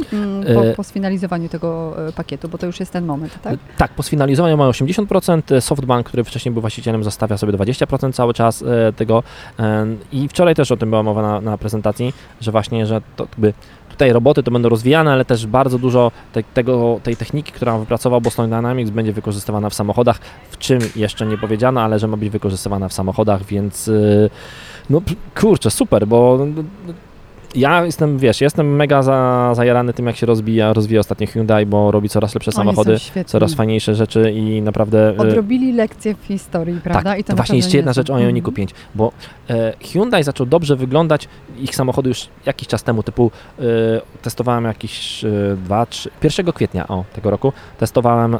Po, 0.62 0.68
E, 0.68 0.76
po 0.76 0.84
sfinalizowaniu 0.84 1.50
tego 1.50 1.94
e, 2.08 2.12
pakietu, 2.12 2.50
bo 2.50 2.58
to 2.58 2.66
już 2.66 2.80
jest 2.80 2.92
ten 2.92 3.06
moment, 3.06 3.42
tak? 3.42 3.60
Tak, 3.78 3.92
po 3.94 4.04
sfinalizowaniu 4.04 4.58
mają 4.58 4.72
80%. 4.72 5.62
Softbank, 5.62 6.08
który 6.08 6.24
wcześniej 6.24 6.52
był 6.52 6.62
właścicielem, 6.62 7.04
zostawia 7.04 7.38
sobie 7.38 7.54
20% 7.54 8.14
cały 8.14 8.34
czas 8.34 8.62
e, 8.62 8.94
tego. 8.94 9.24
E, 9.60 9.86
I 10.12 10.28
wczoraj 10.28 10.56
też 10.56 10.72
o 10.72 10.78
tym 10.78 10.90
była 10.90 11.04
mowa 11.04 11.22
na, 11.22 11.42
na 11.42 11.58
prezentacji, 11.58 12.14
że 12.42 12.52
właśnie, 12.52 12.86
że 12.86 13.02
to 13.16 13.24
jakby 13.24 13.54
tutaj 13.92 14.14
roboty 14.14 14.44
to 14.44 14.52
będą 14.52 14.70
rozwijane, 14.70 15.12
ale 15.12 15.26
też 15.26 15.48
bardzo 15.48 15.80
dużo 15.80 16.12
te, 16.34 16.44
tego, 16.44 17.00
tej 17.04 17.16
techniki, 17.16 17.52
którą 17.52 17.80
wypracował 17.80 18.22
Boston 18.22 18.50
Dynamics, 18.50 18.92
będzie 18.92 19.14
wykorzystywana 19.14 19.70
w 19.70 19.74
samochodach. 19.74 20.20
W 20.52 20.58
czym 20.58 20.80
jeszcze 20.96 21.26
nie 21.26 21.38
powiedziano, 21.38 21.82
ale 21.82 22.00
że 22.00 22.08
ma 22.08 22.18
być 22.18 22.30
wykorzystywana 22.30 22.88
w 22.88 22.94
samochodach, 22.94 23.46
więc 23.46 23.88
e, 23.88 24.30
no 24.90 25.02
kurczę, 25.36 25.72
super, 25.72 26.08
bo 26.08 26.46
no, 26.56 26.64
ja 27.56 27.86
jestem, 27.86 28.18
wiesz, 28.18 28.42
jestem 28.42 28.76
mega 28.76 29.04
za, 29.04 29.52
zajarany 29.56 29.94
tym, 29.94 30.08
jak 30.08 30.16
się 30.16 30.26
rozwija, 30.26 30.74
rozwija 30.74 31.00
ostatnio 31.00 31.28
Hyundai, 31.28 31.66
bo 31.66 31.92
robi 31.92 32.10
coraz 32.10 32.36
lepsze 32.36 32.52
Oni 32.52 32.56
samochody 32.56 32.98
coraz 33.26 33.54
fajniejsze 33.54 33.96
rzeczy 33.96 34.32
i 34.32 34.62
naprawdę... 34.62 35.10
e, 35.10 35.18
Odrobili 35.18 35.74
lekcje 35.74 36.16
w 36.16 36.26
historii, 36.26 36.80
prawda? 36.84 37.10
tak, 37.10 37.20
I 37.20 37.24
to, 37.24 37.36
właśnie 37.36 37.58
jeszcze 37.58 37.78
jedna 37.78 37.94
rzecz 37.94 38.10
o 38.10 38.20
Ioniku 38.20 38.52
Mhm. 38.52 38.56
5, 38.56 38.72
bo 38.96 39.12
e, 39.50 39.74
Hyundai 39.82 40.24
zaczął 40.24 40.46
dobrze 40.46 40.76
wyglądać, 40.76 41.28
ich 41.60 41.76
samochody 41.76 42.10
już 42.10 42.28
jakiś 42.46 42.68
czas 42.68 42.84
temu, 42.84 43.04
typu 43.04 43.32
e, 43.60 43.64
testowałem 44.22 44.66
jakiś 44.66 45.24
e, 45.26 45.30
2, 45.66 45.86
3, 45.86 46.10
1 46.24 46.46
kwietnia 46.54 46.88
o, 46.88 47.04
tego 47.14 47.30
roku, 47.32 47.54
testowałem 47.80 48.36
e, 48.36 48.40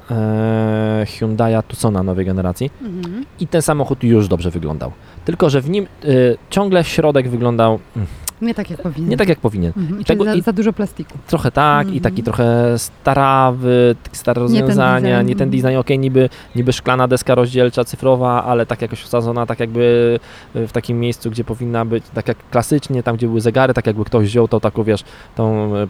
Hyundai'a 1.06 1.64
Tucsona 1.64 2.04
nowej 2.04 2.26
generacji 2.26 2.72
Mhm. 2.82 3.26
i 3.40 3.48
ten 3.48 3.62
samochód 3.62 4.04
już 4.04 4.28
dobrze 4.28 4.50
wyglądał. 4.52 4.92
Tylko, 5.26 5.50
że 5.50 5.62
w 5.62 5.70
nim 5.70 5.84
e, 5.86 6.08
ciągle 6.50 6.84
środek 6.84 7.30
wyglądał 7.30 7.80
mm, 7.96 8.08
Nie 8.42 8.54
tak 8.56 8.70
jak 8.70 8.82
powinien. 8.82 9.10
nie 9.10 9.18
tak 9.18 9.30
jak 9.30 9.40
powinien. 9.40 9.74
Mhm. 9.78 10.00
I 10.02 10.06
tego- 10.06 10.24
za, 10.26 10.34
i- 10.36 10.42
za 10.42 10.54
dużo 10.54 10.74
plastiku. 10.74 11.18
Trochę 11.28 11.52
tak 11.52 11.88
i 11.88 11.98
Mhm. 11.98 12.04
taki 12.04 12.24
trochę 12.24 12.80
starawy, 12.80 13.96
stare 14.12 14.34
ten 14.36 14.44
rozwiązania, 14.44 15.22
nie 15.22 15.36
ten 15.36 15.48
mhm. 15.48 15.62
design, 15.62 15.78
okej, 15.80 16.00
niby, 16.00 16.30
niby 16.56 16.74
szklana 16.74 17.08
deska 17.08 17.36
rozdzielcza, 17.36 17.84
cyfrowa, 17.84 18.44
ale 18.44 18.66
tak 18.66 18.82
jakoś 18.82 19.00
wsadzona 19.02 19.46
tak 19.46 19.60
jakby 19.60 20.20
w 20.56 20.72
takim 20.72 21.00
miejscu, 21.00 21.32
gdzie 21.32 21.44
powinna 21.44 21.86
być, 21.86 22.04
tak 22.14 22.28
jak 22.28 22.38
klasycznie, 22.52 23.04
tam 23.04 23.16
gdzie 23.16 23.28
były 23.28 23.42
zegary, 23.42 23.74
tak 23.74 23.88
jakby 23.88 24.06
ktoś 24.06 24.26
wziął 24.28 24.48
to 24.48 24.60
taką, 24.60 24.84
wiesz, 24.84 25.04
tą, 25.36 25.76
m, 25.76 25.88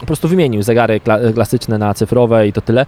po 0.00 0.06
prostu 0.06 0.28
wymienił 0.28 0.62
zegary 0.62 1.00
kla- 1.00 1.34
klasyczne 1.34 1.78
na 1.78 1.94
cyfrowe 1.94 2.48
i 2.48 2.52
to 2.52 2.60
tyle. 2.60 2.86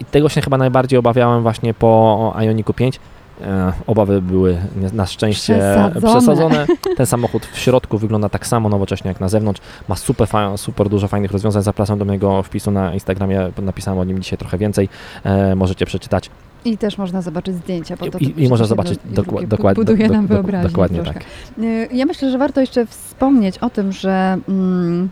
I 0.00 0.04
tego 0.04 0.28
się 0.28 0.40
chyba 0.40 0.56
najbardziej 0.58 0.98
obawiałem 0.98 1.42
właśnie 1.42 1.74
po 1.74 2.34
Ioniku 2.40 2.72
5. 2.74 3.00
E, 3.40 3.72
Obawy 3.86 4.22
były 4.22 4.56
na 4.92 5.06
szczęście 5.06 5.54
Przesadzone. 5.54 6.00
przesadzone. 6.12 6.66
Ten 6.96 7.06
samochód 7.06 7.46
w 7.46 7.58
środku 7.58 7.98
wygląda 7.98 8.28
tak 8.28 8.46
samo 8.46 8.68
nowocześnie 8.68 9.08
jak 9.08 9.20
na 9.20 9.28
zewnątrz. 9.28 9.60
Ma 9.88 9.96
super, 9.96 10.28
super 10.56 10.88
dużo 10.88 11.08
fajnych 11.08 11.32
rozwiązań. 11.32 11.62
Zapraszam 11.62 11.98
do 11.98 12.04
mojego 12.04 12.42
wpisu 12.42 12.70
na 12.70 12.94
Instagramie. 12.94 13.50
Napisałem 13.62 14.00
o 14.00 14.04
nim 14.04 14.22
dzisiaj 14.22 14.38
trochę 14.38 14.58
więcej. 14.58 14.88
E, 15.24 15.54
możecie 15.54 15.86
przeczytać. 15.86 16.30
I 16.64 16.78
też 16.78 16.98
można 16.98 17.22
zobaczyć 17.22 17.54
zdjęcia. 17.56 17.96
Bo 17.96 18.10
to 18.10 18.18
I, 18.18 18.24
i, 18.24 18.30
przecież 18.32 18.50
można 18.50 18.66
zobaczyć 18.66 18.98
i 19.12 19.14
dokładnie. 19.46 19.84
Buduje 19.84 20.08
nam 20.08 20.24
dok- 20.26 20.28
dok- 20.28 20.32
wyobraźnię 20.32 20.68
Dokładnie 20.70 20.98
troszkę. 21.02 21.20
tak. 21.20 21.28
Y, 21.64 21.88
Ja 21.92 22.06
myślę, 22.06 22.30
że 22.30 22.38
warto 22.38 22.60
jeszcze 22.60 22.86
wspomnieć 22.86 23.58
o 23.58 23.70
tym, 23.70 23.92
że 23.92 24.38
mm, 24.48 25.08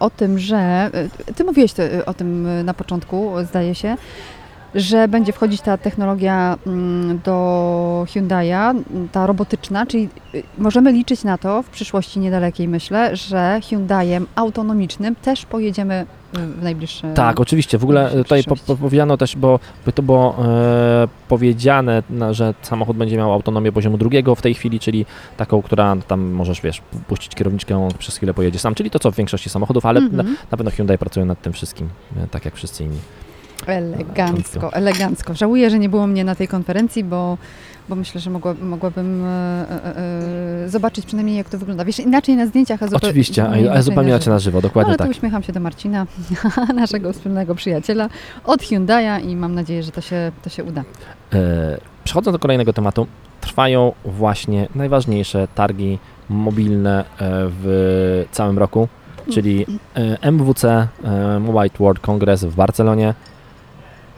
o 0.00 0.10
tym, 0.10 0.38
że 0.38 0.90
ty 1.36 1.44
mówiłeś 1.44 1.72
to, 1.72 1.82
o 2.06 2.14
tym 2.14 2.48
na 2.64 2.74
początku, 2.74 3.32
zdaje 3.48 3.74
się, 3.74 3.96
że 4.74 5.08
będzie 5.08 5.32
wchodzić 5.32 5.60
ta 5.60 5.76
technologia 5.78 6.58
mm, 6.66 7.20
do 7.24 8.06
Hyundai'a, 8.08 8.70
mm, 8.70 9.08
ta 9.12 9.26
robotyczna, 9.26 9.86
czyli 9.86 10.08
y, 10.34 10.42
możemy 10.58 10.92
liczyć 10.92 11.24
na 11.24 11.38
to 11.38 11.62
w 11.62 11.68
przyszłości 11.68 12.20
niedalekiej, 12.20 12.68
myślę, 12.68 13.16
że 13.16 13.60
Hyundaiem 13.68 14.26
autonomicznym 14.34 15.14
też 15.14 15.46
pojedziemy 15.46 16.06
y, 16.36 16.38
w 16.46 16.62
najbliższe 16.62 17.14
Tak, 17.14 17.40
oczywiście. 17.40 17.78
W 17.78 17.84
ogóle 17.84 18.10
tutaj 18.10 18.44
po, 18.44 18.76
powiedziano 18.76 19.16
też, 19.16 19.36
bo 19.36 19.58
to 19.94 20.02
było 20.02 20.36
e, 20.44 21.08
powiedziane, 21.28 22.02
że 22.30 22.54
samochód 22.62 22.96
będzie 22.96 23.16
miał 23.16 23.32
autonomię 23.32 23.72
poziomu 23.72 23.98
drugiego 23.98 24.34
w 24.34 24.42
tej 24.42 24.54
chwili, 24.54 24.80
czyli 24.80 25.06
taką, 25.36 25.62
która 25.62 25.96
tam 26.08 26.20
możesz, 26.30 26.60
wiesz, 26.60 26.82
puścić 27.08 27.34
kierowniczkę, 27.34 27.88
przez 27.98 28.16
chwilę 28.16 28.34
pojedzie 28.34 28.58
sam, 28.58 28.74
czyli 28.74 28.90
to, 28.90 28.98
co 28.98 29.12
w 29.12 29.16
większości 29.16 29.50
samochodów, 29.50 29.86
ale 29.86 30.00
na, 30.00 30.06
Mhm. 30.06 30.36
na 30.50 30.56
pewno 30.56 30.70
Hyundai 30.70 30.98
pracuje 30.98 31.26
nad 31.26 31.42
tym 31.42 31.52
wszystkim, 31.52 31.88
e, 32.16 32.26
tak 32.26 32.44
jak 32.44 32.54
wszyscy 32.54 32.84
inni. 32.84 32.98
Elegancko, 33.66 34.72
elegancko. 34.72 35.34
Żałuję, 35.34 35.70
że 35.70 35.78
nie 35.78 35.88
było 35.88 36.06
mnie 36.06 36.24
na 36.24 36.34
tej 36.34 36.48
konferencji, 36.48 37.04
bo, 37.04 37.38
bo 37.88 37.94
myślę, 37.94 38.20
że 38.20 38.30
mogła, 38.30 38.54
mogłabym 38.62 39.24
e, 39.24 39.28
e, 39.28 39.96
e, 40.64 40.68
zobaczyć 40.68 41.06
przynajmniej, 41.06 41.36
jak 41.36 41.48
to 41.48 41.58
wygląda. 41.58 41.84
Wiesz, 41.84 41.98
inaczej 41.98 42.36
na 42.36 42.46
zdjęciach, 42.46 42.82
a 42.82 42.86
zupełnie, 42.86 43.08
Oczywiście, 43.08 43.44
a, 43.44 43.72
a 43.74 43.82
zupełnie 43.82 44.08
na 44.10 44.16
inaczej 44.16 44.24
żywo. 44.24 44.34
na 44.34 44.38
żywo, 44.38 44.58
No, 44.58 44.62
dokładnie 44.62 44.88
ale 44.88 44.98
tak. 44.98 45.06
to 45.06 45.10
uśmiecham 45.10 45.42
się 45.42 45.52
do 45.52 45.60
Marcina, 45.60 46.06
naszego 46.74 47.12
wspólnego 47.12 47.54
przyjaciela 47.54 48.08
od 48.44 48.60
Hyundai'a 48.60 49.24
i 49.28 49.36
mam 49.36 49.54
nadzieję, 49.54 49.82
że 49.82 49.90
to 49.90 50.00
się, 50.00 50.32
to 50.42 50.50
się 50.50 50.64
uda. 50.64 50.84
E, 51.34 51.78
Przechodząc 52.04 52.34
do 52.34 52.38
kolejnego 52.38 52.72
tematu, 52.72 53.06
trwają 53.40 53.92
właśnie 54.04 54.68
najważniejsze 54.74 55.48
targi 55.54 55.98
mobilne 56.28 57.00
e, 57.00 57.04
w 57.60 58.24
całym 58.32 58.58
roku, 58.58 58.88
czyli 59.32 59.66
e, 59.96 60.30
MWC, 60.32 60.88
Mobile 61.40 61.70
World 61.80 62.00
Congress 62.00 62.44
w 62.44 62.54
Barcelonie. 62.54 63.14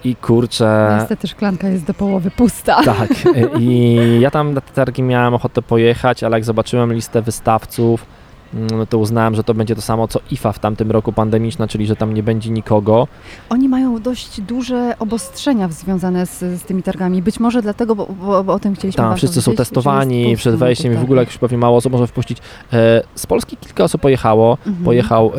I 0.05 0.17
kurczę, 0.17 0.97
Niestety 0.99 1.29
szklanka 1.29 1.69
jest 1.69 1.85
do 1.85 1.95
połowy 1.95 2.31
pusta. 2.31 2.83
tak. 2.83 3.11
I 3.61 3.99
ja 4.21 4.31
tam 4.31 4.55
na 4.55 4.61
te 4.61 4.73
targi 4.73 5.03
miałem 5.03 5.35
ochotę 5.35 5.63
pojechać, 5.63 6.23
ale 6.23 6.37
jak 6.37 6.45
zobaczyłem 6.45 6.93
listę 6.93 7.23
wystawców, 7.23 8.07
no 8.55 8.87
to 8.87 8.99
uznałem, 8.99 9.35
że 9.35 9.45
to 9.45 9.55
będzie 9.55 9.75
to 9.75 9.83
samo 9.83 10.09
co 10.09 10.21
IFA 10.31 10.53
w 10.53 10.59
tamtym 10.59 10.91
roku 10.91 11.13
pandemiczna, 11.13 11.69
czyli 11.69 11.87
że 11.87 11.97
tam 11.97 12.15
nie 12.15 12.23
będzie 12.23 12.51
nikogo. 12.51 13.09
Oni 13.51 13.69
mają 13.69 14.01
dość 14.03 14.41
duże 14.41 14.95
obostrzenia 14.99 15.69
związane 15.69 16.27
z, 16.27 16.39
z 16.39 16.63
tymi 16.63 16.83
targami. 16.83 17.23
Być 17.23 17.41
może 17.41 17.63
dlatego, 17.63 17.95
bo, 17.95 18.07
bo, 18.07 18.45
bo 18.45 18.53
o 18.53 18.59
tym 18.59 18.75
chcieliśmy 18.75 19.05
Tam 19.05 19.17
wszyscy 19.17 19.43
są 19.43 19.53
testowani 19.53 20.37
przed 20.37 20.55
wejściem 20.57 20.93
i 20.93 20.97
w 20.97 21.03
ogóle 21.03 21.21
jak 21.21 21.29
targach. 21.29 21.35
już 21.35 21.39
pewnie 21.41 21.59
mało 21.59 21.77
osób 21.77 21.93
może 21.93 22.07
wpuścić. 22.07 22.39
E, 22.73 23.03
z 23.15 23.27
Polski 23.27 23.57
kilka 23.57 23.85
osób 23.85 24.01
pojechało. 24.01 24.59
Mhm. 24.67 24.85
Pojechał 24.85 25.33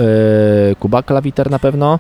e, 0.72 0.76
Kuba 0.76 1.04
Klawiter 1.04 1.52
na 1.52 1.60
pewno, 1.60 2.00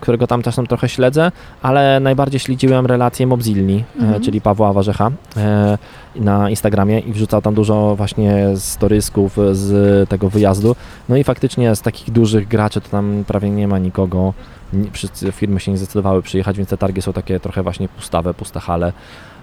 którego 0.00 0.26
tam 0.26 0.42
czasem 0.42 0.66
trochę 0.66 0.88
śledzę, 0.88 1.32
ale 1.62 2.00
najbardziej 2.00 2.40
śledziłem 2.40 2.86
relacje 2.86 3.26
Mobzilni, 3.26 3.84
e, 4.00 4.02
Mhm. 4.02 4.22
czyli 4.22 4.40
Pawła 4.40 4.72
Warzecha 4.72 5.10
e, 5.36 5.78
na 6.16 6.50
Instagramie 6.50 6.98
i 7.00 7.12
wrzucał 7.12 7.42
tam 7.42 7.54
dużo 7.54 7.96
właśnie 7.96 8.46
storysków 8.56 9.36
z 9.52 10.08
tego 10.08 10.28
wyjazdu. 10.30 10.76
No 11.08 11.16
i 11.16 11.24
faktycznie 11.24 11.76
z 11.76 11.82
takich 11.82 12.10
dużych 12.10 12.48
graczy 12.48 12.80
to 12.80 12.88
tam 12.88 13.24
prawie 13.26 13.50
nie 13.50 13.68
ma 13.68 13.78
nikogo. 13.78 14.34
Wszyscy 14.92 15.32
firmy 15.32 15.60
się 15.60 15.70
nie 15.70 15.78
zdecydowały 15.78 16.22
przyjechać, 16.22 16.56
więc 16.56 16.68
te 16.68 16.76
targi 16.76 17.02
są 17.02 17.12
takie 17.12 17.40
trochę 17.40 17.62
właśnie 17.62 17.88
pustawe, 17.88 18.34
puste 18.34 18.60
hale, 18.60 18.92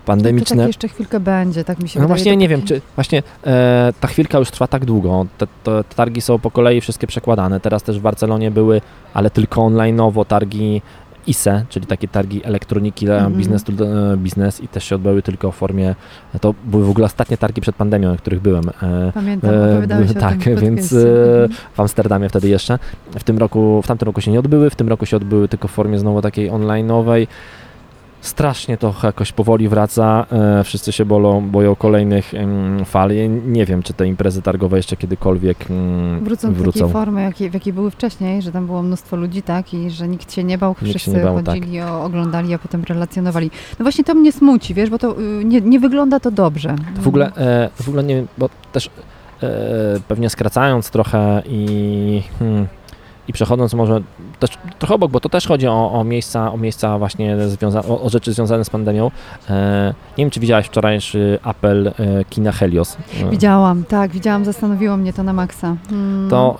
Pandemiczne. 0.05 0.57
tak 0.57 0.67
jeszcze 0.67 0.87
chwilkę 0.87 1.19
będzie, 1.19 1.63
tak 1.63 1.79
mi 1.83 1.89
się 1.89 1.99
No 1.99 2.03
wydaje. 2.05 2.17
właśnie 2.17 2.37
nie 2.37 2.47
wiem, 2.47 2.61
czy 2.61 2.81
właśnie 2.95 3.23
e, 3.47 3.93
ta 3.99 4.07
chwilka 4.07 4.37
już 4.39 4.51
trwa 4.51 4.67
tak 4.67 4.85
długo. 4.85 5.25
Te, 5.37 5.47
te, 5.63 5.83
te 5.83 5.95
targi 5.95 6.21
są 6.21 6.39
po 6.39 6.51
kolei 6.51 6.81
wszystkie 6.81 7.07
przekładane. 7.07 7.59
Teraz 7.59 7.83
też 7.83 7.99
w 7.99 8.01
Barcelonie 8.01 8.51
były, 8.51 8.81
ale 9.13 9.29
tylko 9.29 9.61
online'owo 9.61 10.25
targi 10.25 10.81
ISE, 11.27 11.65
czyli 11.69 11.85
takie 11.87 12.07
targi 12.07 12.41
elektroniki 12.43 13.05
Mhm. 13.09 13.33
business 13.33 13.63
to 13.63 13.71
e, 14.13 14.17
business 14.17 14.61
i 14.61 14.67
też 14.67 14.83
się 14.83 14.95
odbyły 14.95 15.21
tylko 15.21 15.51
w 15.51 15.55
formie, 15.55 15.95
to 16.41 16.53
były 16.65 16.85
w 16.85 16.89
ogóle 16.89 17.05
ostatnie 17.05 17.37
targi 17.37 17.61
przed 17.61 17.75
pandemią, 17.75 18.11
na 18.11 18.17
których 18.17 18.41
byłem. 18.41 18.63
E, 18.83 19.11
Pamiętam, 19.13 19.49
E, 19.53 19.71
opowiadałeś 19.71 20.11
o 20.11 20.13
tak, 20.13 20.37
więc, 20.59 20.93
e, 20.93 20.95
w 21.73 21.79
Amsterdamie 21.79 22.29
wtedy 22.29 22.49
jeszcze. 22.49 22.79
W 23.19 23.23
tym 23.23 23.37
roku, 23.37 23.81
w 23.81 23.87
tamtym 23.87 24.05
roku 24.05 24.21
się 24.21 24.31
nie 24.31 24.39
odbyły, 24.39 24.69
w 24.69 24.75
tym 24.75 24.89
roku 24.89 25.05
się 25.05 25.17
odbyły 25.17 25.47
tylko 25.47 25.67
w 25.67 25.71
formie 25.71 25.99
znowu 25.99 26.21
takiej 26.21 26.51
online'owej. 26.51 27.27
Strasznie 28.25 28.77
to 28.77 28.93
jakoś 29.03 29.31
powoli 29.31 29.69
wraca, 29.69 30.25
e, 30.31 30.63
wszyscy 30.63 30.91
się 30.91 31.05
bolą, 31.05 31.49
boją 31.49 31.75
kolejnych 31.75 32.33
fal. 32.85 33.11
Nie 33.45 33.65
wiem, 33.65 33.83
czy 33.83 33.93
te 33.93 34.07
imprezy 34.07 34.41
targowe 34.41 34.77
jeszcze 34.77 34.97
kiedykolwiek 34.97 35.57
mm, 35.69 36.23
Wrócą 36.23 36.53
do 36.53 36.59
wrócą. 36.59 36.79
takiej 36.79 36.93
formy, 36.93 37.21
jakiej, 37.21 37.49
w 37.49 37.53
jakiej 37.53 37.73
były 37.73 37.91
wcześniej, 37.91 38.41
że 38.41 38.51
tam 38.51 38.65
było 38.65 38.81
mnóstwo 38.83 39.15
ludzi, 39.15 39.41
tak, 39.41 39.73
i 39.73 39.89
że 39.89 40.07
nikt 40.07 40.33
się 40.33 40.43
nie 40.43 40.57
bał, 40.57 40.75
się 40.79 40.85
wszyscy 40.85 41.11
nie 41.11 41.23
bał, 41.23 41.43
tak. 41.43 41.55
chodzili, 41.55 41.81
o, 41.81 42.03
oglądali, 42.03 42.53
a 42.53 42.59
potem 42.59 42.83
relacjonowali. 42.83 43.51
No 43.79 43.83
właśnie 43.83 44.03
to 44.03 44.15
mnie 44.15 44.31
smuci, 44.31 44.73
wiesz, 44.73 44.89
bo 44.89 44.97
to 44.97 45.19
y, 45.19 45.45
nie, 45.45 45.61
nie 45.61 45.79
wygląda 45.79 46.19
to 46.19 46.31
dobrze. 46.31 46.75
To 46.95 47.01
w 47.01 47.07
ogóle, 47.07 47.31
e, 47.37 47.69
w 47.83 47.87
ogóle 47.89 48.03
nie 48.03 48.23
bo 48.37 48.49
też 48.71 48.89
e, 49.43 49.49
pewnie 50.07 50.29
skracając 50.29 50.89
trochę 50.89 51.41
i, 51.45 52.23
hmm, 52.39 52.67
i 53.27 53.33
przechodząc 53.33 53.73
może 53.73 54.01
też 54.39 54.49
trochę 54.79 54.95
obok, 54.95 55.11
bo 55.11 55.19
to 55.19 55.29
też 55.29 55.47
chodzi 55.47 55.67
o, 55.67 55.91
o 55.91 56.03
miejsca, 56.03 56.51
o 56.53 56.57
miejsca 56.57 56.97
właśnie 56.97 57.37
o, 57.87 58.01
o 58.01 58.09
rzeczy 58.09 58.33
związane 58.33 58.65
z 58.65 58.69
pandemią. 58.69 59.11
E, 59.49 59.93
nie 60.17 60.23
wiem, 60.23 60.31
czy 60.31 60.39
widziałaś 60.39 60.65
wczorajszy 60.65 61.39
apel 61.43 61.87
e, 61.87 61.93
kina 62.29 62.51
Helios. 62.51 62.97
E, 63.21 63.29
Widziałam, 63.29 63.83
tak, 63.83 64.11
widziałam, 64.11 64.45
zastanowiło 64.45 64.97
mnie 64.97 65.13
to 65.13 65.23
na 65.23 65.33
maksa. 65.33 65.75
Mm. 65.91 66.29
to 66.29 66.57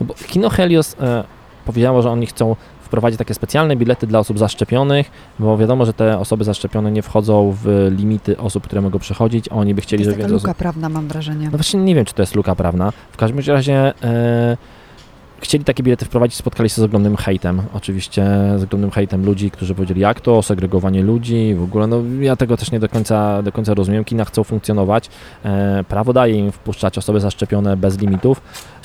e, 0.00 0.26
kino 0.26 0.50
Helios 0.50 0.96
e, 1.00 1.24
powiedziało, 1.64 2.02
że 2.02 2.10
oni 2.10 2.26
chcą 2.26 2.56
wprowadzić 2.80 3.18
takie 3.18 3.34
specjalne 3.34 3.76
bilety 3.76 4.06
dla 4.06 4.18
osób 4.18 4.38
zaszczepionych, 4.38 5.10
bo 5.38 5.58
wiadomo, 5.58 5.84
że 5.84 5.92
te 5.92 6.18
osoby 6.18 6.44
zaszczepione 6.44 6.92
nie 6.92 7.02
wchodzą 7.02 7.56
w 7.62 7.88
limity 7.98 8.38
osób, 8.38 8.64
które 8.64 8.80
mogą 8.80 8.98
przychodzić, 8.98 9.48
a 9.48 9.54
oni 9.54 9.74
by 9.74 9.80
to 9.80 9.86
chcieli, 9.86 10.00
jest 10.00 10.10
żeby 10.10 10.16
taka 10.16 10.22
więcej 10.22 10.36
osób 10.36 10.48
luka 10.48 10.58
prawna, 10.58 10.88
mam 10.88 11.08
wrażenie. 11.08 11.44
no 11.44 11.50
właśnie 11.50 11.80
nie 11.80 11.94
wiem, 11.94 12.04
czy 12.04 12.14
to 12.14 12.22
jest 12.22 12.34
luka 12.34 12.54
prawna. 12.54 12.92
W 13.12 13.16
każdym 13.16 13.54
razie 13.54 13.92
e, 14.02 14.56
chcieli 15.40 15.64
takie 15.64 15.82
bilety 15.82 16.04
wprowadzić, 16.04 16.36
spotkali 16.38 16.68
się 16.70 16.74
z 16.74 16.84
ogromnym 16.84 17.16
hejtem. 17.16 17.62
Oczywiście 17.74 18.26
z 18.56 18.62
ogromnym 18.62 18.90
hejtem 18.90 19.24
ludzi, 19.26 19.50
którzy 19.50 19.74
powiedzieli, 19.74 20.00
jak 20.00 20.20
to, 20.20 20.42
segregowanie 20.42 21.02
ludzi, 21.02 21.54
w 21.54 21.62
ogóle, 21.62 21.86
no 21.86 22.02
ja 22.20 22.36
tego 22.36 22.56
też 22.56 22.70
nie 22.72 22.80
do 22.80 22.88
końca, 22.88 23.42
do 23.42 23.52
końca 23.52 23.74
rozumiem. 23.74 24.04
Kina 24.04 24.24
chcą 24.24 24.44
funkcjonować, 24.44 25.08
e, 25.44 25.84
prawo 25.88 26.12
daje 26.12 26.34
im 26.38 26.52
wpuszczać 26.52 26.98
osoby 26.98 27.20
zaszczepione 27.20 27.76
bez 27.76 27.98
limitów. 27.98 28.40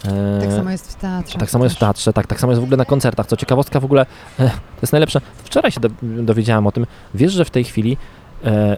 E, 0.05 0.39
Tak 0.41 0.51
samo 0.53 0.71
jest 0.71 0.91
w 0.91 0.95
teatrze. 0.95 1.39
tak 1.39 1.49
samo 1.49 1.63
jest 1.63 1.75
w 1.75 1.79
teatrze, 1.79 2.13
tak, 2.13 2.27
tak 2.27 2.39
samo 2.39 2.51
jest 2.51 2.61
w 2.61 2.63
ogóle 2.63 2.77
na 2.77 2.85
koncertach. 2.85 3.27
Co 3.27 3.37
ciekawostka 3.37 3.79
w 3.79 3.85
ogóle, 3.85 4.01
e, 4.39 4.49
to 4.49 4.81
jest 4.81 4.91
najlepsze. 4.93 5.21
Wczoraj 5.43 5.71
się 5.71 5.79
do, 5.79 5.89
dowiedziałem 6.01 6.67
o 6.67 6.71
tym. 6.71 6.85
Wiesz, 7.15 7.33
że 7.33 7.45
w 7.45 7.49
tej 7.49 7.63
chwili 7.63 7.97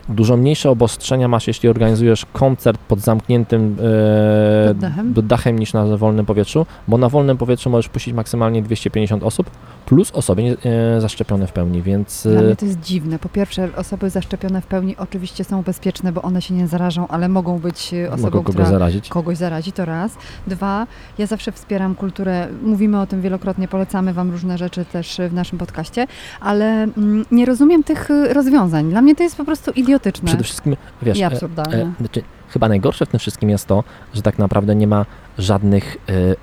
dużo 0.10 0.38
mniejsze 0.38 0.70
obostrzenia 0.70 1.28
masz, 1.28 1.48
jeśli 1.48 1.70
organizujesz 1.70 2.26
koncert 2.34 2.82
pod 2.82 3.00
zamkniętym 3.00 3.78
e, 3.80 4.68
Pod 4.68 4.78
dachem? 4.78 5.14
dachem 5.14 5.60
niż 5.60 5.74
na 5.74 5.98
wolnym 5.98 6.26
powietrzu, 6.26 6.66
bo 6.88 6.98
na 6.98 7.10
wolnym 7.10 7.38
powietrzu 7.38 7.70
możesz 7.70 7.90
puścić 7.90 8.14
maksymalnie 8.14 8.62
250 8.62 9.24
osób 9.24 9.50
plus 9.86 10.12
osoby 10.12 10.44
nie, 10.44 10.56
e, 10.98 11.02
zaszczepione 11.02 11.48
w 11.48 11.52
pełni, 11.52 11.82
więc 11.82 12.28
Dla 12.32 12.42
e, 12.42 12.44
mnie 12.44 12.56
to 12.56 12.66
jest 12.66 12.80
dziwne. 12.80 13.20
Po 13.20 13.30
pierwsze, 13.30 13.70
osoby 13.78 14.10
zaszczepione 14.10 14.62
w 14.62 14.66
pełni 14.66 14.98
oczywiście 14.98 15.44
są 15.44 15.62
bezpieczne, 15.62 16.12
bo 16.12 16.22
one 16.22 16.42
się 16.42 16.54
nie 16.54 16.68
zarażą, 16.68 17.08
ale 17.08 17.30
mogą 17.30 17.60
być 17.60 17.94
e, 17.94 18.08
osobą, 18.08 18.24
mogą 18.24 18.38
kogoś 18.40 18.54
która 18.54 18.66
zarazić. 18.70 19.10
kogoś 19.10 19.38
zarazi, 19.38 19.72
to 19.72 19.86
raz. 19.86 20.12
Dwa, 20.48 20.88
ja 21.18 21.26
zawsze 21.26 21.52
wspieram 21.52 21.96
kulturę, 21.96 22.48
mówimy 22.64 23.02
o 23.02 23.06
tym 23.08 23.22
wielokrotnie, 23.22 23.68
polecamy 23.68 24.14
Wam 24.14 24.32
różne 24.32 24.58
rzeczy 24.58 24.86
też 24.86 25.22
w 25.30 25.34
naszym 25.34 25.58
podcaście, 25.58 26.08
ale 26.42 26.66
mm, 26.84 27.26
nie 27.32 27.46
rozumiem 27.46 27.84
tych 27.84 28.10
rozwiązań. 28.34 28.90
Dla 28.90 29.02
mnie 29.02 29.16
to 29.16 29.24
jest 29.24 29.38
po 29.38 29.46
prostu 29.46 29.53
idiotyczne 29.72 30.28
Przede 30.28 30.44
wszystkim, 30.44 30.76
wiesz, 31.02 31.18
i 31.18 31.22
e, 31.22 31.28
absurdalne. 31.28 31.82
E, 31.82 31.94
znaczy, 32.00 32.22
chyba 32.50 32.68
najgorsze 32.68 33.06
w 33.06 33.10
tym 33.10 33.20
wszystkim 33.20 33.50
jest 33.50 33.66
to, 33.68 33.84
że 34.14 34.22
tak 34.22 34.40
naprawdę 34.40 34.76
nie 34.76 34.88
ma 34.88 35.06
żadnych 35.38 35.98
e, 36.10 36.36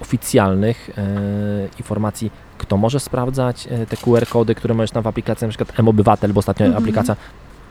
oficjalnych 0.00 0.90
e, 0.98 1.02
informacji, 1.78 2.30
kto 2.58 2.76
może 2.76 3.00
sprawdzać 3.00 3.68
e, 3.70 3.86
te 3.86 3.96
QR-kody, 3.96 4.54
które 4.54 4.74
możesz 4.74 4.90
tam 4.90 5.02
w 5.02 5.06
aplikacji, 5.06 5.44
na 5.46 5.48
przykład 5.48 5.80
M-Obywatel, 5.80 6.32
bo 6.32 6.38
ostatnio 6.38 6.66
Mhm. 6.66 6.84
aplikacja 6.84 7.16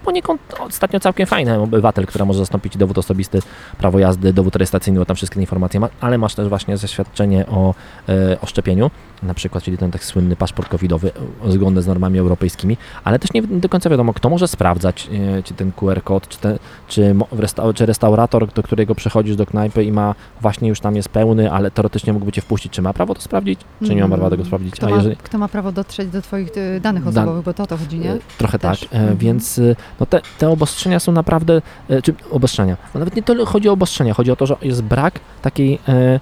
poniekąd 0.08 0.41
ostatnio 0.60 1.00
całkiem 1.00 1.28
fajna 1.28 1.56
M-Obywatel, 1.56 2.06
która 2.06 2.26
może 2.26 2.39
zastąpić 2.39 2.78
dowód 2.78 2.98
osobisty, 2.98 3.39
prawo 3.78 4.00
jazdy, 4.00 4.34
dowód 4.34 4.56
rejestracyjny, 4.56 5.00
bo 5.00 5.06
tam 5.06 5.15
wszystkie 5.15 5.39
informacje 5.39 5.80
ma, 5.80 5.89
ale 6.02 6.17
masz 6.17 6.36
też 6.36 6.48
właśnie 6.50 6.78
zaświadczenie 6.78 7.46
o, 7.48 7.74
e, 8.10 8.41
o 8.41 8.46
szczepieniu, 8.46 8.91
na 9.24 9.34
przykład, 9.34 9.63
czyli 9.63 9.78
ten 9.78 9.91
tak 9.91 10.04
słynny 10.04 10.36
paszport 10.36 10.70
covidowy 10.70 11.12
e, 11.46 11.52
zgodny 11.52 11.82
z 11.82 11.88
normami 11.88 12.20
europejskimi, 12.20 12.78
ale 13.04 13.20
też 13.20 13.34
nie 13.34 13.41
do 13.41 13.70
końca 13.70 13.89
wiadomo, 13.89 14.13
kto 14.13 14.30
może 14.30 14.48
sprawdzać, 14.48 15.10
e, 15.38 15.43
czy 15.43 15.54
ten 15.54 15.72
QR 15.72 16.04
kod, 16.04 16.28
czy, 16.28 16.38
te, 16.39 16.60
czy, 16.88 17.15
resta- 17.36 17.74
czy 17.74 17.86
restaurator, 17.86 18.48
do 18.54 18.63
którego 18.63 18.96
przychodzisz 18.96 19.36
do 19.36 19.46
knajpy 19.46 19.84
i 19.84 19.91
ma 19.91 20.15
właśnie 20.41 20.70
już 20.70 20.80
tam 20.80 20.96
jest 20.96 21.10
pełny, 21.10 21.52
ale 21.52 21.72
teoretycznie 21.72 22.13
mógłby 22.13 22.32
cię 22.32 22.41
wpuścić, 22.41 22.72
czy 22.74 22.82
ma 22.82 22.93
prawo 22.93 23.15
to 23.15 23.22
sprawdzić, 23.22 23.60
czy 23.84 23.89
nie 23.89 24.02
ma 24.02 24.04
Mhm. 24.06 24.12
prawa 24.12 24.30
tego 24.30 24.46
sprawdzić. 24.46 24.74
Kto, 24.76 24.88
A 24.88 24.89
ma, 24.89 24.96
jeżeli, 24.96 25.15
kto 25.15 25.38
ma 25.38 25.48
prawo 25.48 25.72
dotrzeć 25.72 26.10
do 26.10 26.22
Twoich 26.22 26.50
danych 26.82 27.04
Dan- 27.04 27.17
osobowych, 27.24 27.43
bo 27.46 27.54
to 27.54 27.63
o 27.63 27.67
to 27.67 27.78
chodzi, 27.78 28.00
nie? 28.00 28.17
Trochę 28.38 28.60
Też. 28.60 28.80
tak, 28.80 28.89
Mhm. 28.93 29.17
więc 29.17 29.62
no 29.99 30.05
te, 30.05 30.21
te 30.38 30.49
obostrzenia 30.49 30.99
są 30.99 31.12
naprawdę, 31.12 31.62
e, 31.89 32.01
czy 32.01 32.13
obostrzenia, 32.31 32.77
no 32.93 32.99
nawet 32.99 33.15
nie 33.15 33.23
tyle 33.23 33.45
chodzi 33.45 33.69
o 33.69 33.73
obostrzenia, 33.73 34.13
chodzi 34.13 34.31
o 34.31 34.36
to, 34.36 34.45
że 34.45 34.55
jest 34.62 34.81
brak 34.81 35.19
takiej 35.41 35.79
e, 35.88 36.19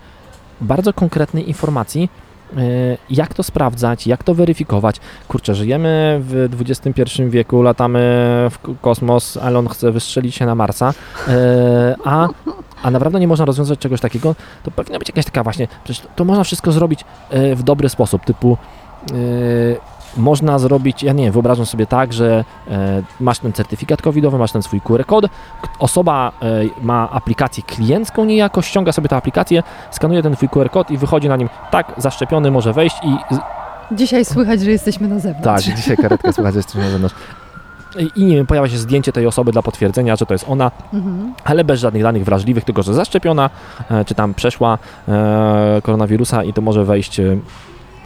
bardzo 0.61 0.93
konkretnej 0.93 1.47
informacji, 1.47 2.09
e, 2.57 2.61
jak 3.09 3.33
to 3.33 3.43
sprawdzać, 3.43 4.07
jak 4.07 4.23
to 4.23 4.33
weryfikować. 4.33 4.99
Kurczę, 5.27 5.55
żyjemy 5.55 6.19
w 6.21 6.49
XXI 6.59 7.01
wieku, 7.29 7.61
latamy 7.61 7.99
w 8.51 8.79
kosmos, 8.81 9.37
Elon 9.37 9.67
chce 9.67 9.91
wystrzelić 9.91 10.35
się 10.35 10.45
na 10.45 10.55
Marsa, 10.55 10.93
a, 12.05 12.27
a 12.83 12.91
naprawdę 12.91 13.19
nie 13.19 13.27
można 13.27 13.45
rozwiązać 13.45 13.79
czegoś 13.79 14.01
takiego, 14.01 14.35
to 14.63 14.71
powinna 14.71 14.99
być 14.99 15.09
jakaś 15.09 15.25
taka 15.25 15.43
właśnie, 15.43 15.67
przecież 15.83 16.07
to 16.15 16.25
można 16.25 16.43
wszystko 16.43 16.71
zrobić 16.71 17.05
w 17.55 17.63
dobry 17.63 17.89
sposób, 17.89 18.25
typu 18.25 18.57
można 20.17 20.59
zrobić, 20.59 21.03
ja 21.03 21.13
nie 21.13 21.23
wiem, 21.23 21.33
wyobrażam 21.33 21.65
sobie 21.65 21.85
tak, 21.85 22.13
że 22.13 22.43
e, 22.71 23.01
masz 23.19 23.39
ten 23.39 23.53
certyfikat 23.53 24.01
covidowy, 24.01 24.37
masz 24.37 24.51
ten 24.51 24.61
swój 24.63 24.81
QR 24.81 25.05
kod, 25.05 25.25
osoba 25.79 26.31
e, 26.41 26.45
ma 26.81 27.09
aplikację 27.11 27.63
kliencką 27.63 28.25
niejako, 28.25 28.61
ściąga 28.61 28.91
sobie 28.91 29.09
tę 29.09 29.15
aplikację, 29.15 29.63
skanuje 29.91 30.23
ten 30.23 30.35
twój 30.35 30.49
QR 30.49 30.69
kod 30.69 30.91
i 30.91 30.97
wychodzi 30.97 31.29
na 31.29 31.37
nim, 31.37 31.49
tak, 31.71 31.91
zaszczepiony 31.97 32.51
może 32.51 32.73
wejść 32.73 32.95
i 33.03 33.17
Dzisiaj 33.91 34.25
słychać, 34.25 34.61
że 34.61 34.71
jesteśmy 34.71 35.07
na 35.07 35.19
zewnątrz. 35.19 35.65
tak, 35.65 35.75
dzisiaj 35.75 35.97
karetka 35.97 36.31
słychać, 36.31 36.53
że 36.53 36.59
jesteśmy 36.59 36.83
na 36.83 36.89
zewnątrz. 36.89 37.15
I, 38.15 38.25
nie 38.25 38.35
wiem, 38.35 38.45
pojawia 38.45 38.69
się 38.69 38.77
zdjęcie 38.77 39.11
tej 39.11 39.27
osoby 39.27 39.51
dla 39.51 39.61
potwierdzenia, 39.61 40.15
że 40.15 40.25
to 40.25 40.33
jest 40.33 40.45
ona, 40.49 40.71
Mhm. 40.93 41.33
ale 41.43 41.63
bez 41.63 41.79
żadnych 41.79 42.03
danych 42.03 42.25
wrażliwych, 42.25 42.63
tylko 42.63 42.83
że 42.83 42.93
zaszczepiona, 42.93 43.49
e, 43.91 44.05
czy 44.05 44.15
tam 44.15 44.33
przeszła 44.33 44.77
koronawirusa 45.83 46.43
i 46.43 46.53
to 46.53 46.61
może 46.61 46.85
wejść 46.85 47.21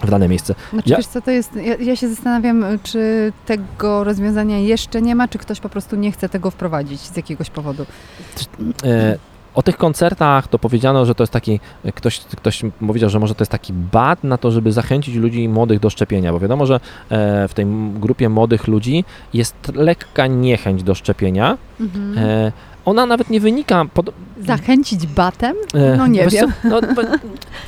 w 0.01 0.09
dane 0.09 0.27
miejsce. 0.27 0.55
Znaczy, 0.73 0.89
Ja- 0.89 0.97
wiesz 0.97 1.07
co, 1.07 1.21
to 1.21 1.31
jest, 1.31 1.55
ja, 1.55 1.75
ja 1.75 1.95
się 1.95 2.09
zastanawiam, 2.09 2.65
czy 2.83 3.33
tego 3.45 4.03
rozwiązania 4.03 4.57
jeszcze 4.59 5.01
nie 5.01 5.15
ma, 5.15 5.27
czy 5.27 5.37
ktoś 5.37 5.59
po 5.59 5.69
prostu 5.69 5.95
nie 5.95 6.11
chce 6.11 6.29
tego 6.29 6.51
wprowadzić 6.51 6.99
z 6.99 7.17
jakiegoś 7.17 7.49
powodu. 7.49 7.85
E, 8.83 9.17
o 9.55 9.63
tych 9.63 9.77
koncertach 9.77 10.47
to 10.47 10.59
powiedziano, 10.59 11.05
że 11.05 11.15
to 11.15 11.23
jest 11.23 11.33
taki, 11.33 11.59
ktoś, 11.95 12.19
ktoś 12.19 12.61
powiedział, 12.87 13.09
że 13.09 13.19
może 13.19 13.35
to 13.35 13.41
jest 13.41 13.51
taki 13.51 13.73
bat 13.73 14.23
na 14.23 14.37
to, 14.37 14.51
żeby 14.51 14.71
zachęcić 14.71 15.15
ludzi 15.15 15.49
młodych 15.49 15.79
do 15.79 15.89
szczepienia, 15.89 16.31
bo 16.31 16.39
wiadomo, 16.39 16.65
że 16.65 16.79
e, 17.09 17.47
w 17.47 17.53
tej 17.53 17.65
grupie 17.95 18.29
młodych 18.29 18.67
ludzi 18.67 19.03
jest 19.33 19.55
lekka 19.75 20.27
niechęć 20.27 20.83
do 20.83 20.95
szczepienia. 20.95 21.57
Mhm. 21.79 22.17
E, 22.17 22.51
ona 22.89 23.05
nawet 23.05 23.29
nie 23.29 23.39
wynika, 23.39 23.85
pod, 23.93 24.09
Zachęcić 24.45 25.07
batem? 25.07 25.55
E, 25.73 25.97
No 25.97 26.07
nie 26.07 26.23
wiesz 26.23 26.33
wiem. 26.33 26.51
No, 26.63 26.81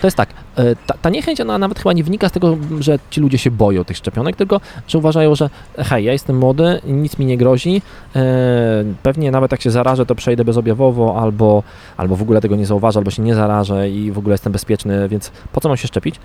to 0.01 0.07
jest 0.07 0.17
tak, 0.17 0.29
e, 0.57 0.75
ta, 0.75 0.93
ta 1.01 1.10
niechęć 1.10 1.41
ona 1.41 1.57
nawet 1.57 1.79
chyba 1.79 1.93
nie 1.93 2.03
wynika 2.03 2.29
z 2.29 2.31
tego, 2.31 2.57
że 2.79 2.99
ci 3.10 3.21
ludzie 3.21 3.38
się 3.38 3.51
boją 3.51 3.84
tych 3.84 3.97
szczepionek, 3.97 4.36
tylko 4.36 4.62
że 4.88 4.97
uważają, 4.97 5.36
że 5.36 5.49
hej, 5.77 6.05
ja 6.05 6.12
jestem 6.13 6.38
młody, 6.38 6.81
nic 6.84 7.17
mi 7.17 7.25
nie 7.25 7.38
grozi, 7.38 7.81
e, 8.15 8.21
pewnie 9.03 9.31
nawet 9.31 9.51
jak 9.51 9.62
się 9.62 9.71
zarażę, 9.71 10.05
to 10.05 10.15
przejdę 10.15 10.45
bezobjawowo, 10.45 11.21
albo, 11.21 11.63
albo 11.97 12.15
w 12.15 12.21
ogóle 12.21 12.41
tego 12.41 12.55
nie 12.55 12.65
zauważę, 12.65 12.99
albo 12.99 13.12
się 13.12 13.21
nie 13.21 13.36
zarażę 13.36 13.89
i 13.89 14.12
w 14.12 14.17
ogóle 14.17 14.34
jestem 14.34 14.53
bezpieczny, 14.53 15.10
więc 15.10 15.31
po 15.51 15.62
co 15.62 15.69
mam 15.69 15.77
się 15.77 15.88
szczepić? 15.88 16.15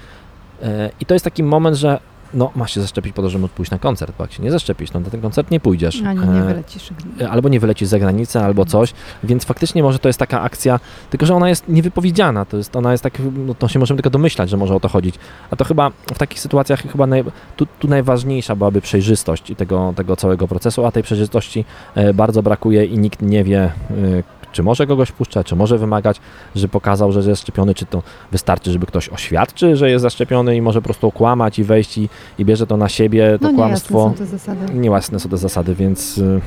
I 1.00 1.06
to 1.06 1.14
jest 1.14 1.24
taki 1.24 1.42
moment, 1.42 1.76
że 1.76 1.98
no, 2.34 2.50
masz 2.56 2.74
się 2.74 2.80
zaszczepić 2.80 3.12
po 3.14 3.22
to, 3.22 3.30
żeby 3.30 3.42
móc 3.42 3.50
pójść 3.52 3.70
na 3.70 3.78
koncert, 3.78 4.14
bo 4.18 4.24
jak 4.24 4.32
się 4.32 4.42
nie 4.42 4.50
zaszczepisz, 4.50 4.92
no 4.92 5.00
na 5.00 5.10
ten 5.10 5.20
koncert 5.20 5.50
nie 5.50 5.60
pójdziesz. 5.60 6.02
Ani 6.06 6.20
nie 6.20 6.40
E, 6.40 6.44
wylecisz. 6.44 6.90
albo 7.30 7.48
nie 7.48 7.60
wylecisz 7.60 7.88
za 7.88 7.98
granicę, 7.98 8.44
albo 8.44 8.64
coś, 8.64 8.92
więc 9.24 9.44
faktycznie 9.44 9.82
może 9.82 9.98
to 9.98 10.08
jest 10.08 10.18
taka 10.18 10.40
akcja, 10.42 10.80
tylko 11.10 11.26
że 11.26 11.34
ona 11.34 11.48
jest 11.48 11.68
niewypowiedziana, 11.68 12.44
to 12.44 12.56
jest, 12.56 12.76
ona 12.76 12.92
jest 12.92 13.04
tak, 13.04 13.18
no 13.46 13.54
to 13.54 13.68
się 13.68 13.78
możemy 13.78 13.96
tylko 13.98 14.10
domyślać, 14.10 14.50
że 14.50 14.56
może 14.56 14.74
o 14.74 14.80
to 14.80 14.88
chodzić, 14.88 15.14
a 15.50 15.56
to 15.56 15.64
chyba 15.64 15.90
w 16.14 16.18
takich 16.18 16.40
sytuacjach 16.40 16.82
chyba 16.82 17.06
naj, 17.06 17.24
tu, 17.56 17.66
tu 17.78 17.88
najważniejsza 17.88 18.56
byłaby 18.56 18.80
przejrzystość 18.80 19.52
tego, 19.56 19.92
tego 19.96 20.16
całego 20.16 20.48
procesu, 20.48 20.86
a 20.86 20.92
tej 20.92 21.02
przejrzystości 21.02 21.64
e, 21.94 22.14
bardzo 22.14 22.42
brakuje 22.42 22.84
i 22.84 22.98
nikt 22.98 23.22
nie 23.22 23.44
wie, 23.44 23.60
e, 23.62 23.72
czy 24.56 24.62
może 24.62 24.86
kogoś 24.86 25.12
puszczać, 25.12 25.46
czy 25.46 25.56
może 25.56 25.78
wymagać, 25.78 26.20
że 26.54 26.68
pokazał, 26.68 27.12
że 27.12 27.30
jest 27.30 27.42
szczepiony, 27.42 27.74
czy 27.74 27.86
to 27.86 28.02
wystarczy, 28.32 28.72
żeby 28.72 28.86
ktoś 28.86 29.08
oświadczy, 29.08 29.76
że 29.76 29.90
jest 29.90 30.02
zaszczepiony 30.02 30.56
i 30.56 30.62
może 30.62 30.80
po 30.80 30.84
prostu 30.84 31.06
okłamać 31.06 31.58
i 31.58 31.64
wejść 31.64 31.98
i, 31.98 32.08
i 32.38 32.44
bierze 32.44 32.66
to 32.66 32.76
na 32.76 32.88
siebie, 32.88 33.38
to 33.42 33.50
No 33.50 33.56
kłamstwo. 33.56 33.98
niejasne 33.98 34.16
są 34.18 34.24
te 34.24 34.26
zasady. 34.26 34.74
Niełasne 34.74 35.20
są 35.20 35.28
te 35.28 35.36
zasady, 35.36 35.74
więc 35.74 36.18
y, 36.18 36.40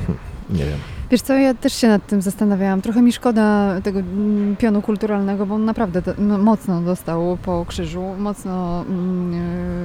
nie 0.50 0.64
wiem. 0.64 0.78
Wiesz 1.10 1.22
co, 1.22 1.34
ja 1.34 1.54
też 1.54 1.72
się 1.72 1.88
nad 1.88 2.06
tym 2.06 2.22
zastanawiałam. 2.22 2.82
Trochę 2.82 3.02
mi 3.02 3.12
szkoda 3.12 3.74
tego 3.80 3.98
mm, 3.98 4.56
pionu 4.56 4.82
kulturalnego, 4.82 5.46
bo 5.46 5.54
on 5.54 5.64
naprawdę 5.64 6.02
do, 6.02 6.12
no, 6.18 6.38
mocno 6.38 6.80
dostał 6.80 7.38
po 7.42 7.64
krzyżu, 7.68 8.02
mocno 8.18 8.84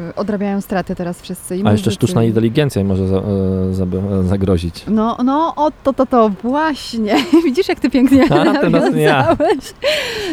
yy, 0.08 0.16
odrabiają 0.16 0.62
straty 0.62 0.96
teraz 0.96 1.22
wszyscy. 1.22 1.58
I 1.58 1.68
A 1.68 1.72
jeszcze 1.72 1.92
sztuczna 1.92 2.24
inteligencja 2.24 2.84
może 2.84 3.08
za, 3.08 3.22
za, 3.72 3.86
zagrozić. 4.24 4.86
No, 4.88 5.18
no, 5.24 5.54
o 5.56 5.72
to, 5.84 5.94
to, 5.94 6.06
to, 6.06 6.30
właśnie. 6.30 7.16
Widzisz, 7.46 7.70
jak 7.70 7.80
ty 7.80 7.90
pięknie 7.90 8.26
A, 8.32 8.90
nie 8.90 9.02
ja. 9.02 9.38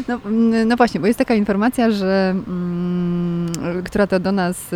No, 0.08 0.18
mm, 0.26 0.68
no 0.68 0.76
właśnie, 0.76 1.00
bo 1.00 1.06
jest 1.06 1.18
taka 1.18 1.34
informacja, 1.34 1.90
że 1.90 2.34
mm, 2.46 3.52
która 3.84 4.06
to 4.06 4.20
do 4.20 4.32
nas 4.32 4.70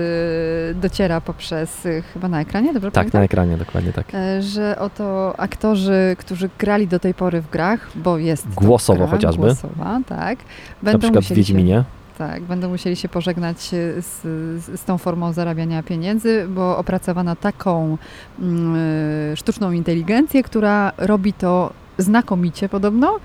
dociera 0.75 1.21
poprzez 1.21 1.89
chyba 2.15 2.29
na 2.29 2.41
ekranie, 2.41 2.73
dobrze 2.73 2.91
Tak, 2.91 2.95
pamiętam? 2.95 3.21
na 3.21 3.25
ekranie, 3.25 3.57
dokładnie 3.57 3.93
tak. 3.93 4.07
Że 4.41 4.79
oto 4.79 5.35
aktorzy, 5.41 6.06
którzy 6.19 6.51
grali 6.59 6.89
do 6.89 6.99
tej 6.99 7.15
pory 7.15 7.41
w 7.41 7.51
grach, 7.51 7.89
bo 7.95 8.19
jest 8.19 8.49
Głosowo 8.55 8.99
gra, 8.99 9.07
chociażby. 9.07 9.47
Głosowa, 9.47 10.01
tak. 10.07 10.39
Na 10.83 10.99
przykład 10.99 11.25
w 11.25 11.33
Wiedźminie. 11.33 11.75
Się, 11.75 11.85
tak, 12.19 12.43
będą 12.43 12.69
musieli 12.69 12.97
się 12.97 13.09
pożegnać 13.09 13.61
z, 13.61 14.05
z, 14.05 14.81
z 14.81 14.85
tą 14.85 14.99
formą 14.99 15.33
zarabiania 15.33 15.83
pieniędzy, 15.83 16.47
bo 16.49 16.79
opracowano 16.79 17.37
taką 17.37 17.99
mm, 18.41 18.77
e, 19.33 19.37
sztuczną 19.37 19.73
inteligencję, 19.73 20.43
która 20.43 20.93
robi 20.99 21.33
to 21.33 21.73
znakomicie 21.99 22.69
podobno. 22.69 23.19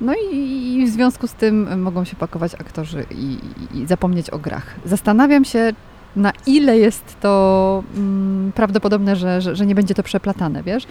No 0.00 0.12
i, 0.32 0.36
i 0.74 0.86
w 0.86 0.90
związku 0.90 1.26
z 1.26 1.32
tym 1.32 1.80
mogą 1.80 2.04
się 2.04 2.16
pakować 2.16 2.54
aktorzy 2.54 3.04
i, 3.10 3.38
i 3.74 3.86
zapomnieć 3.86 4.30
o 4.30 4.38
grach. 4.38 4.74
Zastanawiam 4.84 5.44
się, 5.44 5.72
na 6.16 6.32
ile 6.46 6.78
jest 6.78 7.20
to 7.20 7.82
mm, 7.96 8.52
prawdopodobne, 8.52 9.16
że, 9.16 9.40
że, 9.40 9.56
że 9.56 9.66
nie 9.66 9.74
będzie 9.74 9.94
to 9.94 10.02
przeplatane, 10.02 10.62
wiesz? 10.62 10.86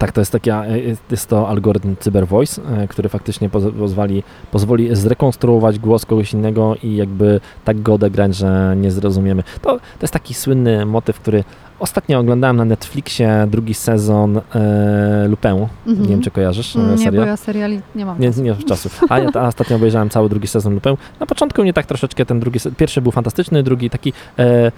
Tak, 0.00 0.12
to 0.12 0.20
jest 0.20 0.32
taki, 0.32 0.50
e, 0.50 0.78
jest- 1.10 1.28
to 1.28 1.48
algorytm 1.48 1.96
CyberVoice, 2.00 2.62
e, 2.62 2.88
który 2.88 3.08
faktycznie 3.08 3.48
poz- 3.50 3.72
pozwoli, 3.72 4.22
pozwoli 4.52 4.96
zrekonstruować 4.96 5.78
głos 5.78 6.06
kogoś 6.06 6.32
innego 6.32 6.76
i 6.82 6.96
jakby 6.96 7.40
tak 7.64 7.82
go 7.82 7.94
odegrać, 7.94 8.36
że 8.36 8.74
nie 8.76 8.90
zrozumiemy. 8.90 9.42
To, 9.62 9.70
to 9.76 10.02
jest 10.02 10.12
taki 10.12 10.34
słynny 10.34 10.86
motyw, 10.86 11.20
który 11.20 11.44
ostatnio 11.80 12.18
oglądałem 12.18 12.56
na 12.56 12.64
Netflixie, 12.64 13.46
drugi 13.50 13.74
sezon 13.74 14.36
e. 14.36 14.40
Mhm. 15.86 16.02
Nie 16.02 16.08
wiem, 16.08 16.22
czy 16.22 16.30
kojarzysz 16.30 16.76
e, 16.76 16.78
Nie, 16.98 17.12
bo 17.12 17.22
ja 17.22 17.36
seriali 17.36 17.80
nie 17.94 18.06
mam. 18.06 18.20
Nie, 18.20 18.28
czasu. 18.28 18.42
nie 18.42 18.50
mam 18.50 18.62
czasu. 18.62 18.88
A 19.08 19.18
ja 19.18 19.32
ta, 19.32 19.46
ostatnio 19.48 19.76
obejrzałem 19.76 20.10
cały 20.10 20.28
drugi 20.28 20.48
sezon 20.48 20.74
Lupin. 20.74 20.96
Na 21.20 21.26
początku 21.26 21.62
mnie 21.62 21.72
tak 21.72 21.86
troszeczkę 21.86 22.26
ten 22.26 22.40
drugi, 22.40 22.58
pierwszy 22.76 23.00
był 23.02 23.12
fantastyczny, 23.12 23.62
drugi 23.62 23.90
taki, 23.90 24.12
e, 24.38 24.72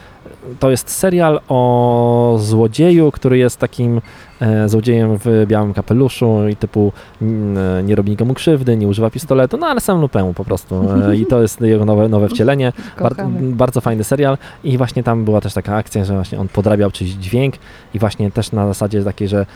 to 0.61 0.71
jest 0.71 0.91
serial 0.91 1.41
o 1.49 2.37
złodzieju, 2.41 3.11
który 3.11 3.39
jest 3.39 3.57
takim 3.59 4.01
złodziejem 4.67 5.19
w 5.25 5.45
białym 5.47 5.75
kapeluszu 5.75 6.49
i 6.49 6.57
typu 6.57 6.93
mm, 7.23 7.79
e, 7.79 7.83
nie 7.83 7.95
robi 7.95 8.11
nikomu 8.11 8.35
krzywdy, 8.35 8.77
nie 8.77 8.89
używa 8.89 9.11
pistoletu, 9.11 9.57
no 9.57 9.67
ale 9.67 9.81
sam 9.81 10.01
Lupin 10.01 10.35
po 10.35 10.45
prostu. 10.45 10.85
E, 11.11 11.17
I 11.23 11.27
to 11.27 11.43
jest 11.43 11.61
jego 11.61 11.85
nowe, 11.85 12.09
nowe 12.09 12.29
wcielenie. 12.29 12.73
Bar, 13.01 13.15
bardzo 13.41 13.81
fajny 13.81 14.05
serial 14.05 14.39
i 14.65 14.79
właśnie 14.79 15.03
tam 15.03 15.25
była 15.25 15.41
też 15.41 15.55
taka 15.55 15.77
akcja, 15.77 16.05
że 16.05 16.15
właśnie 16.15 16.41
on 16.41 16.49
podrabiał 16.49 16.91
czyjś 16.91 17.11
dźwięk 17.11 17.55
i 17.95 17.99
właśnie 17.99 18.31
też 18.31 18.53
na 18.53 18.67
zasadzie 18.67 19.05
takiej, 19.05 19.29
że 19.29 19.41
e, 19.41 19.47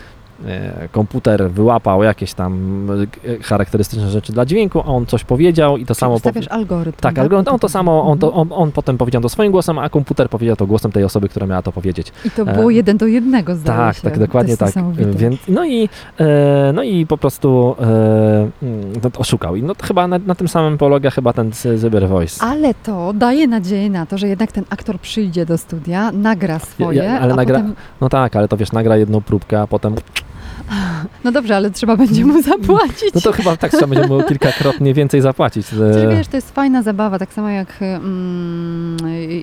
komputer 0.92 1.51
wyłapał 1.51 2.03
jakieś 2.03 2.35
tam 2.35 2.87
e, 3.29 3.38
charakterystyczne 3.42 4.11
rzeczy 4.11 4.33
dla 4.33 4.46
dźwięku, 4.46 4.81
a 4.81 4.85
on 4.85 5.07
coś 5.07 5.25
powiedział 5.25 5.77
i 5.77 5.87
to 5.87 5.94
samo... 5.94 6.18
Stawiasz 6.18 6.49
algorytm. 6.49 6.99
tak, 7.01 7.18
algorytm, 7.18 7.51
on 7.53 7.59
to 7.59 7.68
samo, 7.68 8.03
on, 8.03 8.18
to, 8.18 8.27
Mhm. 8.27 8.53
on, 8.53 8.62
on 8.62 8.72
potem 8.72 8.99
powiedział 8.99 9.22
to 9.22 9.29
swoim 9.29 9.53
głosem, 9.53 9.79
a 9.79 9.88
komputer 9.88 10.29
powiedział 10.29 10.57
to 10.57 10.66
głosem 10.66 10.92
tej 10.92 11.05
osoby, 11.05 11.29
która 11.29 11.46
miała 11.46 11.62
to 11.62 11.72
powiedzieć. 11.72 12.12
I 12.25 12.31
to 12.31 12.44
było 12.44 12.70
e, 12.70 12.75
jeden 12.75 12.96
do 12.96 13.07
jednego, 13.07 13.55
zdaje 13.57 13.79
Tak, 13.79 13.96
się. 13.96 14.03
tak, 14.03 14.18
dokładnie 14.18 14.57
tak. 14.57 14.72
Więc, 15.16 15.40
no, 15.49 15.64
i, 15.66 15.88
e, 16.20 16.72
no 16.75 16.83
i 16.83 17.07
po 17.07 17.18
prostu 17.18 17.77
e, 17.81 17.85
mm, 17.87 18.92
no, 19.03 19.11
oszukał. 19.18 19.57
I 19.57 19.62
no 19.62 19.72
chyba 19.83 20.09
na, 20.09 20.18
na 20.18 20.35
tym 20.35 20.49
samym 20.49 20.79
polega 20.79 21.11
chyba 21.11 21.33
ten 21.33 21.51
Cy- 21.53 21.79
Cyber 21.79 22.09
Voice. 22.09 22.44
Ale 22.44 22.75
to 22.75 23.12
daje 23.12 23.46
nadzieję 23.49 23.90
na 23.90 24.07
to, 24.07 24.18
że 24.18 24.29
jednak 24.29 24.53
ten 24.53 24.64
aktor 24.70 24.99
przyjdzie 25.01 25.46
do 25.46 25.59
studia, 25.59 26.12
nagra 26.12 26.59
swoje, 26.59 27.03
Ja- 27.03 27.20
ale 27.20 27.33
a 27.33 27.37
nagra- 27.37 27.57
potem... 27.61 27.75
No 28.01 28.09
tak, 28.09 28.37
ale 28.37 28.49
to 28.49 28.57
wiesz, 28.57 28.72
nagra 28.72 28.96
jedną 28.96 29.20
próbkę, 29.20 29.61
a 29.61 29.66
potem 29.66 29.94
No 31.24 31.33
dobrze, 31.33 31.57
ale 31.57 31.70
trzeba 31.70 31.96
będzie 31.96 32.24
mu 32.24 32.42
zapłacić. 32.42 33.14
No 33.14 33.20
to 33.20 33.33
chyba 33.33 33.57
tak 33.57 33.72
trzeba 33.72 33.87
będzie 33.87 34.09
mu 34.09 34.22
kilkakrotnie 34.22 34.94
więcej 34.94 35.20
zapłacić. 35.20 35.66
Czyli 35.68 36.07
E, 36.07 36.16
wiesz, 36.16 36.29
to 36.29 36.37
jest 36.37 36.50
fajna 36.55 36.83
zabawa, 36.83 37.18
tak 37.18 37.33
samo 37.33 37.48
jak, 37.48 37.83
mm, 37.83 38.96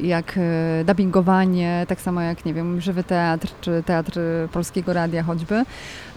jak 0.03 0.37
e, 0.37 0.83
dubbingowanie, 0.85 1.85
tak 1.87 2.01
samo 2.01 2.21
jak, 2.21 2.45
nie 2.45 2.53
wiem, 2.53 2.81
żywy 2.81 3.03
teatr, 3.03 3.47
czy 3.61 3.83
teatr 3.85 4.19
Polskiego 4.51 4.93
Radia 4.93 5.23
choćby, 5.23 5.63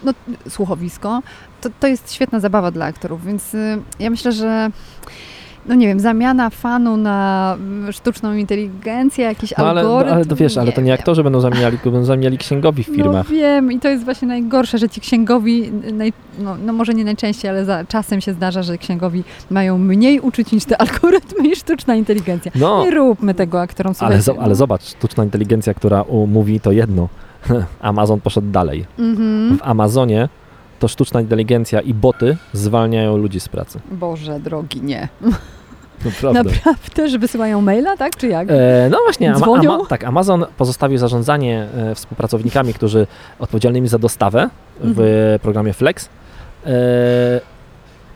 no 0.03 0.13
słuchowisko, 0.49 1.21
to, 1.61 1.69
to 1.79 1.87
jest 1.87 2.13
świetna 2.13 2.39
zabawa 2.39 2.71
dla 2.71 2.85
aktorów, 2.85 3.25
więc 3.25 3.53
y, 3.53 3.81
ja 3.99 4.09
myślę, 4.09 4.31
że 4.31 4.69
no 5.67 5.75
nie 5.75 5.87
wiem, 5.87 5.99
zamiana 5.99 6.49
fanu 6.49 6.97
na 6.97 7.53
mm, 7.59 7.91
sztuczną 7.91 8.33
inteligencję, 8.33 9.25
jakiś 9.25 9.53
No 9.57 9.67
ale, 9.67 9.81
algorytm. 9.81 10.13
ale 10.15 10.25
to 10.25 10.35
wiesz, 10.35 10.57
ale 10.57 10.71
to 10.71 10.81
nie 10.81 10.85
wiem. 10.87 10.93
aktorzy 10.99 11.23
będą 11.23 11.39
zamieniali, 11.39 11.77
będą 11.83 12.03
zamieniali 12.03 12.37
księgowi 12.37 12.83
w 12.83 12.87
firmach. 12.87 13.29
No 13.29 13.35
wiem 13.35 13.71
i 13.71 13.79
to 13.79 13.89
jest 13.89 14.03
właśnie 14.05 14.27
najgorsze, 14.27 14.77
że 14.77 14.89
ci 14.89 15.01
księgowi, 15.01 15.71
naj, 15.93 16.13
no, 16.39 16.55
no 16.65 16.73
może 16.73 16.93
nie 16.93 17.05
najczęściej, 17.05 17.49
ale 17.51 17.65
za, 17.65 17.85
czasem 17.85 18.21
się 18.21 18.33
zdarza, 18.33 18.63
że 18.63 18.77
księgowi 18.77 19.23
mają 19.49 19.77
mniej 19.77 20.19
uczuć 20.19 20.51
niż 20.51 20.65
te 20.65 20.77
algorytmy 20.81 21.47
i 21.47 21.55
sztuczna 21.55 21.95
inteligencja. 21.95 22.51
No, 22.55 22.83
Nie 22.85 22.91
róbmy 22.91 23.33
tego 23.33 23.61
aktorom, 23.61 23.93
ale, 23.99 24.19
zo- 24.19 24.37
ale 24.39 24.55
zobacz, 24.55 24.83
sztuczna 24.83 25.23
inteligencja, 25.23 25.73
która 25.73 26.05
mówi 26.27 26.59
to 26.59 26.71
jedno. 26.71 27.09
Amazon 27.81 28.21
poszedł 28.21 28.47
dalej. 28.51 28.85
Mhm. 28.99 29.57
W 29.57 29.61
Amazonie 29.63 30.29
to 30.79 30.87
sztuczna 30.87 31.21
inteligencja 31.21 31.81
i 31.81 31.93
boty 31.93 32.37
zwalniają 32.53 33.17
ludzi 33.17 33.39
z 33.39 33.49
pracy. 33.49 33.79
Boże 33.91 34.39
drogi, 34.39 34.81
nie. 34.81 35.07
Naprawdę. 36.05 36.43
Naprawdę, 36.43 37.09
że 37.09 37.19
wysyłają 37.19 37.61
maila, 37.61 37.97
tak 37.97 38.15
czy 38.15 38.27
jak? 38.27 38.47
E, 38.51 38.87
no 38.91 38.97
właśnie, 39.05 39.33
ama, 39.33 39.45
ama, 39.59 39.85
tak, 39.85 40.03
Amazon 40.03 40.45
pozostawił 40.57 40.97
zarządzanie 40.97 41.67
e, 41.77 41.95
współpracownikami, 41.95 42.73
którzy 42.73 43.07
odpowiedzialnymi 43.39 43.87
za 43.87 43.99
dostawę 43.99 44.49
w 44.79 44.83
Mhm. 44.99 45.39
programie 45.39 45.73
Flex, 45.73 46.09
e, 46.65 46.69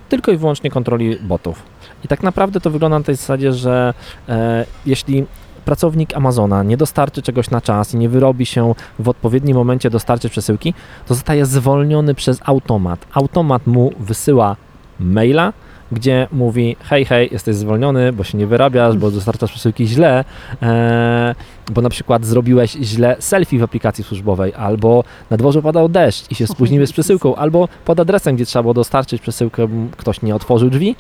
tylko 0.09 0.31
i 0.31 0.37
wyłącznie 0.37 0.71
kontroli 0.71 1.17
botów. 1.21 1.63
I 2.03 2.07
tak 2.07 2.23
naprawdę 2.23 2.59
to 2.61 2.69
wygląda 2.69 2.99
na 2.99 3.05
tej 3.05 3.15
zasadzie, 3.15 3.53
że 3.53 3.93
e, 4.29 4.65
jeśli 4.85 5.25
pracownik 5.65 6.15
Amazona 6.15 6.63
nie 6.63 6.77
dostarczy 6.77 7.21
czegoś 7.21 7.49
na 7.49 7.61
czas 7.61 7.93
i 7.93 7.97
nie 7.97 8.09
wyrobi 8.09 8.45
się 8.45 8.75
w 8.99 9.09
odpowiednim 9.09 9.57
momencie 9.57 9.89
dostarczy 9.89 10.29
przesyłki, 10.29 10.73
to 11.07 11.13
zostaje 11.13 11.45
zwolniony 11.45 12.15
przez 12.15 12.39
automat. 12.45 13.05
Automat 13.13 13.67
mu 13.67 13.91
wysyła 13.99 14.55
maila, 14.99 15.53
gdzie 15.91 16.27
mówi 16.31 16.75
hej, 16.83 17.05
hej, 17.05 17.29
jesteś 17.31 17.55
zwolniony, 17.55 18.13
bo 18.13 18.23
się 18.23 18.37
nie 18.37 18.47
wyrabiasz, 18.47 18.97
bo 18.97 19.11
dostarczasz 19.11 19.51
przesyłki 19.51 19.87
źle, 19.87 20.25
e, 20.61 21.35
bo 21.71 21.81
na 21.81 21.89
przykład 21.89 22.25
zrobiłeś 22.25 22.71
źle 22.71 23.15
selfie 23.19 23.59
w 23.59 23.63
aplikacji 23.63 24.03
służbowej, 24.03 24.53
albo 24.53 25.03
na 25.29 25.37
dworze 25.37 25.61
padał 25.61 25.89
deszcz 25.89 26.31
i 26.31 26.35
się 26.35 26.47
spóźniłeś 26.47 26.89
z 26.89 26.93
przesyłką, 26.93 27.35
albo 27.35 27.67
pod 27.85 27.99
adresem, 27.99 28.35
gdzie 28.35 28.45
trzeba 28.45 28.63
było 28.63 28.73
dostarczyć 28.73 29.21
przesyłkę, 29.21 29.67
ktoś 29.97 30.21
nie 30.21 30.35
otworzył 30.35 30.69
drzwi, 30.69 30.95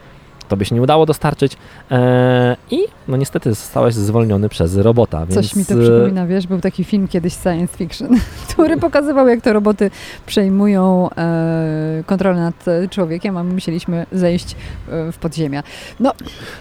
to 0.51 0.57
by 0.57 0.65
się 0.65 0.75
nie 0.75 0.81
udało 0.81 1.05
dostarczyć 1.05 1.57
e, 1.91 2.55
i 2.71 2.79
no 3.07 3.17
niestety 3.17 3.49
zostałeś 3.49 3.93
zwolniony 3.93 4.49
przez 4.49 4.77
robota. 4.77 5.19
Więc, 5.25 5.33
Coś 5.33 5.55
mi 5.55 5.65
to 5.65 5.73
e, 5.73 5.77
przypomina, 5.81 6.27
wiesz, 6.27 6.47
był 6.47 6.59
taki 6.61 6.83
film 6.83 7.07
kiedyś 7.07 7.33
science 7.33 7.77
fiction, 7.77 8.09
który 8.53 8.77
pokazywał, 8.77 9.27
jak 9.27 9.41
to 9.41 9.53
roboty 9.53 9.91
przejmują 10.25 11.09
e, 11.17 12.03
kontrolę 12.05 12.39
nad 12.39 12.67
e, 12.67 12.87
człowiekiem, 12.87 13.37
a 13.37 13.43
my 13.43 13.53
musieliśmy 13.53 14.05
zejść 14.11 14.55
w 14.87 15.17
podziemia. 15.21 15.63
No, 15.99 16.11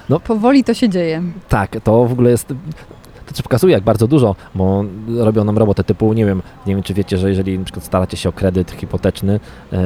No. 0.09 0.21
powoli 0.21 0.65
to 0.65 0.75
się 0.75 0.89
dzieje. 0.89 1.23
Tak, 1.49 1.77
to 1.85 2.05
w 2.05 2.13
ogóle 2.13 2.31
jest. 2.31 2.55
To 3.31 3.35
też 3.35 3.43
pokazuje, 3.43 3.73
jak 3.75 3.83
bardzo 3.85 4.07
dużo, 4.07 4.37
bo 4.55 4.85
robią 5.19 5.45
nam 5.45 5.59
robotę 5.59 5.85
typu, 5.85 6.13
nie 6.13 6.27
wiem, 6.27 6.43
nie 6.67 6.75
wiem, 6.75 6.83
czy 6.83 6.95
wiecie, 6.95 7.19
że 7.19 7.29
jeżeli 7.29 7.59
na 7.59 7.65
przykład 7.65 7.85
staracie 7.85 8.17
się 8.17 8.29
o 8.29 8.33
kredyt 8.33 8.71
hipoteczny, 8.71 9.41
e, 9.73 9.79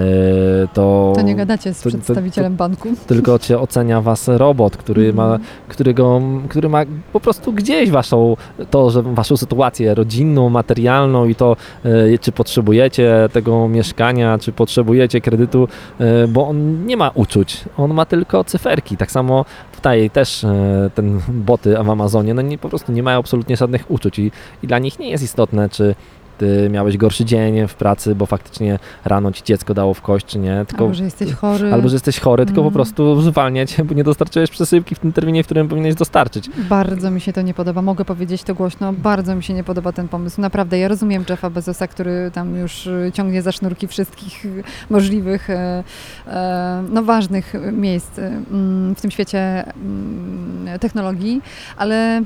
to... 0.75 1.13
To 1.17 1.23
nie 1.23 1.35
gadacie 1.37 1.75
z 1.75 1.79
to- 1.81 1.85
to- 1.85 1.89
przedstawicielem 1.89 2.57
banku. 2.57 2.89
tylko 3.07 3.39
cię 3.39 3.59
ocenia 3.61 4.01
was 4.01 4.29
robot, 4.29 4.77
który 4.77 5.13
ma, 5.13 5.25
Mhm. 5.25 5.43
którego, 5.69 6.21
który 6.49 6.69
ma 6.69 6.81
po 7.13 7.21
prostu 7.21 7.53
gdzieś 7.53 7.91
waszą, 7.91 8.37
to, 8.71 8.91
że 8.91 9.03
waszą 9.03 9.37
sytuację 9.37 9.95
rodzinną, 9.95 10.49
materialną 10.49 11.25
i 11.25 11.35
to, 11.35 11.57
e, 11.85 12.19
czy 12.19 12.33
potrzebujecie 12.33 13.29
tego 13.33 13.69
mieszkania, 13.69 14.39
czy 14.39 14.53
potrzebujecie 14.53 15.21
kredytu, 15.21 15.69
e, 16.01 16.29
bo 16.29 16.49
on 16.49 16.87
nie 16.87 16.97
ma 16.97 17.11
uczuć, 17.15 17.65
on 17.77 17.95
ma 17.95 18.05
tylko 18.05 18.45
cyferki. 18.45 18.97
Tak 18.97 19.11
samo 19.11 19.45
tutaj 19.85 20.11
też 20.11 20.45
e, 20.45 20.91
ten 20.95 21.21
boty 21.29 21.75
w 21.75 21.91
Amazonie, 21.91 22.35
no 22.35 22.43
nie, 22.43 22.59
po 22.59 22.69
prostu 22.69 22.93
nie 22.93 23.03
mają 23.03 23.19
absolutnie 23.19 23.57
żadnych 23.57 23.91
uczuć 23.91 24.19
i, 24.19 24.33
i 24.63 24.67
dla 24.67 24.79
nich 24.79 24.99
nie 24.99 25.11
jest 25.11 25.25
istotne, 25.25 25.69
czy 25.69 25.95
ty 26.39 26.71
miałeś 26.71 26.97
gorszy 26.97 27.25
dzień 27.25 27.69
w 27.69 27.75
pracy, 27.75 28.15
bo 28.15 28.27
faktycznie 28.27 28.79
rano 29.05 29.33
ci 29.33 29.43
dziecko 29.43 29.75
dało 29.75 29.95
w 29.95 30.01
kość, 30.03 30.27
czy 30.27 30.39
nie, 30.39 30.65
tylko 30.69 30.85
Albo, 30.85 30.95
że 30.95 31.05
jesteś 31.05 31.33
chory. 31.33 31.73
Albo, 31.73 31.89
że 31.89 31.95
jesteś 31.95 32.21
chory, 32.21 32.47
tylko 32.47 32.61
po 32.61 32.67
Mhm. 32.69 32.75
prostu 32.75 33.23
zwalnia 33.23 33.67
cię, 33.67 33.85
bo 33.87 33.95
nie 33.95 34.05
dostarczyłeś 34.05 34.51
przesyłki 34.51 34.95
w 34.95 34.99
tym 34.99 35.13
terminie, 35.13 35.43
w 35.43 35.47
którym 35.47 35.69
powinieneś 35.69 35.95
dostarczyć. 35.95 36.51
Bardzo 36.69 37.11
mi 37.11 37.21
się 37.21 37.33
to 37.33 37.43
nie 37.43 37.55
podoba. 37.55 37.83
Mogę 37.83 38.05
powiedzieć 38.05 38.43
to 38.43 38.55
głośno. 38.55 38.93
Bardzo 38.93 39.35
mi 39.37 39.43
się 39.43 39.55
nie 39.55 39.65
podoba 39.65 39.93
ten 39.93 40.09
pomysł. 40.09 40.41
Naprawdę, 40.41 40.79
ja 40.79 40.89
rozumiem 40.89 41.25
Jeffa 41.29 41.51
Bezosa, 41.51 41.89
który 41.89 42.31
tam 42.35 42.57
już 42.57 42.87
y, 42.87 43.11
ciągnie 43.15 43.43
za 43.43 43.53
sznurki 43.53 43.87
wszystkich 43.89 44.45
y, 44.47 44.63
możliwych, 44.91 45.51
e, 45.51 45.85
e, 46.27 46.85
no 46.91 47.03
ważnych 47.03 47.53
miejsc 47.73 48.19
y, 48.19 48.23
mm, 48.23 48.95
w 48.95 49.01
tym 49.01 49.11
świecie 49.11 49.65
mm, 49.77 50.79
technologii, 50.81 51.43
ale 51.77 52.23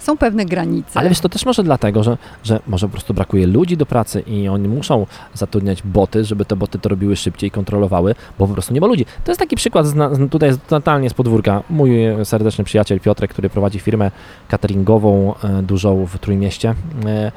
są 0.00 0.16
pewne 0.16 0.44
granice. 0.44 1.00
Ale 1.00 1.08
wiesz, 1.08 1.20
to 1.20 1.28
też 1.28 1.46
może 1.46 1.62
dlatego, 1.62 2.02
że, 2.02 2.18
że 2.44 2.60
może 2.66 2.86
po 2.86 2.92
prostu 2.92 3.14
brakuje 3.14 3.46
ludzi 3.46 3.76
do 3.76 3.86
pracy 3.86 4.20
i 4.20 4.48
oni 4.48 4.68
muszą 4.68 5.06
zatrudniać 5.34 5.82
boty, 5.82 6.24
żeby 6.24 6.44
te 6.44 6.56
boty 6.56 6.78
to 6.78 6.88
robiły 6.88 7.16
szybciej 7.16 7.48
i 7.48 7.50
kontrolowały, 7.50 8.14
bo 8.38 8.46
po 8.46 8.52
prostu 8.52 8.74
nie 8.74 8.80
ma 8.80 8.86
ludzi. 8.86 9.06
To 9.24 9.30
jest 9.30 9.38
taki 9.38 9.56
przykład, 9.56 9.86
tutaj 10.30 10.48
jest 10.48 10.66
totalnie 10.66 11.10
z 11.10 11.14
podwórka. 11.14 11.62
Mój 11.70 11.90
serdeczny 12.24 12.64
przyjaciel 12.64 13.00
Piotrek, 13.00 13.30
który 13.30 13.50
prowadzi 13.50 13.78
firmę 13.78 14.10
cateringową 14.48 15.34
e, 15.44 15.62
dużą 15.62 16.06
w 16.06 16.18
Trójmieście, 16.18 16.74
e, 17.06 17.32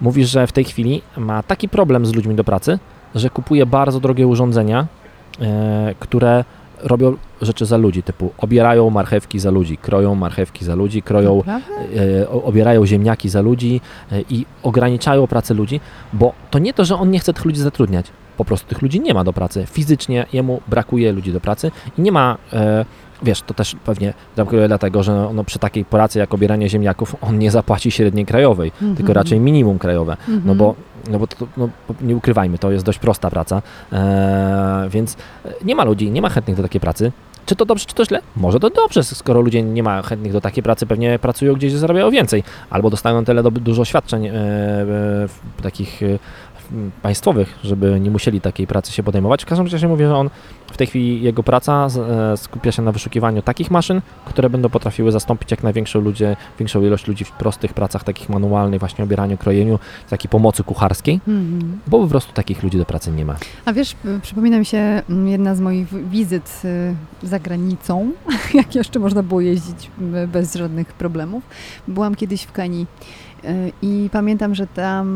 mówi, 0.00 0.24
że 0.24 0.46
w 0.46 0.52
tej 0.52 0.64
chwili 0.64 1.02
ma 1.16 1.42
taki 1.42 1.68
problem 1.68 2.06
z 2.06 2.14
ludźmi 2.14 2.34
do 2.34 2.44
pracy, 2.44 2.78
że 3.14 3.30
kupuje 3.30 3.66
bardzo 3.66 4.00
drogie 4.00 4.26
urządzenia, 4.26 4.86
e, 5.40 5.94
które 5.98 6.44
robią 6.82 7.16
rzeczy 7.42 7.66
za 7.66 7.76
ludzi, 7.76 8.02
typu 8.02 8.30
obierają 8.38 8.90
marchewki 8.90 9.38
za 9.38 9.50
ludzi, 9.50 9.76
kroją 9.76 10.14
marchewki 10.14 10.64
za 10.64 10.74
ludzi, 10.74 11.02
kroją 11.02 11.42
e, 12.22 12.28
obierają 12.28 12.86
ziemniaki 12.86 13.28
za 13.28 13.40
ludzi 13.40 13.80
e, 14.12 14.20
i 14.30 14.46
ograniczają 14.62 15.26
pracę 15.26 15.54
ludzi, 15.54 15.80
bo 16.12 16.32
to 16.50 16.58
nie 16.58 16.74
to, 16.74 16.84
że 16.84 16.94
on 16.96 17.10
nie 17.10 17.18
chce 17.18 17.32
tych 17.32 17.44
ludzi 17.44 17.60
zatrudniać. 17.60 18.06
Po 18.36 18.44
prostu 18.44 18.68
tych 18.68 18.82
ludzi 18.82 19.00
nie 19.00 19.14
ma 19.14 19.24
do 19.24 19.32
pracy. 19.32 19.66
Fizycznie 19.66 20.26
jemu 20.32 20.60
brakuje 20.68 21.12
ludzi 21.12 21.32
do 21.32 21.40
pracy 21.40 21.70
i 21.98 22.02
nie 22.02 22.12
ma. 22.12 22.38
E, 22.52 22.84
Wiesz, 23.22 23.42
to 23.42 23.54
też 23.54 23.76
pewnie 23.84 24.14
brakuje 24.36 24.68
dlatego, 24.68 25.02
że 25.02 25.28
no, 25.34 25.44
przy 25.44 25.58
takiej 25.58 25.84
pracy 25.84 26.18
jak 26.18 26.34
obieranie 26.34 26.68
ziemniaków 26.68 27.16
on 27.20 27.38
nie 27.38 27.50
zapłaci 27.50 27.90
średniej 27.90 28.26
krajowej, 28.26 28.70
tylko 28.72 28.92
Mhm. 29.00 29.14
raczej 29.14 29.40
minimum 29.40 29.78
krajowe. 29.78 30.16
No 30.28 30.34
Mhm. 30.34 30.58
bo, 30.58 30.74
no 31.10 31.18
bo 31.18 31.26
to, 31.26 31.46
no, 31.56 31.68
nie 32.00 32.16
ukrywajmy, 32.16 32.58
to 32.58 32.70
jest 32.70 32.84
dość 32.84 32.98
prosta 32.98 33.30
praca, 33.30 33.62
e, 33.92 34.86
więc 34.90 35.16
nie 35.64 35.76
ma 35.76 35.84
ludzi, 35.84 36.10
nie 36.10 36.22
ma 36.22 36.28
chętnych 36.28 36.56
do 36.56 36.62
takiej 36.62 36.80
pracy. 36.80 37.12
Czy 37.46 37.56
to 37.56 37.64
dobrze, 37.64 37.86
czy 37.86 37.94
to 37.94 38.04
źle? 38.04 38.20
Może 38.36 38.60
to 38.60 38.70
dobrze, 38.70 39.04
skoro 39.04 39.40
ludzie 39.40 39.62
nie 39.62 39.82
ma 39.82 40.02
chętnych 40.02 40.32
do 40.32 40.40
takiej 40.40 40.62
pracy, 40.62 40.86
pewnie 40.86 41.18
pracują 41.18 41.54
gdzieś, 41.54 41.70
gdzie 41.72 41.78
zarabiają 41.78 42.10
więcej, 42.10 42.42
albo 42.70 42.90
dostają 42.90 43.24
tyle 43.24 43.42
do, 43.42 43.50
dużo 43.50 43.84
świadczeń 43.84 44.26
e, 44.26 44.32
e, 44.32 45.62
takich 45.62 46.02
e, 46.02 46.06
państwowych, 47.02 47.58
żeby 47.64 48.00
nie 48.00 48.10
musieli 48.10 48.40
takiej 48.40 48.66
pracy 48.66 48.92
się 48.92 49.02
podejmować. 49.02 49.42
W 49.42 49.46
każdym 49.46 49.66
razie 49.66 49.88
mówię, 49.88 50.08
że 50.08 50.16
on 50.16 50.30
w 50.72 50.76
tej 50.76 50.86
chwili 50.86 51.22
jego 51.22 51.42
praca 51.42 51.86
e, 52.32 52.36
skupia 52.36 52.72
się 52.72 52.82
na 52.82 52.92
wyszukiwaniu 52.92 53.42
takich 53.42 53.70
maszyn, 53.70 54.00
które 54.24 54.50
będą 54.50 54.68
potrafiły 54.68 55.12
zastąpić 55.12 55.50
jak 55.50 55.62
największą 55.62 56.00
ludzie, 56.00 56.36
większą 56.58 56.82
ilość 56.82 57.06
ludzi 57.06 57.24
w 57.24 57.30
prostych 57.32 57.74
pracach, 57.74 58.04
takich 58.04 58.28
manualnych, 58.28 58.80
właśnie 58.80 59.04
obieraniu, 59.04 59.36
krojeniu, 59.36 59.78
takiej 60.10 60.28
pomocy 60.30 60.64
kucharskiej, 60.64 61.20
Mhm. 61.28 61.78
bo 61.86 61.98
po 62.00 62.06
prostu 62.08 62.32
takich 62.32 62.62
ludzi 62.62 62.78
do 62.78 62.84
pracy 62.84 63.10
nie 63.10 63.24
ma. 63.24 63.36
A 63.64 63.72
wiesz, 63.72 63.92
y, 64.04 64.20
przypomina 64.22 64.58
mi 64.58 64.64
się 64.66 65.02
mm, 65.10 65.28
jedna 65.28 65.54
z 65.54 65.60
moich 65.60 66.08
wizyt 66.10 66.62
y, 66.64 67.26
za 67.26 67.38
granicą, 67.38 68.12
jak 68.54 68.74
jeszcze 68.74 68.98
można 68.98 69.22
było 69.22 69.40
jeździć 69.40 69.90
y, 70.24 70.28
bez 70.28 70.54
żadnych 70.54 70.86
problemów. 70.92 71.42
Byłam 71.88 72.14
kiedyś 72.14 72.42
w 72.42 72.52
Kenii 72.52 72.86
i 73.82 74.10
pamiętam, 74.12 74.54
że 74.54 74.66
tam 74.66 75.06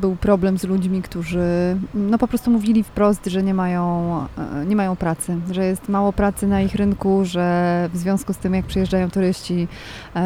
był 0.00 0.16
problem 0.16 0.58
z 0.58 0.64
ludźmi, 0.64 1.02
którzy 1.02 1.76
no 1.94 2.18
po 2.18 2.28
prostu 2.28 2.50
mówili 2.50 2.84
wprost, 2.84 3.26
że 3.26 3.42
nie 3.42 3.54
mają, 3.54 4.16
y, 4.62 4.66
nie 4.66 4.76
mają 4.76 4.96
pracy, 4.96 5.36
że 5.50 5.64
jest 5.64 5.88
mało 5.88 6.12
pracy 6.12 6.46
na 6.46 6.60
ich 6.60 6.74
rynku, 6.74 7.24
że 7.24 7.88
w 7.92 7.96
związku 7.96 8.32
z 8.32 8.36
tym 8.36 8.54
jak 8.54 8.66
przyjeżdżają 8.66 9.10
turyści, 9.10 9.68
y, 10.16 10.20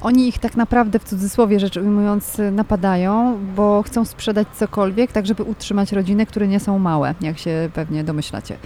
oni 0.00 0.28
ich 0.28 0.38
tak 0.38 0.56
naprawdę 0.56 0.98
w 0.98 1.04
cudzysłowie 1.04 1.60
rzecz 1.60 1.76
ujmując 1.76 2.40
napadają, 2.52 3.38
bo 3.56 3.82
chcą 3.82 4.04
sprzedać 4.04 4.48
cokolwiek, 4.54 5.12
tak 5.12 5.26
żeby 5.26 5.42
utrzymać 5.42 5.92
rodziny, 5.92 6.26
które 6.26 6.48
nie 6.48 6.60
są 6.60 6.78
małe, 6.78 7.14
jak 7.20 7.38
się 7.38 7.70
pewnie 7.74 8.04
domyślacie. 8.04 8.56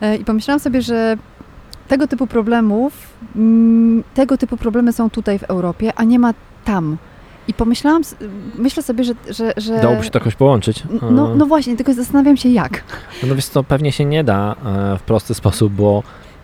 E, 0.00 0.16
I 0.16 0.24
pomyślałam 0.24 0.60
sobie, 0.60 0.82
że 0.82 1.16
tego 1.88 2.08
typu 2.08 2.26
problemów, 2.26 2.92
tego 4.14 4.38
typu 4.38 4.56
problemy 4.56 4.92
są 4.92 5.10
tutaj 5.10 5.38
w 5.38 5.42
Europie, 5.42 5.92
a 5.96 6.04
nie 6.04 6.18
ma 6.18 6.34
tam. 6.68 6.98
I 7.48 7.54
pomyślałam, 7.54 8.02
myślę 8.54 8.82
sobie, 8.82 9.04
że... 9.04 9.14
że, 9.30 9.52
że 9.56 9.80
Dałoby 9.80 10.04
się 10.04 10.10
to 10.10 10.18
jakoś 10.18 10.34
połączyć. 10.34 10.82
no, 11.10 11.34
no 11.34 11.46
właśnie, 11.46 11.76
tylko 11.76 11.94
zastanawiam 11.94 12.36
się 12.36 12.48
jak. 12.48 12.82
No 13.22 13.34
wiesz 13.34 13.46
co, 13.46 13.64
pewnie 13.64 13.92
się 13.92 14.04
nie 14.04 14.24
da 14.24 14.52
e, 14.52 14.98
w 14.98 15.02
prosty 15.02 15.34
sposób, 15.34 15.72
bo, 15.72 16.02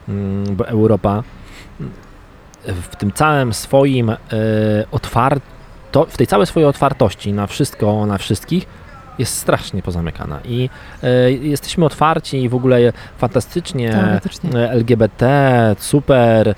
mm, 0.09 0.57
bo 0.57 0.69
Europa 0.69 1.23
w 2.67 2.97
tym 2.97 3.13
całym 3.13 3.53
swoim 3.53 4.11
e, 4.11 4.17
otwarto, 4.91 6.07
w 6.09 6.17
tej 6.17 6.27
całej 6.27 6.47
swojej 6.47 6.69
otwartości 6.69 7.33
na 7.33 7.47
wszystko, 7.47 8.07
na 8.07 8.19
wszystkich 8.19 8.67
jest 9.18 9.38
strasznie 9.38 9.83
pozamykana 9.83 10.40
i 10.44 10.70
e, 11.03 11.33
jesteśmy 11.33 11.85
otwarci 11.85 12.42
i 12.42 12.48
w 12.48 12.55
ogóle 12.55 12.92
fantastycznie 13.18 13.94
e, 14.55 14.70
LGBT, 14.70 15.27
super, 15.79 16.48
e, 16.48 16.55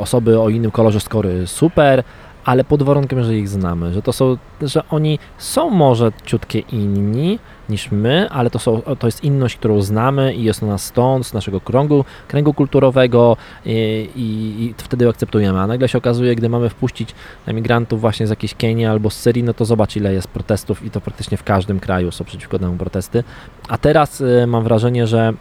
osoby 0.00 0.40
o 0.40 0.48
innym 0.48 0.70
kolorze 0.70 1.00
skóry, 1.00 1.46
super, 1.46 2.02
ale 2.44 2.64
pod 2.64 2.82
warunkiem, 2.82 3.24
że 3.24 3.36
ich 3.36 3.48
znamy, 3.48 3.92
że 3.92 4.02
to 4.02 4.12
są, 4.12 4.36
że 4.62 4.82
oni 4.90 5.18
są 5.38 5.70
może 5.70 6.12
ciutkie 6.24 6.58
inni 6.58 7.38
niż 7.68 7.90
my, 7.90 8.30
ale 8.30 8.50
to, 8.50 8.58
są, 8.58 8.82
to 8.98 9.06
jest 9.06 9.24
inność, 9.24 9.56
którą 9.56 9.82
znamy 9.82 10.34
i 10.34 10.44
jest 10.44 10.62
ona 10.62 10.78
stąd, 10.78 11.26
z 11.26 11.32
naszego 11.32 11.60
kręgu, 11.60 12.04
kręgu 12.28 12.54
kulturowego 12.54 13.36
i, 13.64 14.08
i, 14.16 14.64
i 14.64 14.74
wtedy 14.78 15.04
ją 15.04 15.10
akceptujemy. 15.10 15.60
A 15.60 15.66
nagle 15.66 15.88
się 15.88 15.98
okazuje, 15.98 16.34
gdy 16.34 16.48
mamy 16.48 16.68
wpuścić 16.68 17.14
emigrantów 17.46 18.00
właśnie 18.00 18.26
z 18.26 18.30
jakiejś 18.30 18.54
Kenii 18.54 18.86
albo 18.86 19.10
z 19.10 19.16
Syrii, 19.16 19.42
no 19.42 19.54
to 19.54 19.64
zobacz 19.64 19.96
ile 19.96 20.12
jest 20.12 20.28
protestów 20.28 20.84
i 20.84 20.90
to 20.90 21.00
praktycznie 21.00 21.36
w 21.36 21.44
każdym 21.44 21.80
kraju 21.80 22.10
są 22.10 22.24
przeciwko 22.24 22.58
temu 22.58 22.76
protesty. 22.76 23.24
A 23.68 23.78
teraz 23.78 24.20
y, 24.20 24.46
mam 24.46 24.64
wrażenie, 24.64 25.06
że 25.06 25.32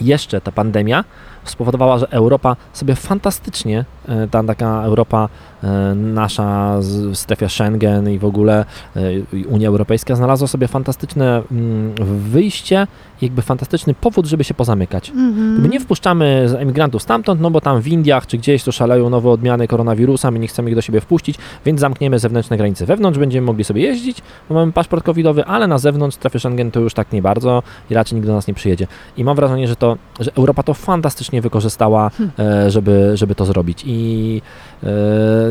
jeszcze 0.00 0.40
ta 0.40 0.52
pandemia 0.52 1.04
spowodowała, 1.44 1.98
że 1.98 2.10
Europa 2.10 2.56
sobie 2.72 2.94
fantastycznie, 2.94 3.84
e, 4.08 4.28
ta 4.28 4.44
taka 4.44 4.82
Europa 4.82 5.28
e, 5.62 5.94
nasza 5.94 6.80
strefie 7.14 7.48
Schengen 7.48 8.10
i 8.10 8.18
w 8.18 8.24
ogóle 8.24 8.64
e, 8.96 9.00
Unia 9.48 9.68
Europejska 9.68 10.16
znalazła 10.16 10.48
sobie 10.48 10.68
fantastyczne 10.68 11.42
mm, 11.52 11.94
wyjście, 12.30 12.86
jakby 13.22 13.42
fantastyczny 13.42 13.94
powód, 13.94 14.26
żeby 14.26 14.44
się 14.44 14.54
pozamykać. 14.54 15.10
Mhm. 15.10 15.62
My 15.62 15.68
nie 15.68 15.80
wpuszczamy 15.80 16.48
emigrantów 16.58 17.02
stamtąd, 17.02 17.40
no 17.40 17.50
bo 17.50 17.60
tam 17.60 17.82
w 17.82 17.88
Indiach 17.88 18.26
czy 18.26 18.38
gdzieś 18.38 18.62
to 18.62 18.72
szaleją 18.72 19.10
nowe 19.10 19.30
odmiany 19.30 19.68
koronawirusa, 19.68 20.30
my 20.30 20.38
nie 20.38 20.48
chcemy 20.48 20.70
ich 20.70 20.76
do 20.76 20.82
siebie 20.82 21.00
wpuścić, 21.00 21.38
więc 21.64 21.80
zamkniemy 21.80 22.18
zewnętrzne 22.18 22.56
granice. 22.56 22.86
Wewnątrz 22.86 23.18
będziemy 23.18 23.46
mogli 23.46 23.64
sobie 23.64 23.82
jeździć, 23.82 24.22
bo 24.48 24.54
mamy 24.54 24.72
paszport 24.72 25.04
covidowy, 25.04 25.44
ale 25.44 25.66
na 25.66 25.78
zewnątrz 25.78 26.16
strefy 26.16 26.38
Schengen 26.38 26.70
to 26.70 26.80
już 26.80 26.94
tak 26.94 27.12
nie 27.12 27.22
bardzo 27.22 27.62
i 27.90 27.94
raczej 27.94 28.16
nikt 28.16 28.26
do 28.26 28.34
nas 28.34 28.46
nie 28.46 28.54
przyjedzie. 28.54 28.86
I 29.16 29.24
mam 29.24 29.36
wrażenie, 29.36 29.68
że 29.68 29.76
to, 29.76 29.96
że 30.20 30.30
Europa 30.34 30.62
to 30.62 30.74
fantastycznie 30.74 31.37
wykorzystała, 31.40 32.10
Hmm. 32.10 32.32
e, 32.66 32.70
żeby, 32.70 33.10
żeby 33.14 33.34
to 33.34 33.44
zrobić. 33.44 33.82
I 33.86 34.42
e, 34.82 34.86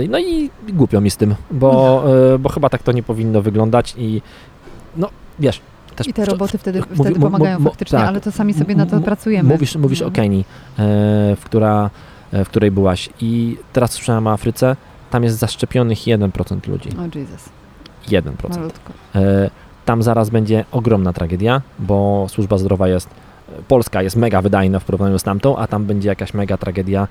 no 0.10 0.20
i 0.20 0.50
głupio 0.70 1.02
mi 1.02 1.12
z 1.12 1.18
tym, 1.18 1.36
bo, 1.52 2.04
e, 2.34 2.40
bo 2.40 2.50
chyba 2.50 2.70
tak 2.70 2.84
to 2.84 2.92
nie 2.92 3.04
powinno 3.04 3.42
wyglądać 3.42 3.96
i 3.98 4.22
no 4.98 5.10
wiesz, 5.40 5.62
I 6.08 6.14
te 6.14 6.26
roboty 6.26 6.58
wtedy, 6.58 6.80
mówi- 6.82 6.96
wtedy 7.04 7.20
pomagają 7.20 7.60
faktycznie, 7.64 8.00
tak. 8.00 8.08
ale 8.08 8.22
to 8.22 8.32
sami 8.32 8.54
sobie 8.54 8.76
na 8.76 8.86
to 8.86 9.00
pracujemy. 9.00 9.50
Mówisz, 9.50 9.76
mówisz 9.76 10.02
No. 10.02 10.08
o 10.08 10.12
Kenii, 10.12 10.46
w, 10.78 11.42
która, 11.46 11.90
w 12.34 12.46
której 12.46 12.72
byłaś 12.72 13.10
i 13.22 13.58
teraz 13.74 13.92
słyszałem 13.92 14.28
o 14.28 14.32
Afryce, 14.32 14.76
tam 15.12 15.24
jest 15.24 15.38
zaszczepionych 15.38 15.98
1% 16.00 16.68
ludzi. 16.68 16.90
O 17.00 17.18
Jesus, 17.20 17.50
1%. 18.10 18.50
malutko. 18.58 18.94
E, 19.16 19.50
tam 19.86 20.04
zaraz 20.04 20.30
będzie 20.30 20.66
ogromna 20.72 21.14
tragedia, 21.14 21.62
bo 21.80 22.26
służba 22.30 22.58
zdrowia 22.58 22.88
jest, 22.88 23.10
Polska 23.68 24.02
jest 24.02 24.16
mega 24.16 24.42
wydajna 24.42 24.80
w 24.80 24.86
porównaniu 24.86 25.20
z 25.20 25.24
tamtą, 25.24 25.58
a 25.58 25.68
tam 25.68 25.86
będzie 25.86 26.10
jakaś 26.10 26.34
mega 26.34 26.58
tragedia. 26.58 27.08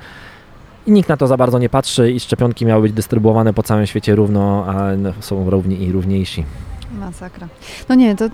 i 0.87 0.93
nikt 0.93 1.09
na 1.09 1.17
to 1.17 1.27
za 1.27 1.37
bardzo 1.37 1.59
nie 1.59 1.69
patrzy 1.69 2.13
i 2.13 2.21
szczepionki 2.21 2.67
miały 2.67 2.83
być 2.83 2.93
dystrybuowane 2.93 3.53
po 3.53 3.63
całym 3.63 3.87
świecie 3.87 4.15
równo, 4.15 4.65
a 4.69 4.97
no, 4.97 5.13
są 5.21 5.51
równi 5.51 5.83
i 5.83 5.93
równiejsi. 5.93 6.45
Masakra. 6.99 7.49
No 7.89 7.95
nie, 7.95 8.17
to... 8.17 8.25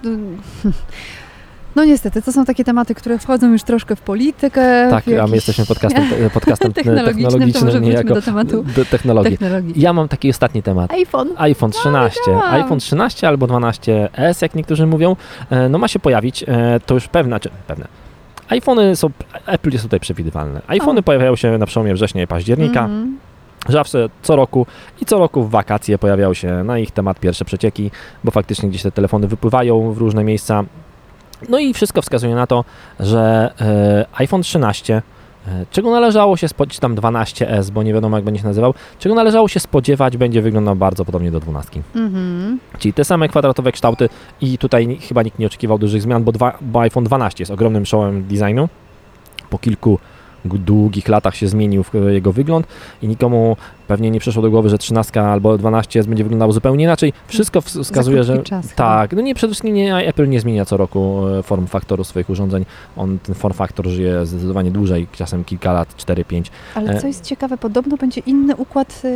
to 1.74 1.80
no 1.80 1.84
niestety, 1.84 2.22
to 2.22 2.32
są 2.32 2.44
takie 2.44 2.64
tematy, 2.64 2.94
które 2.94 3.18
wchodzą 3.18 3.52
już 3.52 3.62
troszkę 3.62 3.96
w 3.96 4.00
politykę. 4.00 4.86
Tak, 4.90 5.04
w 5.04 5.08
a 5.08 5.10
my 5.10 5.16
jakiś- 5.16 5.34
jesteśmy 5.34 5.66
podcastem, 5.66 6.08
te- 6.10 6.30
podcastem 6.40 6.72
technologicznym, 6.72 7.24
to 7.30 7.38
może 7.38 7.38
technologicznym, 7.38 7.70
wróćmy 7.70 7.88
niejako 7.88 8.14
do 8.14 8.22
tematu 8.22 8.64
do 8.76 8.84
technologii. 8.84 9.30
technologii. 9.38 9.80
Ja 9.82 9.92
mam 9.92 10.08
taki 10.08 10.30
ostatni 10.30 10.62
temat. 10.62 10.92
iPhone. 10.92 11.28
iPhone 11.36 11.70
13, 11.70 12.20
wiedziałam. 12.26 12.54
iPhone 12.54 12.78
13 12.78 13.28
albo 13.28 13.46
12S, 13.46 14.42
jak 14.42 14.54
niektórzy 14.54 14.86
mówią, 14.86 15.16
e, 15.50 15.68
no 15.68 15.78
ma 15.78 15.88
się 15.88 15.98
pojawić, 15.98 16.42
e, 16.48 16.80
to 16.86 16.94
już 16.94 17.08
pewne, 17.08 17.40
czy 17.40 17.50
pewne. 17.66 17.88
iPhony 18.48 18.96
są, 18.96 19.10
Apple 19.46 19.70
jest 19.70 19.84
tutaj 19.84 20.00
przewidywalne. 20.00 20.60
iPhony 20.66 21.00
O. 21.00 21.02
pojawiają 21.02 21.36
się 21.36 21.58
na 21.58 21.66
przełomie 21.66 21.94
września 21.94 22.22
i 22.22 22.26
października, 22.26 22.80
Mhm. 22.84 23.18
zawsze 23.68 24.08
co 24.22 24.36
roku 24.36 24.66
i 25.00 25.04
co 25.04 25.18
roku 25.18 25.42
w 25.44 25.50
wakacje 25.50 25.98
pojawiają 25.98 26.34
się 26.34 26.64
na 26.64 26.78
ich 26.78 26.90
temat 26.90 27.20
pierwsze 27.20 27.44
przecieki, 27.44 27.90
bo 28.24 28.30
faktycznie 28.30 28.68
gdzieś 28.68 28.82
te 28.82 28.92
telefony 28.92 29.28
wypływają 29.28 29.92
w 29.92 29.98
różne 29.98 30.24
miejsca. 30.24 30.64
No 31.48 31.58
i 31.58 31.74
wszystko 31.74 32.02
wskazuje 32.02 32.34
na 32.34 32.46
to, 32.46 32.64
że 33.00 33.52
e, 33.60 34.06
iPhone 34.20 34.42
13, 34.42 35.02
e, 35.46 35.66
czego 35.70 35.90
należało 35.90 36.36
się 36.36 36.48
spodziewać, 36.48 36.78
tam 36.78 36.94
12S, 36.94 37.70
bo 37.70 37.82
nie 37.82 37.94
wiadomo 37.94 38.16
jak 38.16 38.24
będzie 38.24 38.40
się 38.40 38.46
nazywał, 38.46 38.74
czego 38.98 39.14
należało 39.14 39.48
się 39.48 39.60
spodziewać, 39.60 40.16
będzie 40.16 40.42
wyglądał 40.42 40.76
bardzo 40.76 41.04
podobnie 41.04 41.30
do 41.30 41.40
12. 41.40 41.82
Mhm. 41.94 42.58
Czyli 42.78 42.94
te 42.94 43.04
same 43.04 43.28
kwadratowe 43.28 43.72
kształty 43.72 44.08
i 44.40 44.58
tutaj 44.58 44.98
chyba 45.00 45.22
nikt 45.22 45.38
nie 45.38 45.46
oczekiwał 45.46 45.78
dużych 45.78 46.02
zmian, 46.02 46.24
bo, 46.24 46.32
dwa, 46.32 46.58
bo 46.60 46.80
iPhone 46.80 47.04
12 47.04 47.42
jest 47.42 47.50
ogromnym 47.50 47.86
showem 47.86 48.24
designu. 48.24 48.68
Po 49.50 49.58
kilku 49.58 49.98
długich 50.44 51.08
latach 51.08 51.36
się 51.36 51.48
zmienił 51.48 51.82
w- 51.82 51.94
jego 52.08 52.32
wygląd 52.32 52.66
i 53.02 53.08
nikomu 53.08 53.56
pewnie 53.88 54.10
nie 54.10 54.20
przyszło 54.20 54.42
do 54.42 54.50
głowy, 54.50 54.68
że 54.68 54.78
13 54.78 55.22
albo 55.22 55.58
12 55.58 56.02
będzie 56.04 56.24
wyglądało 56.24 56.52
zupełnie 56.52 56.84
inaczej. 56.84 57.12
Wszystko 57.28 57.60
ws- 57.60 57.82
wskazuje, 57.84 58.24
że 58.24 58.38
czas 58.42 58.64
chyba. 58.70 58.76
tak, 58.76 59.12
no 59.12 59.22
nie, 59.22 59.34
przede 59.34 59.50
wszystkim 59.50 59.74
nie, 59.74 59.96
Apple 60.06 60.28
nie 60.28 60.40
zmienia 60.40 60.64
co 60.64 60.76
roku 60.76 61.28
e, 61.28 61.42
form 61.42 61.66
faktoru 61.66 62.04
swoich 62.04 62.30
urządzeń. 62.30 62.64
On, 62.96 63.18
ten 63.18 63.34
form 63.34 63.54
faktor 63.54 63.86
żyje 63.88 64.26
zdecydowanie 64.26 64.70
dłużej, 64.70 65.06
czasem 65.12 65.44
kilka 65.44 65.72
lat, 65.72 65.94
4-5. 65.96 66.42
Ale 66.74 66.90
E, 66.90 67.00
co 67.00 67.06
jest 67.06 67.24
ciekawe, 67.24 67.56
podobno 67.58 67.96
będzie 67.96 68.20
inny 68.26 68.56
układ 68.56 69.02
y, 69.04 69.08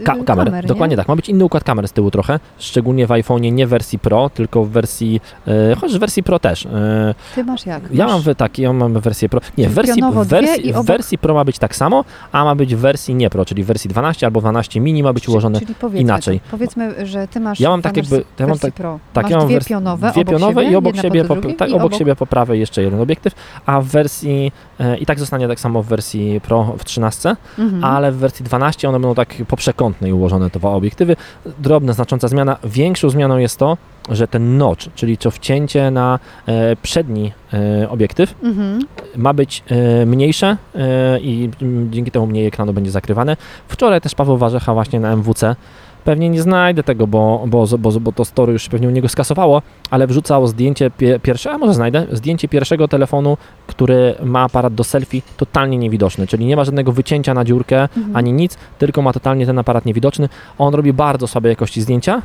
y, 0.00 0.04
Ka- 0.04 0.24
kamer, 0.26 0.52
nie? 0.52 0.62
dokładnie 0.62 0.96
tak. 0.96 1.08
Ma 1.08 1.16
być 1.16 1.28
inny 1.28 1.44
układ 1.44 1.64
kamer 1.64 1.88
z 1.88 1.92
tyłu 1.92 2.10
trochę, 2.10 2.40
szczególnie 2.58 3.06
w 3.06 3.10
iPhone'ie 3.10 3.52
nie 3.52 3.66
w 3.66 3.70
wersji 3.70 3.98
Pro, 3.98 4.30
tylko 4.34 4.64
w 4.64 4.68
wersji, 4.68 5.20
e, 5.46 5.74
chociaż 5.74 5.96
w 5.96 6.00
wersji 6.00 6.22
Pro 6.22 6.38
też. 6.38 6.66
E, 6.66 7.14
Ty 7.34 7.44
masz 7.44 7.66
jak? 7.66 7.82
ja 7.92 8.06
masz... 8.06 8.26
mam 8.26 8.34
tak, 8.34 8.58
ja 8.58 8.72
mam 8.72 8.92
wersję 9.00 9.28
Pro. 9.28 9.40
Nie, 9.58 9.68
w 9.68 9.74
wersji, 9.74 10.02
w 10.02 10.26
dwie 10.26 10.53
wersji, 10.56 10.70
i 10.70 10.72
w 10.72 10.76
obok- 10.76 10.86
wersji 10.86 11.18
Pro 11.18 11.34
ma 11.34 11.44
być 11.44 11.58
tak 11.58 11.76
samo, 11.76 12.04
a 12.32 12.44
ma 12.44 12.54
być 12.54 12.74
w 12.74 12.78
wersji 12.78 13.14
nie 13.14 13.30
Pro, 13.30 13.44
czyli 13.44 13.64
w 13.64 13.66
wersji 13.66 13.90
12 13.90 14.26
albo 14.26 14.40
12 14.40 14.80
mini 14.80 15.02
ma 15.02 15.12
być 15.12 15.24
Czyli- 15.24 15.32
ułożone. 15.32 15.60
Czyli 15.60 15.74
powiedzmy, 15.74 16.00
inaczej. 16.00 16.40
Tak, 16.40 16.50
powiedzmy, 16.50 17.06
że 17.06 17.28
ty 17.28 17.40
masz 17.40 17.60
Ja 17.60 17.70
mam 17.70 17.80
w 17.80 17.82
tak 17.82 17.96
jakby- 17.96 18.24
ja 18.38 18.46
mam 18.46 18.58
tak- 18.58 18.74
Pro. 18.74 18.98
Tak, 19.12 19.22
masz 19.24 19.30
ja 19.32 19.38
mam 19.38 19.46
dwie 19.48 19.60
pionowe, 19.60 20.10
dwie 20.10 20.20
obok 20.22 20.34
pionowe 20.34 20.60
siebie, 20.62 20.72
i 20.72 20.76
obok 20.76 20.96
siebie, 20.96 21.24
po, 21.24 21.36
tak, 21.58 21.72
obok 21.72 21.94
siebie 21.94 22.16
po 22.16 22.26
prawej 22.26 22.60
jeszcze 22.60 22.82
jeden 22.82 23.00
obiektyw, 23.00 23.34
a 23.66 23.80
w 23.80 23.84
wersji 23.86 24.52
e, 24.80 24.96
i 24.98 25.06
tak 25.06 25.18
zostanie 25.18 25.48
tak 25.48 25.60
samo 25.60 25.82
w 25.82 25.86
wersji 25.86 26.40
Pro 26.40 26.74
w 26.78 26.84
13, 26.84 27.36
Mhm. 27.58 27.84
ale 27.84 28.12
w 28.12 28.16
wersji 28.16 28.44
12 28.44 28.88
one 28.88 29.00
będą 29.00 29.14
tak 29.14 29.34
poprzekątnej 29.48 30.12
ułożone 30.12 30.50
te 30.50 30.58
dwa 30.58 30.70
obiektywy. 30.70 31.16
Drobna, 31.58 31.92
znacząca 31.92 32.28
zmiana. 32.28 32.56
Większą 32.64 33.10
zmianą 33.10 33.38
jest 33.38 33.58
to, 33.58 33.76
że 34.10 34.28
ten 34.28 34.58
notch, 34.58 34.86
czyli 34.94 35.18
to 35.18 35.30
wcięcie 35.30 35.90
na 35.90 36.18
e, 36.46 36.76
przedni 36.76 37.32
e, 37.82 37.90
obiektyw 37.90 38.34
Mhm. 38.42 38.78
ma 39.16 39.32
być 39.32 39.62
e, 40.02 40.06
mniejsze 40.06 40.56
i 41.20 41.50
dzięki 41.90 42.10
temu 42.10 42.26
mniej 42.26 42.46
ekranu 42.46 42.72
będzie 42.72 42.90
zakrywane. 42.90 43.36
Wczoraj 43.68 44.00
też 44.00 44.14
Paweł 44.14 44.36
Warzecha 44.36 44.74
właśnie 44.74 45.00
na 45.00 45.12
MWC 45.16 45.56
Pewnie 46.04 46.28
nie 46.28 46.42
znajdę 46.42 46.82
tego, 46.82 47.06
bo, 47.06 47.44
bo, 47.46 47.66
bo, 47.78 47.90
bo 48.00 48.12
to 48.12 48.24
story 48.24 48.52
już 48.52 48.68
pewnie 48.68 48.88
u 48.88 48.90
niego 48.90 49.08
skasowało, 49.08 49.62
ale 49.90 50.06
wrzucał 50.06 50.46
zdjęcie 50.46 50.90
pie, 50.90 51.20
pierwsze, 51.20 51.50
a 51.52 51.58
może 51.58 51.74
znajdę, 51.74 52.06
zdjęcie 52.12 52.48
pierwszego 52.48 52.88
telefonu, 52.88 53.36
który 53.66 54.14
ma 54.24 54.42
aparat 54.42 54.74
do 54.74 54.84
selfie 54.84 55.22
totalnie 55.36 55.78
niewidoczny, 55.78 56.26
czyli 56.26 56.46
nie 56.46 56.56
ma 56.56 56.64
żadnego 56.64 56.92
wycięcia 56.92 57.34
na 57.34 57.44
dziurkę, 57.44 57.82
Mhm. 57.96 58.16
ani 58.16 58.32
nic, 58.32 58.56
tylko 58.78 59.02
ma 59.02 59.12
totalnie 59.12 59.46
ten 59.46 59.58
aparat 59.58 59.86
niewidoczny. 59.86 60.28
On 60.58 60.74
robi 60.74 60.92
bardzo 60.92 61.26
słabej 61.26 61.50
jakości 61.50 61.82
zdjęcia, 61.82 62.22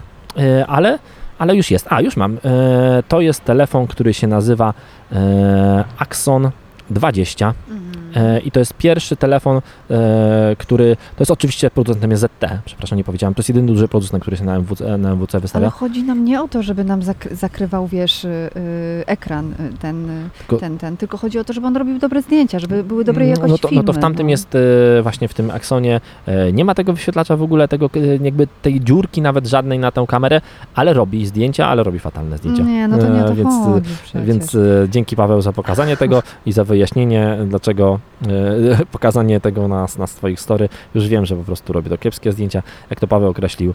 ale, 0.68 1.00
ale 1.40 1.56
już 1.56 1.72
jest. 1.72 1.88
A, 1.90 2.02
już 2.02 2.18
mam. 2.18 2.38
E, 2.46 3.04
To 3.08 3.22
jest 3.22 3.44
telefon, 3.46 3.88
który 3.88 4.14
się 4.14 4.28
nazywa 4.28 4.74
e, 5.12 5.84
Axon 5.98 6.50
20 6.90 7.54
Mhm. 7.70 7.89
E, 8.16 8.40
i 8.40 8.52
to 8.52 8.60
jest 8.60 8.74
pierwszy 8.74 9.16
telefon, 9.16 9.62
e, 9.92 10.56
który, 10.58 10.96
to 11.16 11.22
jest 11.22 11.32
oczywiście 11.32 11.72
producentem 11.72 12.12
jest 12.12 12.24
ZT, 12.24 12.46
przepraszam, 12.66 12.98
nie 12.98 13.04
powiedziałem, 13.04 13.34
to 13.34 13.40
jest 13.40 13.50
jedyny 13.50 13.68
duży 13.68 13.88
producent, 13.88 14.22
który 14.22 14.38
się 14.38 14.44
na 14.44 14.56
MWC, 14.56 14.98
na 14.98 15.12
MWC 15.12 15.36
Ale 15.38 15.42
wystawia. 15.42 15.70
chodzi 15.70 16.04
nam 16.04 16.26
nie 16.26 16.42
o 16.42 16.48
to, 16.48 16.64
żeby 16.64 16.84
nam 16.84 17.02
zak- 17.02 17.34
zakrywał, 17.36 17.88
wiesz, 17.88 18.24
y, 18.26 18.28
y, 18.28 19.04
ekran 19.06 19.52
y, 19.52 19.78
ten, 19.82 20.08
Tylko- 20.38 20.58
ten, 20.58 20.78
ten, 20.78 20.98
tylko 20.98 21.18
chodzi 21.18 21.40
o 21.40 21.44
to, 21.44 21.54
żeby 21.54 21.68
on 21.68 21.76
robił 21.78 22.00
dobre 22.00 22.22
zdjęcia, 22.22 22.60
żeby 22.60 22.84
były 22.84 23.04
dobrej 23.04 23.28
No- 23.28 23.32
jakości 23.32 23.52
no 23.52 23.58
to, 23.58 23.68
filmy. 23.68 23.84
no 23.84 23.94
to 23.94 24.00
w 24.00 24.02
tamtym 24.02 24.28
no. 24.28 24.32
jest 24.32 24.58
właśnie 25.04 25.28
w 25.28 25.34
tym 25.34 25.52
Axonie 25.52 26.02
e, 26.26 26.54
nie 26.54 26.66
ma 26.66 26.76
tego 26.76 26.94
wyświetlacza 26.94 27.38
w 27.38 27.42
ogóle, 27.44 27.68
tego 27.68 27.90
jakby 28.22 28.48
tej 28.62 28.82
dziurki 28.82 29.22
nawet 29.22 29.48
żadnej 29.48 29.80
na 29.80 29.92
tę 29.92 30.06
kamerę, 30.08 30.42
ale 30.76 30.94
robi 30.94 31.26
zdjęcia, 31.26 31.68
ale 31.68 31.84
robi 31.84 32.00
fatalne 32.00 32.38
zdjęcia. 32.38 32.64
Nie, 32.64 32.88
no 32.88 32.98
to 32.98 33.08
nie 33.08 33.24
o 33.24 33.28
to 33.28 33.36
więc, 33.36 33.54
chodzi 33.66 33.90
przecież. 34.04 34.26
Więc 34.28 34.58
dzięki 34.90 35.16
Paweł 35.16 35.42
za 35.42 35.54
pokazanie 35.54 35.98
tego 35.98 36.24
i 36.46 36.52
za 36.52 36.64
wyjaśnienie, 36.64 37.38
dlaczego 37.48 37.99
e, 38.28 38.86
pokazanie 38.92 39.40
tego 39.40 39.68
na, 39.68 39.88
na 40.00 40.08
swoich 40.08 40.40
story. 40.40 40.70
Już 40.96 41.08
wiem, 41.08 41.26
że 41.26 41.36
po 41.36 41.44
prostu 41.44 41.74
robi 41.74 41.90
to 41.90 41.98
kiepskie 41.98 42.32
zdjęcia. 42.32 42.64
Jak 42.90 43.00
to 43.00 43.08
Paweł 43.08 43.30
określił, 43.30 43.74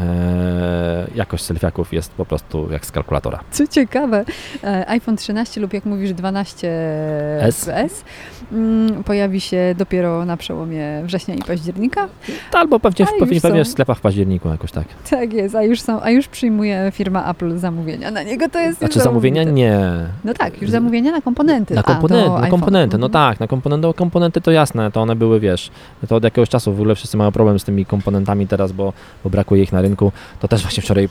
e, 0.00 1.06
jakość 1.14 1.44
selfiaków 1.44 1.92
jest 1.92 2.12
po 2.12 2.24
prostu 2.26 2.68
jak 2.72 2.86
z 2.86 2.90
kalkulatora. 2.90 3.40
Co 3.50 3.66
ciekawe, 3.66 4.24
e, 4.64 4.88
iPhone 4.88 5.16
13 5.16 5.60
lub 5.60 5.72
jak 5.72 5.84
mówisz 5.84 6.10
12S 6.10 7.68
S. 7.72 8.04
mm, 8.52 9.04
pojawi 9.04 9.40
się 9.40 9.74
dopiero 9.78 10.24
na 10.24 10.36
przełomie 10.36 11.02
września 11.04 11.34
i 11.34 11.42
października. 11.42 12.08
Albo 12.52 12.80
pewnie, 12.80 13.06
w, 13.06 13.08
A 13.08 13.12
pewnie, 13.18 13.40
pewnie 13.40 13.64
w 13.64 13.68
sklepach 13.68 13.98
w 13.98 14.00
październiku 14.00 14.48
jakoś 14.48 14.72
tak. 14.72 14.84
Tak 15.10 15.32
jest, 15.32 15.54
a 15.54 15.62
już 15.62 15.80
są, 15.80 16.02
a 16.02 16.10
już 16.10 16.28
przyjmuje 16.28 16.90
firma 16.94 17.30
Apple 17.30 17.58
zamówienia 17.58 18.10
na 18.10 18.22
niego, 18.22 18.48
to 18.48 18.58
jest 18.58 18.78
Znaczy 18.78 19.00
zamówienia 19.00 19.42
nie. 19.44 19.80
No 20.24 20.34
tak, 20.34 20.62
już 20.62 20.70
zamówienia 20.70 21.12
na 21.12 21.20
komponenty. 21.20 21.74
Na 21.74 21.80
A, 21.80 21.84
komponenty, 21.84 22.30
na 22.30 22.36
iPhone'a. 22.36 22.50
komponenty, 22.50 22.98
no 22.98 23.08
tak, 23.08 23.40
na 23.40 23.46
komponenty, 23.46 23.65
komponenty 23.96 24.40
to 24.40 24.50
jasne, 24.50 24.90
to 24.92 25.00
one 25.00 25.16
były, 25.16 25.40
wiesz, 25.40 25.70
to 26.08 26.16
od 26.16 26.24
jakiegoś 26.24 26.48
czasu 26.48 26.72
w 26.72 26.80
ogóle 26.80 26.94
wszyscy 26.94 27.16
mają 27.16 27.32
problem 27.32 27.58
z 27.58 27.64
tymi 27.64 27.86
komponentami 27.86 28.46
teraz, 28.46 28.72
bo, 28.72 28.92
bo 29.24 29.30
brakuje 29.30 29.62
ich 29.62 29.72
na 29.72 29.80
rynku. 29.80 30.12
To 30.40 30.48
też 30.48 30.62
właśnie 30.62 30.82
wczoraj 30.82 31.08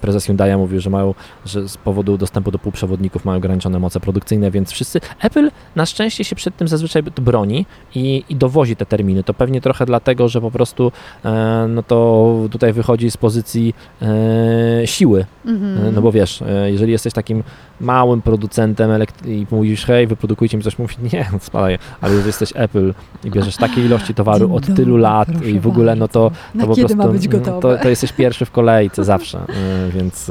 prezes 0.00 0.24
Hyundai 0.24 0.56
mówił, 0.56 0.80
że 0.80 0.90
mają, 0.90 1.14
że 1.46 1.68
z 1.68 1.76
powodu 1.76 2.18
dostępu 2.18 2.50
do 2.50 2.58
półprzewodników 2.58 3.24
mają 3.24 3.38
ograniczone 3.38 3.78
moce 3.78 4.00
produkcyjne, 4.00 4.50
więc 4.50 4.70
wszyscy, 4.70 5.00
Apple 5.20 5.50
na 5.76 5.86
szczęście 5.86 6.24
się 6.24 6.36
przed 6.36 6.56
tym 6.56 6.68
zazwyczaj 6.68 7.02
broni 7.02 7.66
i, 7.94 8.24
i 8.28 8.36
dowozi 8.36 8.76
te 8.76 8.86
terminy. 8.86 9.24
To 9.24 9.34
pewnie 9.34 9.60
trochę 9.60 9.86
dlatego, 9.86 10.28
że 10.28 10.40
po 10.40 10.50
prostu 10.50 10.92
e, 11.24 11.66
no 11.68 11.82
to 11.82 12.30
tutaj 12.50 12.72
wychodzi 12.72 13.10
z 13.10 13.16
pozycji 13.16 13.74
e, 14.02 14.86
siły, 14.86 15.24
Mhm. 15.44 15.86
E, 15.86 15.92
No 15.92 16.02
bo 16.02 16.12
wiesz, 16.12 16.42
e, 16.42 16.70
jeżeli 16.70 16.92
jesteś 16.92 17.12
takim 17.12 17.42
małym 17.80 18.22
producentem 18.22 18.90
i 19.24 19.46
mówisz, 19.50 19.84
hej, 19.84 20.06
wyprodukujcie 20.06 20.56
mi 20.56 20.62
coś, 20.62 20.78
mówi, 20.78 20.94
nie, 21.12 21.30
spadaj, 21.40 21.78
ale 22.00 22.10
jeżeli 22.10 22.26
jesteś 22.26 22.52
Apple 22.54 22.94
i 23.24 23.30
bierzesz 23.30 23.56
takie 23.56 23.84
ilości 23.84 24.14
towaru 24.14 24.46
Dzień 24.46 24.56
od 24.56 24.62
dobry, 24.62 24.84
tylu 24.84 24.96
lat 24.96 25.28
i 25.46 25.60
w 25.60 25.66
ogóle, 25.66 25.96
no 25.96 26.08
to, 26.08 26.30
to 26.60 26.66
po 26.66 26.74
prostu 26.74 27.02
mm? 27.02 27.60
To, 27.60 27.78
to 27.78 27.88
jesteś 27.88 28.12
pierwszy 28.12 28.44
w 28.44 28.50
kolejce 28.50 29.04
zawsze, 29.04 29.38
e, 29.38 29.90
więc... 29.96 30.30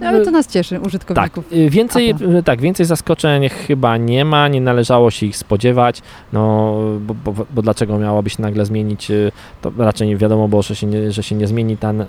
No, 0.00 0.08
ale 0.08 0.24
to 0.24 0.30
nas 0.30 0.46
cieszy, 0.46 0.80
użytkowników. 0.80 1.44
tak, 1.48 1.58
y, 1.58 1.70
więcej, 1.70 2.14
y, 2.38 2.42
tak, 2.42 2.60
więcej 2.60 2.86
zaskoczeń 2.86 3.48
chyba 3.48 3.96
nie 3.96 4.24
ma, 4.24 4.48
nie 4.48 4.60
należało 4.60 5.10
się 5.10 5.26
ich 5.26 5.36
spodziewać, 5.36 6.02
no 6.32 6.74
bo, 7.00 7.14
bo, 7.14 7.46
bo 7.54 7.62
dlaczego 7.62 7.98
miałoby 7.98 8.30
się 8.30 8.42
nagle 8.42 8.66
zmienić, 8.66 9.10
y, 9.10 9.32
to 9.62 9.72
raczej 9.78 10.08
nie 10.08 10.16
wiadomo 10.16 10.48
było, 10.48 10.62
że 10.62 10.76
się 10.76 10.86
nie, 10.86 11.12
że 11.12 11.22
się 11.22 11.34
nie 11.34 11.46
zmieni 11.46 11.76
ten, 11.76 12.04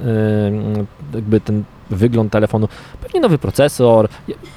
jakby 1.13 1.41
ten 1.41 1.63
wygląd 1.89 2.31
telefonu, 2.31 2.67
pewnie 3.01 3.19
nowy 3.19 3.37
procesor, 3.37 4.07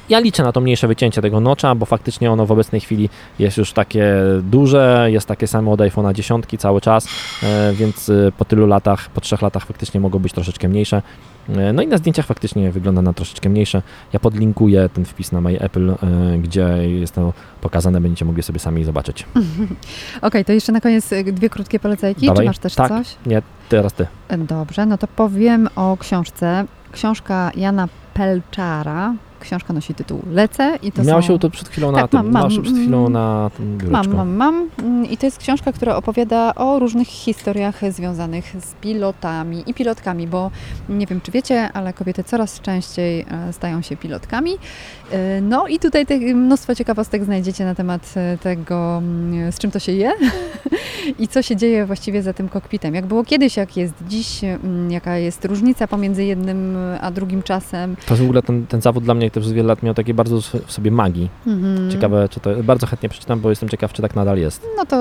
ja, 0.09 0.19
liczę 0.19 0.43
na 0.43 0.53
to 0.53 0.61
mniejsze 0.61 0.89
wycięcie 0.89 1.23
tego 1.23 1.41
nocza, 1.41 1.75
bo 1.75 1.87
faktycznie 1.87 2.33
ono 2.33 2.47
w 2.47 2.53
obecnej 2.53 2.81
chwili 2.81 3.09
jest 3.39 3.57
już 3.57 3.73
takie 3.73 4.15
duże, 4.43 5.09
jest 5.11 5.27
takie 5.27 5.47
samo 5.47 5.73
od 5.73 5.81
iPhone'a 5.81 6.13
10 6.13 6.45
cały 6.59 6.81
czas, 6.81 7.09
e, 7.43 7.73
więc 7.73 8.11
po 8.39 8.45
tylu 8.45 8.67
latach, 8.67 9.11
po 9.11 9.21
trzech 9.21 9.43
latach 9.43 9.67
faktycznie 9.67 10.01
mogą 10.01 10.19
być 10.19 10.33
troszeczkę 10.33 10.69
mniejsze. 10.69 11.03
E, 11.49 11.73
No 11.73 11.83
i 11.83 11.87
na 11.87 11.99
zdjęciach 11.99 12.27
faktycznie 12.27 12.71
wygląda 12.73 13.03
na 13.03 13.13
troszeczkę 13.13 13.49
mniejsze. 13.49 13.83
Ja 14.13 14.21
podlinkuję 14.21 14.89
ten 14.89 15.05
wpis 15.05 15.33
na 15.33 15.41
My 15.41 15.61
Apple, 15.61 15.91
e, 15.91 15.97
gdzie 16.39 16.63
jest 16.89 17.15
to 17.15 17.33
pokazane, 17.61 18.01
będziecie 18.01 18.25
mogli 18.25 18.43
sobie 18.43 18.59
sami 18.59 18.85
zobaczyć. 18.85 19.27
Okej, 20.23 20.45
to 20.45 20.53
jeszcze 20.53 20.73
na 20.73 20.81
koniec 20.81 21.13
y, 21.13 21.25
dwie 21.33 21.51
krótkie 21.51 21.81
polecajki. 21.81 22.27
Dawaj. 22.27 22.45
Czy 22.45 22.47
masz 22.49 22.59
też 22.59 22.75
Tak. 22.75 22.89
coś? 22.89 23.17
Teraz 23.69 23.93
ty. 23.93 24.07
E, 24.29 24.39
Dobrze, 24.39 24.87
no 24.87 24.99
to 24.99 25.07
powiem 25.07 25.69
o 25.77 25.97
książce. 26.01 26.65
Książka 26.93 27.51
Jana 27.57 27.89
Pelczara, 28.15 29.15
Książka 29.45 29.73
nosi 29.73 29.95
tytuł 29.95 30.23
Lecę 30.31 30.79
i 30.83 30.93
to 30.93 31.05
Miałeś 31.05 31.27
są... 31.27 31.33
ją 31.33 31.39
tu 31.39 31.51
przed 31.51 31.69
chwilą 31.69 31.93
Tak, 31.93 32.03
na 32.03 32.09
tym, 32.09 32.31
mam, 32.31 32.43
mam. 32.43 32.51
przed 32.51 32.65
chwilą 32.77 33.09
na 33.09 33.51
tym 33.57 33.79
biureczku. 33.79 33.93
Mam, 34.17 34.17
mam, 34.17 34.37
mam. 34.37 34.69
Mm, 34.79 35.07
I 35.11 35.17
to 35.17 35.27
jest 35.27 35.39
książka, 35.39 35.73
która 35.73 35.97
opowiada 35.97 36.55
o 36.55 36.79
różnych 36.79 37.09
historiach 37.09 37.81
związanych 37.93 38.45
z 38.61 38.75
pilotami 38.75 39.63
i 39.67 39.75
pilotkami, 39.75 40.27
bo 40.27 40.51
nie 40.89 41.07
wiem, 41.07 41.21
czy 41.21 41.33
wiecie, 41.33 41.73
ale 41.73 41.93
kobiety 41.93 42.25
coraz 42.25 42.61
częściej 42.61 43.21
e, 43.49 43.53
stają 43.53 43.83
się 43.83 43.97
pilotkami. 43.97 44.53
E, 45.13 45.41
No 45.41 45.67
i 45.67 45.79
tutaj 45.79 46.07
te, 46.07 46.19
mnóstwo 46.19 46.75
ciekawostek 46.75 47.25
znajdziecie 47.25 47.65
na 47.65 47.75
temat 47.75 48.15
e, 48.17 48.39
tego, 48.39 48.99
mm, 48.99 49.53
z 49.53 49.59
czym 49.59 49.71
to 49.71 49.79
się 49.79 49.93
je 49.93 50.13
i 51.23 51.29
co 51.29 51.43
się 51.43 51.57
dzieje 51.57 51.87
właściwie 51.87 52.23
za 52.23 52.33
tym 52.33 52.49
kokpitem. 52.49 52.95
Jak 52.95 53.07
było 53.07 53.25
kiedyś, 53.25 53.57
jak 53.57 53.77
jest 53.77 53.95
dziś, 54.09 54.45
mm, 54.45 54.91
jaka 54.91 55.17
jest 55.19 55.45
różnica 55.45 55.89
pomiędzy 55.89 56.25
jednym 56.25 56.77
a 57.01 57.11
drugim 57.11 57.43
czasem. 57.43 57.97
To 58.07 58.15
jest 58.15 58.23
w 58.23 58.25
ogóle 58.25 58.43
ten, 58.43 58.67
ten 58.67 58.81
zawód 58.81 59.05
dla 59.05 59.15
mnie 59.15 59.31
też 59.35 59.43
przez 59.43 59.53
wiele 59.53 59.69
lat 59.69 59.83
miał 59.83 59.95
takie 59.95 60.15
bardzo 60.15 60.41
w 60.41 60.73
sobie 60.73 60.91
magii. 60.91 61.31
Mhm. 61.47 61.91
Ciekawe, 61.91 62.29
czy 62.29 62.41
to, 62.41 62.51
bardzo 62.63 62.87
chętnie 62.87 63.09
przeczytam, 63.09 63.41
bo 63.41 63.51
jestem 63.51 63.69
ciekaw, 63.69 63.93
czy 63.93 64.03
tak 64.03 64.15
nadal 64.15 64.39
jest. 64.39 64.67
No 64.77 64.87
to 64.87 64.97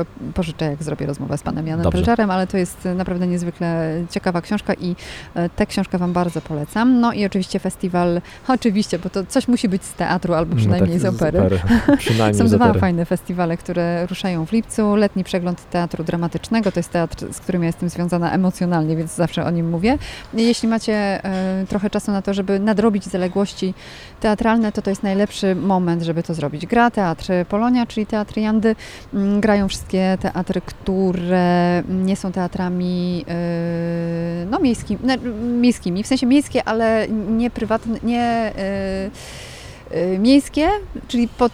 e, 0.00 0.04
pożyczę, 0.34 0.64
jak 0.64 0.82
zrobię 0.82 1.06
rozmowę 1.06 1.38
z 1.38 1.42
panem 1.42 1.66
Janem 1.66 1.84
Dobrze. 1.84 1.98
Pelczarem, 1.98 2.30
ale 2.30 2.46
to 2.46 2.56
jest 2.56 2.86
e, 2.86 2.94
naprawdę 2.94 3.26
niezwykle 3.26 4.00
ciekawa 4.10 4.40
książka 4.40 4.74
i 4.74 4.96
e, 5.34 5.48
tę 5.48 5.66
książkę 5.66 5.98
Wam 5.98 6.12
bardzo 6.12 6.40
polecam. 6.40 7.00
No 7.00 7.12
i 7.12 7.26
oczywiście 7.26 7.58
festiwal, 7.58 8.20
oczywiście, 8.48 8.98
bo 8.98 9.10
to 9.10 9.26
coś 9.26 9.48
musi 9.48 9.68
być 9.68 9.84
z 9.84 9.94
teatru 9.94 10.34
albo 10.34 10.56
przynajmniej 10.56 10.98
no 11.02 11.12
z 11.12 11.18
tak, 11.18 11.28
opery. 11.28 11.60
Przynajmniej 11.98 12.38
Są 12.38 12.48
z 12.48 12.52
dwa 12.52 12.64
opery. 12.64 12.80
fajne 12.80 13.04
festiwale, 13.04 13.56
które 13.56 14.06
ruszają 14.06 14.46
w 14.46 14.52
lipcu. 14.52 14.96
Letni 14.96 15.24
przegląd 15.24 15.70
teatru 15.70 16.04
dramatycznego, 16.04 16.72
to 16.72 16.78
jest 16.78 16.90
teatr, 16.90 17.32
z 17.32 17.40
którym 17.40 17.62
ja 17.62 17.66
jestem 17.66 17.88
związana 17.88 18.32
emocjonalnie, 18.32 18.96
więc 18.96 19.14
zawsze 19.14 19.44
o 19.44 19.50
nim 19.50 19.70
mówię. 19.70 19.98
Jeśli 20.34 20.68
macie 20.68 21.24
e, 21.24 21.66
trochę 21.68 21.90
czasu 21.90 22.12
na 22.12 22.22
to, 22.22 22.34
żeby 22.34 22.60
nadrobić 22.60 23.04
zaległości 23.04 23.57
teatralne, 24.20 24.72
to 24.72 24.82
to 24.82 24.90
jest 24.90 25.02
najlepszy 25.02 25.54
moment, 25.54 26.02
żeby 26.02 26.22
to 26.22 26.34
zrobić. 26.34 26.66
Gra 26.66 26.90
Teatr 26.90 27.26
Polonia, 27.48 27.86
czyli 27.86 28.06
Teatr 28.06 28.38
Jandy. 28.38 28.76
Mm, 29.14 29.40
Grają 29.40 29.68
wszystkie 29.68 30.18
teatry, 30.20 30.60
które 30.60 31.82
nie 31.88 32.16
są 32.16 32.32
teatrami 32.32 33.24
e, 33.28 34.46
no, 34.50 34.58
miejskimi, 34.58 35.00
miejskimi, 35.60 36.02
w 36.02 36.06
sensie 36.06 36.26
miejskie, 36.26 36.64
ale 36.64 37.08
nie 37.08 37.50
prywatne, 37.50 37.98
nie... 38.02 38.22
e, 38.22 39.10
Miejskie, 40.18 40.68
czyli 41.08 41.28
pod, 41.28 41.52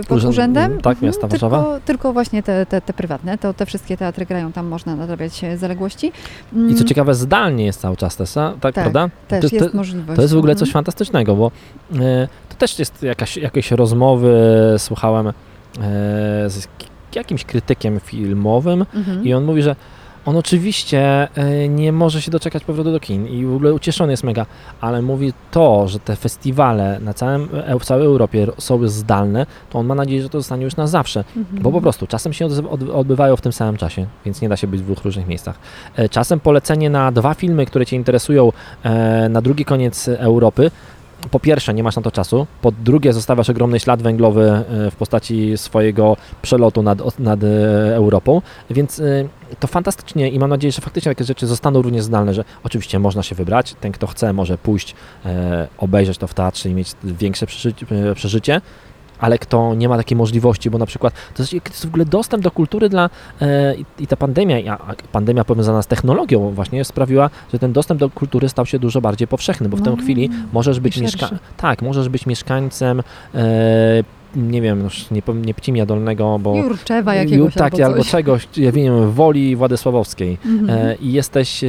e, 0.00 0.04
pod 0.08 0.24
urzędem. 0.24 0.80
tak, 0.80 1.02
miasta 1.02 1.28
tylko, 1.28 1.48
Warszawa. 1.48 1.80
Tylko 1.80 2.12
właśnie 2.12 2.42
te, 2.42 2.66
te, 2.66 2.80
te 2.80 2.92
prywatne, 2.92 3.38
to 3.38 3.54
te 3.54 3.66
wszystkie 3.66 3.96
teatry 3.96 4.26
grają, 4.26 4.52
tam 4.52 4.66
można 4.66 4.96
nadrabiać 4.96 5.44
e, 5.44 5.58
zaległości. 5.58 6.12
Mm, 6.52 6.70
I 6.70 6.74
co 6.74 6.84
ciekawe, 6.84 7.14
zdalnie 7.14 7.64
jest 7.64 7.80
cały 7.80 7.96
czas 7.96 8.16
też, 8.16 8.36
a? 8.36 8.50
tak, 8.50 8.60
Tak, 8.60 8.74
prawda? 8.74 9.08
Też 9.28 9.42
to- 9.44 9.48
to- 9.50 9.56
jest 9.64 9.74
możliwość. 9.74 10.16
To 10.16 10.22
jest 10.22 10.34
w 10.34 10.38
ogóle 10.38 10.52
Mhm. 10.52 10.66
coś 10.66 10.72
fantastycznego, 10.72 11.36
bo 11.36 11.50
e, 12.00 12.28
to 12.48 12.54
też 12.58 12.78
jest 12.78 13.02
jakaś, 13.02 13.36
jakieś 13.36 13.70
rozmowy, 13.70 14.34
słuchałem 14.78 15.26
e, 15.28 15.32
z 16.46 16.68
jakimś 17.14 17.44
krytykiem 17.44 18.00
filmowym 18.00 18.86
Mhm. 18.94 19.24
i 19.24 19.34
on 19.34 19.44
mówi, 19.44 19.62
że 19.62 19.76
on 20.26 20.36
oczywiście 20.36 21.28
e, 21.34 21.68
nie 21.68 21.92
może 21.92 22.22
się 22.22 22.30
doczekać 22.30 22.64
powrotu 22.64 22.92
do 22.92 23.00
kin 23.00 23.28
i 23.28 23.46
w 23.46 23.54
ogóle 23.54 23.74
ucieszony 23.74 24.12
jest 24.12 24.24
mega, 24.24 24.46
ale 24.80 25.02
mówi 25.02 25.32
to, 25.50 25.88
że 25.88 25.98
te 25.98 26.16
festiwale 26.16 27.00
na 27.00 27.14
całym, 27.14 27.48
e, 27.66 27.78
w 27.78 27.84
całej 27.84 28.06
Europie 28.06 28.46
są 28.58 28.88
zdalne, 28.88 29.46
to 29.70 29.78
on 29.78 29.86
ma 29.86 29.94
nadzieję, 29.94 30.22
że 30.22 30.28
to 30.28 30.38
zostanie 30.40 30.64
już 30.64 30.76
na 30.76 30.86
zawsze. 30.86 31.24
Mhm. 31.36 31.62
Bo 31.62 31.72
po 31.72 31.80
prostu 31.80 32.06
czasem 32.06 32.32
się 32.32 32.48
odbywają 32.94 33.36
w 33.36 33.40
tym 33.40 33.52
samym 33.52 33.76
czasie, 33.76 34.06
więc 34.24 34.40
nie 34.40 34.48
da 34.48 34.56
się 34.56 34.66
być 34.66 34.80
w 34.80 34.84
dwóch 34.84 35.04
różnych 35.04 35.26
miejscach. 35.26 35.58
E, 35.96 36.08
Czasem 36.08 36.40
polecenie 36.40 36.90
na 36.90 37.12
dwa 37.12 37.34
filmy, 37.34 37.66
które 37.66 37.86
Cię 37.86 37.96
interesują 37.96 38.52
na 39.30 39.42
drugi 39.42 39.64
koniec 39.64 40.08
Europy. 40.08 40.70
Po 41.30 41.40
pierwsze, 41.40 41.74
nie 41.74 41.82
masz 41.82 41.96
na 41.96 42.02
to 42.02 42.10
czasu. 42.10 42.46
Po 42.62 42.72
drugie, 42.72 43.12
zostawiasz 43.12 43.50
ogromny 43.50 43.80
ślad 43.80 44.02
węglowy 44.02 44.42
e, 44.50 44.90
w 44.90 44.96
postaci 44.96 45.58
swojego 45.58 46.16
przelotu 46.42 46.82
nad, 46.82 47.18
nad 47.18 47.44
e, 47.44 47.46
Europą, 47.96 48.42
więc 48.70 49.00
e, 49.00 49.04
to 49.60 49.66
fantastycznie 49.66 50.28
i 50.28 50.38
mam 50.38 50.50
nadzieję, 50.50 50.72
że 50.72 50.82
faktycznie 50.82 51.10
takie 51.10 51.24
rzeczy 51.24 51.46
zostaną 51.46 51.82
również 51.82 52.04
zdalne, 52.04 52.34
że 52.34 52.44
oczywiście 52.64 52.98
można 52.98 53.22
się 53.22 53.34
wybrać. 53.34 53.74
Ten, 53.80 53.92
kto 53.92 54.06
chce, 54.06 54.32
może 54.32 54.58
pójść, 54.58 54.94
obejrzeć 55.78 56.18
to 56.18 56.26
w 56.26 56.34
teatrze 56.34 56.68
i 56.68 56.74
mieć 56.74 56.92
większe 57.04 57.46
przeżycie 58.14 58.60
ale 59.18 59.38
kto 59.38 59.74
nie 59.74 59.88
ma 59.88 59.96
takiej 59.96 60.16
możliwości, 60.16 60.70
bo 60.70 60.78
na 60.78 60.86
przykład 60.86 61.14
to 61.34 61.42
jest, 61.42 61.52
to 61.52 61.70
jest 61.70 61.86
w 61.86 61.88
ogóle 61.88 62.04
dostęp 62.04 62.42
do 62.42 62.50
kultury 62.50 62.88
dla 62.88 63.10
e, 63.40 63.74
i, 63.98 64.06
ta 64.06 64.16
pandemia, 64.16 64.78
a, 64.78 64.94
pandemia 65.12 65.44
powiązana 65.44 65.82
z 65.82 65.86
technologią 65.86 66.50
właśnie 66.50 66.84
sprawiła, 66.84 67.30
że 67.52 67.58
ten 67.58 67.72
dostęp 67.72 68.00
do 68.00 68.10
kultury 68.10 68.48
stał 68.48 68.66
się 68.66 68.78
dużo 68.78 69.00
bardziej 69.00 69.28
powszechny, 69.28 69.68
bo 69.68 69.76
w 69.76 69.82
tej 69.82 69.92
No, 69.96 70.02
chwili 70.02 70.30
możesz 70.52 70.80
być 70.80 71.00
mieszka- 71.00 71.38
tak, 71.56 71.82
możesz 71.82 72.08
być 72.08 72.26
mieszkańcem 72.26 73.02
e, 73.34 74.04
nie 74.36 74.62
wiem, 74.62 74.80
już 74.80 75.10
nie, 75.10 75.22
nie 75.34 75.54
Pcimia 75.54 75.86
Dolnego, 75.86 76.38
bo 76.38 76.56
Jurczewa 76.56 77.14
jakiegoś 77.14 77.54
tak, 77.54 77.74
albo, 77.74 77.86
albo 77.86 78.04
czegoś, 78.04 78.48
ja 78.56 78.72
wiem, 78.72 79.10
Woli 79.10 79.56
Władysławowskiej. 79.56 80.38
Mhm. 80.46 80.78
e, 80.88 80.94
i 80.94 81.12
jesteś 81.12 81.64
e, 81.64 81.68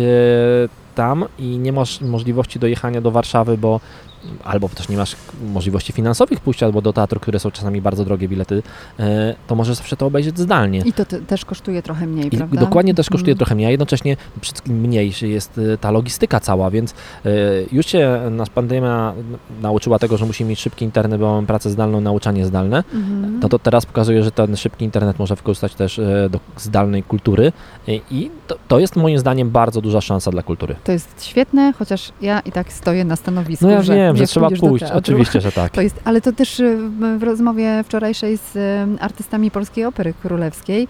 tam 0.95 1.25
i 1.39 1.57
nie 1.57 1.73
masz 1.73 2.01
możliwości 2.01 2.59
dojechania 2.59 3.01
do 3.01 3.11
Warszawy, 3.11 3.57
bo 3.57 3.79
albo 4.43 4.69
też 4.69 4.89
nie 4.89 4.97
masz 4.97 5.15
możliwości 5.53 5.93
finansowych 5.93 6.39
pójścia 6.39 6.65
albo 6.65 6.81
do 6.81 6.93
teatru, 6.93 7.19
które 7.19 7.39
są 7.39 7.51
czasami 7.51 7.81
bardzo 7.81 8.05
drogie 8.05 8.27
bilety, 8.27 8.63
e, 8.99 9.35
to 9.47 9.55
możesz 9.55 9.75
zawsze 9.77 9.97
to 9.97 10.05
obejrzeć 10.05 10.39
zdalnie. 10.39 10.79
I 10.85 10.93
to 10.93 11.05
te, 11.05 11.21
też 11.21 11.45
kosztuje 11.45 11.81
trochę 11.81 12.07
mniej, 12.07 12.27
I 12.27 12.37
prawda? 12.37 12.59
dokładnie 12.61 12.93
też 12.93 13.09
kosztuje 13.09 13.31
Mhm. 13.31 13.37
trochę 13.37 13.55
mniej, 13.55 13.67
a 13.67 13.71
jednocześnie 13.71 14.17
wszystkim 14.41 14.79
mniejszy 14.81 15.27
jest 15.27 15.57
e, 15.73 15.77
ta 15.77 15.91
logistyka 15.91 16.39
cała, 16.39 16.71
więc 16.71 16.91
e, 17.25 17.29
już 17.71 17.85
się 17.85 18.21
nas 18.31 18.49
pandemia 18.49 19.13
nauczyła 19.61 19.99
tego, 19.99 20.17
że 20.17 20.25
musimy 20.25 20.49
mieć 20.49 20.59
szybki 20.59 20.85
internet, 20.85 21.19
bo 21.21 21.33
mamy 21.35 21.47
pracę 21.47 21.69
zdalną, 21.69 22.01
nauczanie 22.01 22.45
zdalne. 22.45 22.77
Mhm. 22.93 23.39
No 23.41 23.49
to 23.49 23.59
teraz 23.59 23.85
pokazuje, 23.85 24.23
że 24.23 24.31
ten 24.31 24.57
szybki 24.57 24.85
internet 24.85 25.19
może 25.19 25.35
wykorzystać 25.35 25.75
też 25.75 26.01
do 26.29 26.39
zdalnej 26.57 27.03
kultury 27.03 27.51
i 28.11 28.31
to, 28.47 28.55
to 28.67 28.79
jest 28.79 28.95
moim 28.95 29.19
zdaniem 29.19 29.49
bardzo 29.51 29.81
duża 29.81 30.01
szansa 30.01 30.31
dla 30.31 30.43
kultury. 30.43 30.75
To 30.83 30.91
jest 30.91 31.25
świetne, 31.25 31.73
chociaż 31.79 32.11
ja 32.21 32.39
i 32.39 32.51
tak 32.51 32.73
stoję 32.73 33.05
na 33.05 33.15
stanowisku, 33.15 33.65
No 33.65 33.71
ja 33.71 33.81
że 33.83 33.95
wiem, 33.95 34.14
że 34.17 34.23
nie 34.23 34.27
trzeba 34.27 34.49
pójść, 34.49 34.85
oczywiście, 34.93 35.41
że 35.41 35.51
tak. 35.51 35.71
To 35.71 35.81
jest, 35.81 35.99
ale 36.03 36.21
to 36.21 36.31
też 36.31 36.59
y, 36.59 36.77
w- 37.17 37.23
rozmowie 37.23 37.83
wczorajszej 37.85 38.37
z 38.37 38.55
y, 38.55 38.59
artystami 39.03 39.51
Polskiej 39.51 39.85
Opery 39.85 40.13
Królewskiej 40.21 40.87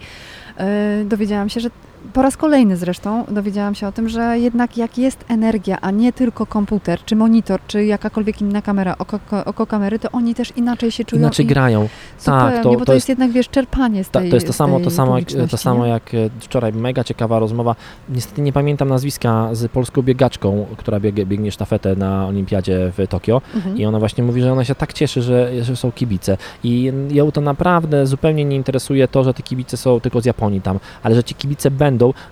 y, 1.00 1.04
dowiedziałam 1.04 1.48
się, 1.48 1.60
że 1.60 1.70
po 2.12 2.22
raz 2.22 2.36
kolejny 2.36 2.76
zresztą 2.76 3.24
dowiedziałam 3.28 3.74
się 3.74 3.86
o 3.88 3.92
tym, 3.92 4.08
że 4.08 4.38
jednak 4.38 4.76
jak 4.76 4.98
jest 4.98 5.24
energia, 5.28 5.78
a 5.80 5.90
nie 5.90 6.12
tylko 6.12 6.46
komputer, 6.46 7.00
czy 7.04 7.16
monitor, 7.16 7.60
czy 7.66 7.84
jakakolwiek 7.84 8.40
inna 8.40 8.62
kamera, 8.62 8.94
oko, 8.98 9.18
oko 9.44 9.66
kamery, 9.66 9.98
to 9.98 10.10
oni 10.12 10.34
też 10.34 10.52
inaczej 10.56 10.90
się 10.90 11.04
czują. 11.04 11.22
Inaczej 11.22 11.46
grają. 11.46 11.88
Zupełnie, 12.18 12.40
tak, 12.52 12.62
to- 12.62 12.72
bo 12.72 12.78
to 12.78 12.84
to, 12.84 12.92
jest- 12.92 13.08
jest 13.08 13.08
jednak, 13.08 13.32
wiesz, 13.32 13.48
czerpanie 13.48 14.04
z 14.04 14.10
tej 14.10 14.30
to 14.30 14.36
jest 14.36 14.46
to 14.46 14.52
samo, 14.52 14.80
to 14.80 14.90
samo, 14.90 15.18
jak, 15.18 15.28
to 15.50 15.56
samo 15.56 15.86
jak 15.86 16.14
e, 16.14 16.16
wczoraj, 16.40 16.72
mega 16.72 17.04
ciekawa 17.04 17.38
rozmowa. 17.38 17.74
Niestety 18.08 18.42
nie 18.42 18.52
pamiętam 18.52 18.88
nazwiska 18.88 19.48
z 19.52 19.70
polską 19.72 20.02
biegaczką, 20.02 20.66
która 20.76 21.00
biegnie, 21.00 21.26
biegnie 21.26 21.52
sztafetę 21.52 21.96
na 21.96 22.26
olimpiadzie 22.26 22.92
w 22.98 23.06
Tokio. 23.08 23.42
Mhm. 23.54 23.76
I 23.78 23.86
ona 23.86 23.98
właśnie 23.98 24.24
mówi, 24.24 24.42
że 24.42 24.52
ona 24.52 24.64
się 24.64 24.74
tak 24.74 24.92
cieszy, 24.92 25.22
że, 25.22 25.64
że 25.64 25.76
są 25.76 25.92
kibice. 25.92 26.36
I 26.64 26.92
ją 27.10 27.32
to 27.32 27.40
naprawdę 27.40 28.06
zupełnie 28.06 28.44
nie 28.44 28.56
interesuje 28.56 29.08
to, 29.08 29.24
że 29.24 29.34
te 29.34 29.42
kibice 29.42 29.76
są 29.76 30.00
tylko 30.00 30.20
z 30.20 30.24
Japonii 30.24 30.60
tam, 30.60 30.78
ale 31.02 31.14
że 31.14 31.24
ci 31.24 31.34
kibice 31.34 31.70
będą, 31.70 31.85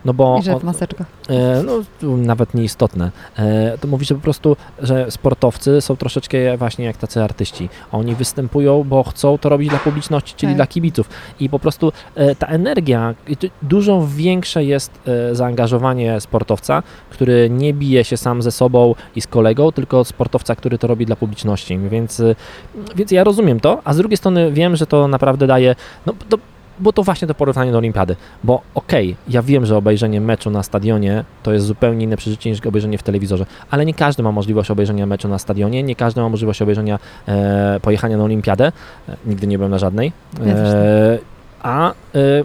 no 0.05 0.15
bo... 0.15 0.39
I 0.41 0.43
że 0.43 0.59
w 0.59 0.65
maseczkach. 0.65 1.07
E, 1.29 1.63
no, 1.63 1.73
nawet 2.17 2.55
nieistotne. 2.55 3.11
E, 3.37 3.79
to 3.79 3.89
mówi, 3.89 4.05
że 4.05 4.15
po 4.15 4.21
prostu, 4.21 4.57
że 4.79 5.11
sportowcy 5.11 5.81
są 5.81 5.97
troszeczkę 5.97 6.57
właśnie 6.57 6.85
jak 6.85 6.97
tacy 6.97 7.23
artyści. 7.23 7.69
Oni 7.93 8.15
występują, 8.15 8.85
bo 8.85 9.03
chcą 9.03 9.39
to 9.39 9.49
robić 9.49 9.69
dla 9.69 9.79
publiczności, 9.79 10.35
czyli 10.37 10.51
Tak. 10.51 10.57
dla 10.57 10.67
kibiców. 10.67 11.09
I 11.41 11.49
po 11.49 11.59
prostu 11.59 11.93
e, 12.15 12.35
ta 12.35 12.47
energia, 12.47 13.15
dużo 13.63 14.07
większe 14.17 14.65
jest 14.65 14.91
zaangażowanie 15.33 16.21
sportowca, 16.21 16.83
który 17.11 17.51
nie 17.51 17.75
bije 17.75 18.05
się 18.05 18.17
sam 18.17 18.43
ze 18.43 18.53
sobą 18.53 18.95
i 19.17 19.21
z 19.21 19.27
kolegą, 19.27 19.73
tylko 19.73 20.05
sportowca, 20.05 20.57
który 20.57 20.79
to 20.79 20.87
robi 20.87 21.07
dla 21.07 21.17
publiczności. 21.17 21.79
Więc, 21.79 22.23
więc 22.97 23.11
ja 23.11 23.25
rozumiem 23.25 23.61
to, 23.61 23.81
a 23.85 23.95
z 23.95 23.97
drugiej 23.97 24.17
strony 24.17 24.53
wiem, 24.53 24.77
że 24.77 24.87
to 24.87 25.09
naprawdę 25.09 25.47
daje, 25.47 25.75
no 26.07 26.13
to 26.29 26.39
bo 26.79 26.93
to 26.93 27.03
właśnie 27.03 27.29
to 27.29 27.35
porównanie 27.35 27.73
do 27.73 27.79
olimpiady. 27.79 28.17
Bo 28.45 28.61
okej, 28.75 29.17
ja 29.29 29.43
wiem, 29.43 29.67
że 29.67 29.77
obejrzenie 29.77 30.21
meczu 30.21 30.51
na 30.51 30.63
stadionie 30.63 31.25
to 31.43 31.53
jest 31.53 31.67
zupełnie 31.67 32.05
inne 32.05 32.17
przeżycie 32.17 32.51
niż 32.51 32.67
obejrzenie 32.67 32.99
w 32.99 33.03
telewizorze, 33.03 33.47
ale 33.71 33.87
nie 33.87 33.95
każdy 33.95 34.23
ma 34.23 34.33
możliwość 34.33 34.71
obejrzenia 34.71 35.07
meczu 35.07 35.29
na 35.29 35.39
stadionie, 35.39 35.83
nie 35.83 35.97
każdy 35.97 36.21
ma 36.21 36.29
możliwość 36.29 36.63
obejrzenia, 36.63 36.99
e, 37.29 37.81
pojechania 37.83 38.17
na 38.17 38.25
olimpiadę. 38.25 38.73
E, 39.09 39.17
nigdy 39.27 39.47
nie 39.47 39.59
byłem 39.59 39.71
na 39.71 39.79
żadnej. 39.79 40.13
E, 40.47 41.19
a 41.63 41.93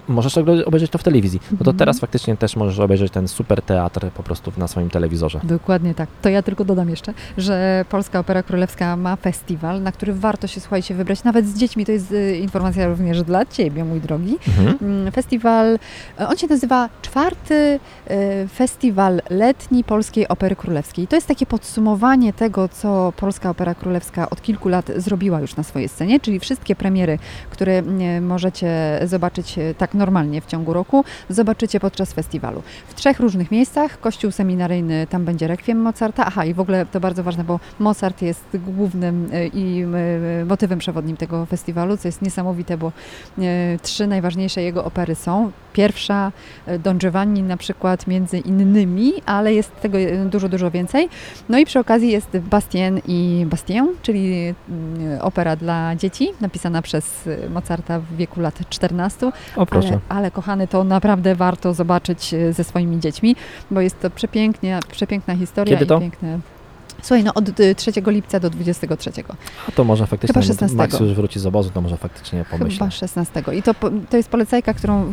możesz 0.07 0.37
ogle- 0.37 0.65
obejrzeć 0.65 0.91
to 0.91 0.97
w 0.97 1.03
telewizji. 1.03 1.39
No 1.51 1.57
to 1.57 1.61
Mhm. 1.61 1.77
teraz 1.77 1.99
faktycznie 1.99 2.37
też 2.37 2.55
możesz 2.55 2.79
obejrzeć 2.79 3.11
ten 3.13 3.27
super 3.27 3.61
teatr 3.61 4.07
po 4.13 4.23
prostu 4.23 4.51
na 4.57 4.67
swoim 4.67 4.89
telewizorze. 4.89 5.39
Dokładnie 5.43 5.95
tak. 5.95 6.09
To 6.21 6.29
ja 6.29 6.41
tylko 6.41 6.65
dodam 6.65 6.89
jeszcze, 6.89 7.13
że 7.37 7.85
Polska 7.89 8.19
Opera 8.19 8.43
Królewska 8.43 8.95
ma 8.95 9.15
festiwal, 9.15 9.81
na 9.81 9.91
który 9.91 10.13
warto 10.13 10.47
się, 10.47 10.59
słuchajcie, 10.61 10.95
wybrać, 10.95 11.23
nawet 11.23 11.47
z 11.47 11.57
dziećmi. 11.59 11.85
To 11.85 11.91
jest 11.91 12.11
y, 12.11 12.37
informacja 12.37 12.87
również 12.87 13.23
dla 13.23 13.45
Ciebie, 13.45 13.85
mój 13.85 14.01
drogi. 14.01 14.37
Mhm. 14.47 14.77
Mm, 14.81 15.11
Festiwal, 15.11 15.79
e, 16.19 16.27
on 16.27 16.37
się 16.37 16.47
nazywa 16.47 16.89
czwarty 17.01 17.79
festiwal 18.53 19.21
letni 19.29 19.83
Polskiej 19.83 20.27
Opery 20.27 20.55
Królewskiej. 20.55 21.07
To 21.07 21.15
jest 21.15 21.27
takie 21.27 21.45
podsumowanie 21.45 22.33
tego, 22.33 22.69
co 22.69 23.13
Polska 23.17 23.49
Opera 23.49 23.75
Królewska 23.75 24.29
od 24.29 24.41
kilku 24.41 24.69
lat 24.69 24.91
zrobiła 24.95 25.39
już 25.41 25.55
na 25.55 25.63
swojej 25.63 25.89
scenie, 25.89 26.19
czyli 26.19 26.39
wszystkie 26.39 26.75
premiery, 26.75 27.19
które 27.49 27.77
mm, 27.77 28.25
możecie 28.25 28.99
zobaczyć 29.05 29.58
tak 29.77 29.93
normalnie 29.93 30.41
w 30.41 30.45
ciągu 30.45 30.73
roku, 30.73 31.05
zobaczycie 31.29 31.79
podczas 31.79 32.13
festiwalu. 32.13 32.63
W 32.87 32.93
trzech 32.93 33.19
różnych 33.19 33.51
miejscach. 33.51 33.99
Kościół 33.99 34.31
seminaryjny, 34.31 35.07
tam 35.09 35.25
będzie 35.25 35.47
rekwiem 35.47 35.77
Mozarta. 35.77 36.25
Aha, 36.25 36.45
i 36.45 36.53
w 36.53 36.59
ogóle 36.59 36.85
to 36.85 36.99
bardzo 36.99 37.23
ważne, 37.23 37.43
bo 37.43 37.59
Mozart 37.79 38.21
jest 38.21 38.45
głównym 38.53 39.29
e, 39.33 39.47
i 39.47 39.83
e, 40.41 40.45
motywem 40.45 40.79
przewodnim 40.79 41.17
tego 41.17 41.45
festiwalu, 41.45 41.97
co 41.97 42.07
jest 42.07 42.21
niesamowite, 42.21 42.77
bo 42.77 42.91
e, 43.37 43.79
trzy 43.81 44.07
najważniejsze 44.07 44.61
jego 44.61 44.85
opery 44.85 45.15
są. 45.15 45.51
Pierwsza, 45.73 46.31
e, 46.65 46.79
Don 46.79 46.97
Giovanni 46.97 47.43
na 47.43 47.57
przykład 47.57 48.07
między 48.07 48.37
innymi, 48.37 49.13
ale 49.25 49.53
jest 49.53 49.81
tego 49.81 49.97
e, 49.97 50.25
dużo, 50.25 50.49
dużo 50.49 50.71
więcej. 50.71 51.09
No 51.49 51.57
i 51.59 51.65
przy 51.65 51.79
okazji 51.79 52.11
jest 52.11 52.37
Bastien 52.37 53.01
i 53.07 53.45
Bastien, 53.49 53.87
czyli 54.01 54.53
mm, 54.69 55.21
opera 55.21 55.55
dla 55.55 55.95
dzieci, 55.95 56.29
napisana 56.41 56.81
przez 56.81 57.27
e, 57.27 57.49
Mozarta 57.49 57.99
w 57.99 58.15
wieku 58.15 58.41
lat 58.41 58.69
14. 58.69 59.31
O 59.55 59.65
proszę. 59.65 59.87
Ale, 59.87 59.99
ale 60.09 60.31
kochany, 60.31 60.67
to 60.67 60.83
naprawdę 60.83 61.35
warto 61.35 61.73
zobaczyć 61.73 62.35
ze 62.51 62.63
swoimi 62.63 62.99
dziećmi, 62.99 63.35
bo 63.71 63.81
jest 63.81 63.99
to 63.99 64.09
przepięknie, 64.09 64.79
przepiękna 64.91 65.35
historia 65.35 65.75
Kiedy 65.77 65.85
to? 65.85 65.97
i 65.97 66.01
piękne. 66.01 66.39
Słuchaj, 67.01 67.23
no 67.23 67.33
od 67.33 67.59
y, 67.59 67.75
3 67.75 67.91
lipca 68.07 68.39
do 68.39 68.49
23. 68.49 69.11
A 69.67 69.71
to 69.71 69.83
może 69.83 70.07
faktycznie, 70.07 70.33
Chyba 70.33 70.39
no, 70.39 70.47
16. 70.47 70.77
Max 70.77 70.99
już 70.99 71.13
wróci 71.13 71.39
z 71.39 71.45
obozu, 71.45 71.69
to 71.73 71.81
może 71.81 71.97
faktycznie 71.97 72.45
pomyślę. 72.51 72.77
Chyba 72.79 72.91
16. 72.91 73.43
I 73.57 73.63
to, 73.63 73.73
to 74.09 74.17
jest 74.17 74.29
polecajka, 74.29 74.73
którą 74.73 75.03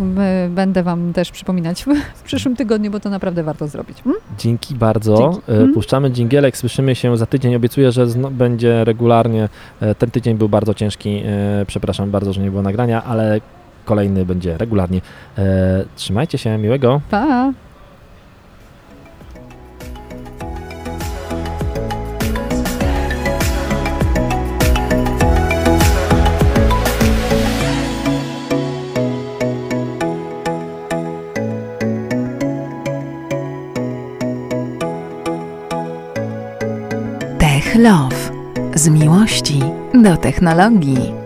y, 0.47 0.49
będę 0.51 0.83
Wam 0.83 1.13
też 1.13 1.31
przypominać 1.31 1.85
w, 2.15 2.23
przyszłym 2.23 2.57
tygodniu, 2.57 2.91
bo 2.91 3.01
to 3.01 3.11
naprawdę 3.11 3.43
warto 3.43 3.69
zrobić. 3.69 3.99
Mm? 4.07 4.19
Dzięki 4.39 4.75
bardzo. 4.75 5.17
Dzięki. 5.19 5.39
E, 5.53 5.57
Mhm. 5.57 5.75
Puszczamy 5.75 6.11
dżingielek, 6.11 6.57
słyszymy 6.57 6.95
się 6.95 7.17
za 7.17 7.27
tydzień. 7.27 7.55
Obiecuję, 7.55 7.93
że 7.93 8.07
będzie 8.31 8.85
regularnie. 8.85 9.49
E, 9.81 9.95
Ten 9.95 10.11
tydzień 10.11 10.37
był 10.37 10.49
bardzo 10.49 10.75
ciężki. 10.75 11.23
e, 11.27 11.65
Przepraszam 11.67 12.11
bardzo, 12.11 12.33
że 12.33 12.41
nie 12.41 12.51
było 12.51 12.63
nagrania, 12.63 13.05
ale 13.05 13.41
kolejny 13.85 14.25
będzie 14.27 14.59
regularnie. 14.59 15.01
E, 15.39 15.85
Trzymajcie 15.97 16.39
się, 16.39 16.59
miłego. 16.59 17.01
Pa! 17.11 17.53
Tech 37.77 37.85
Love. 37.85 38.33
Z 38.75 38.89
miłości 38.89 39.61
do 39.95 40.17
technologii. 40.17 41.26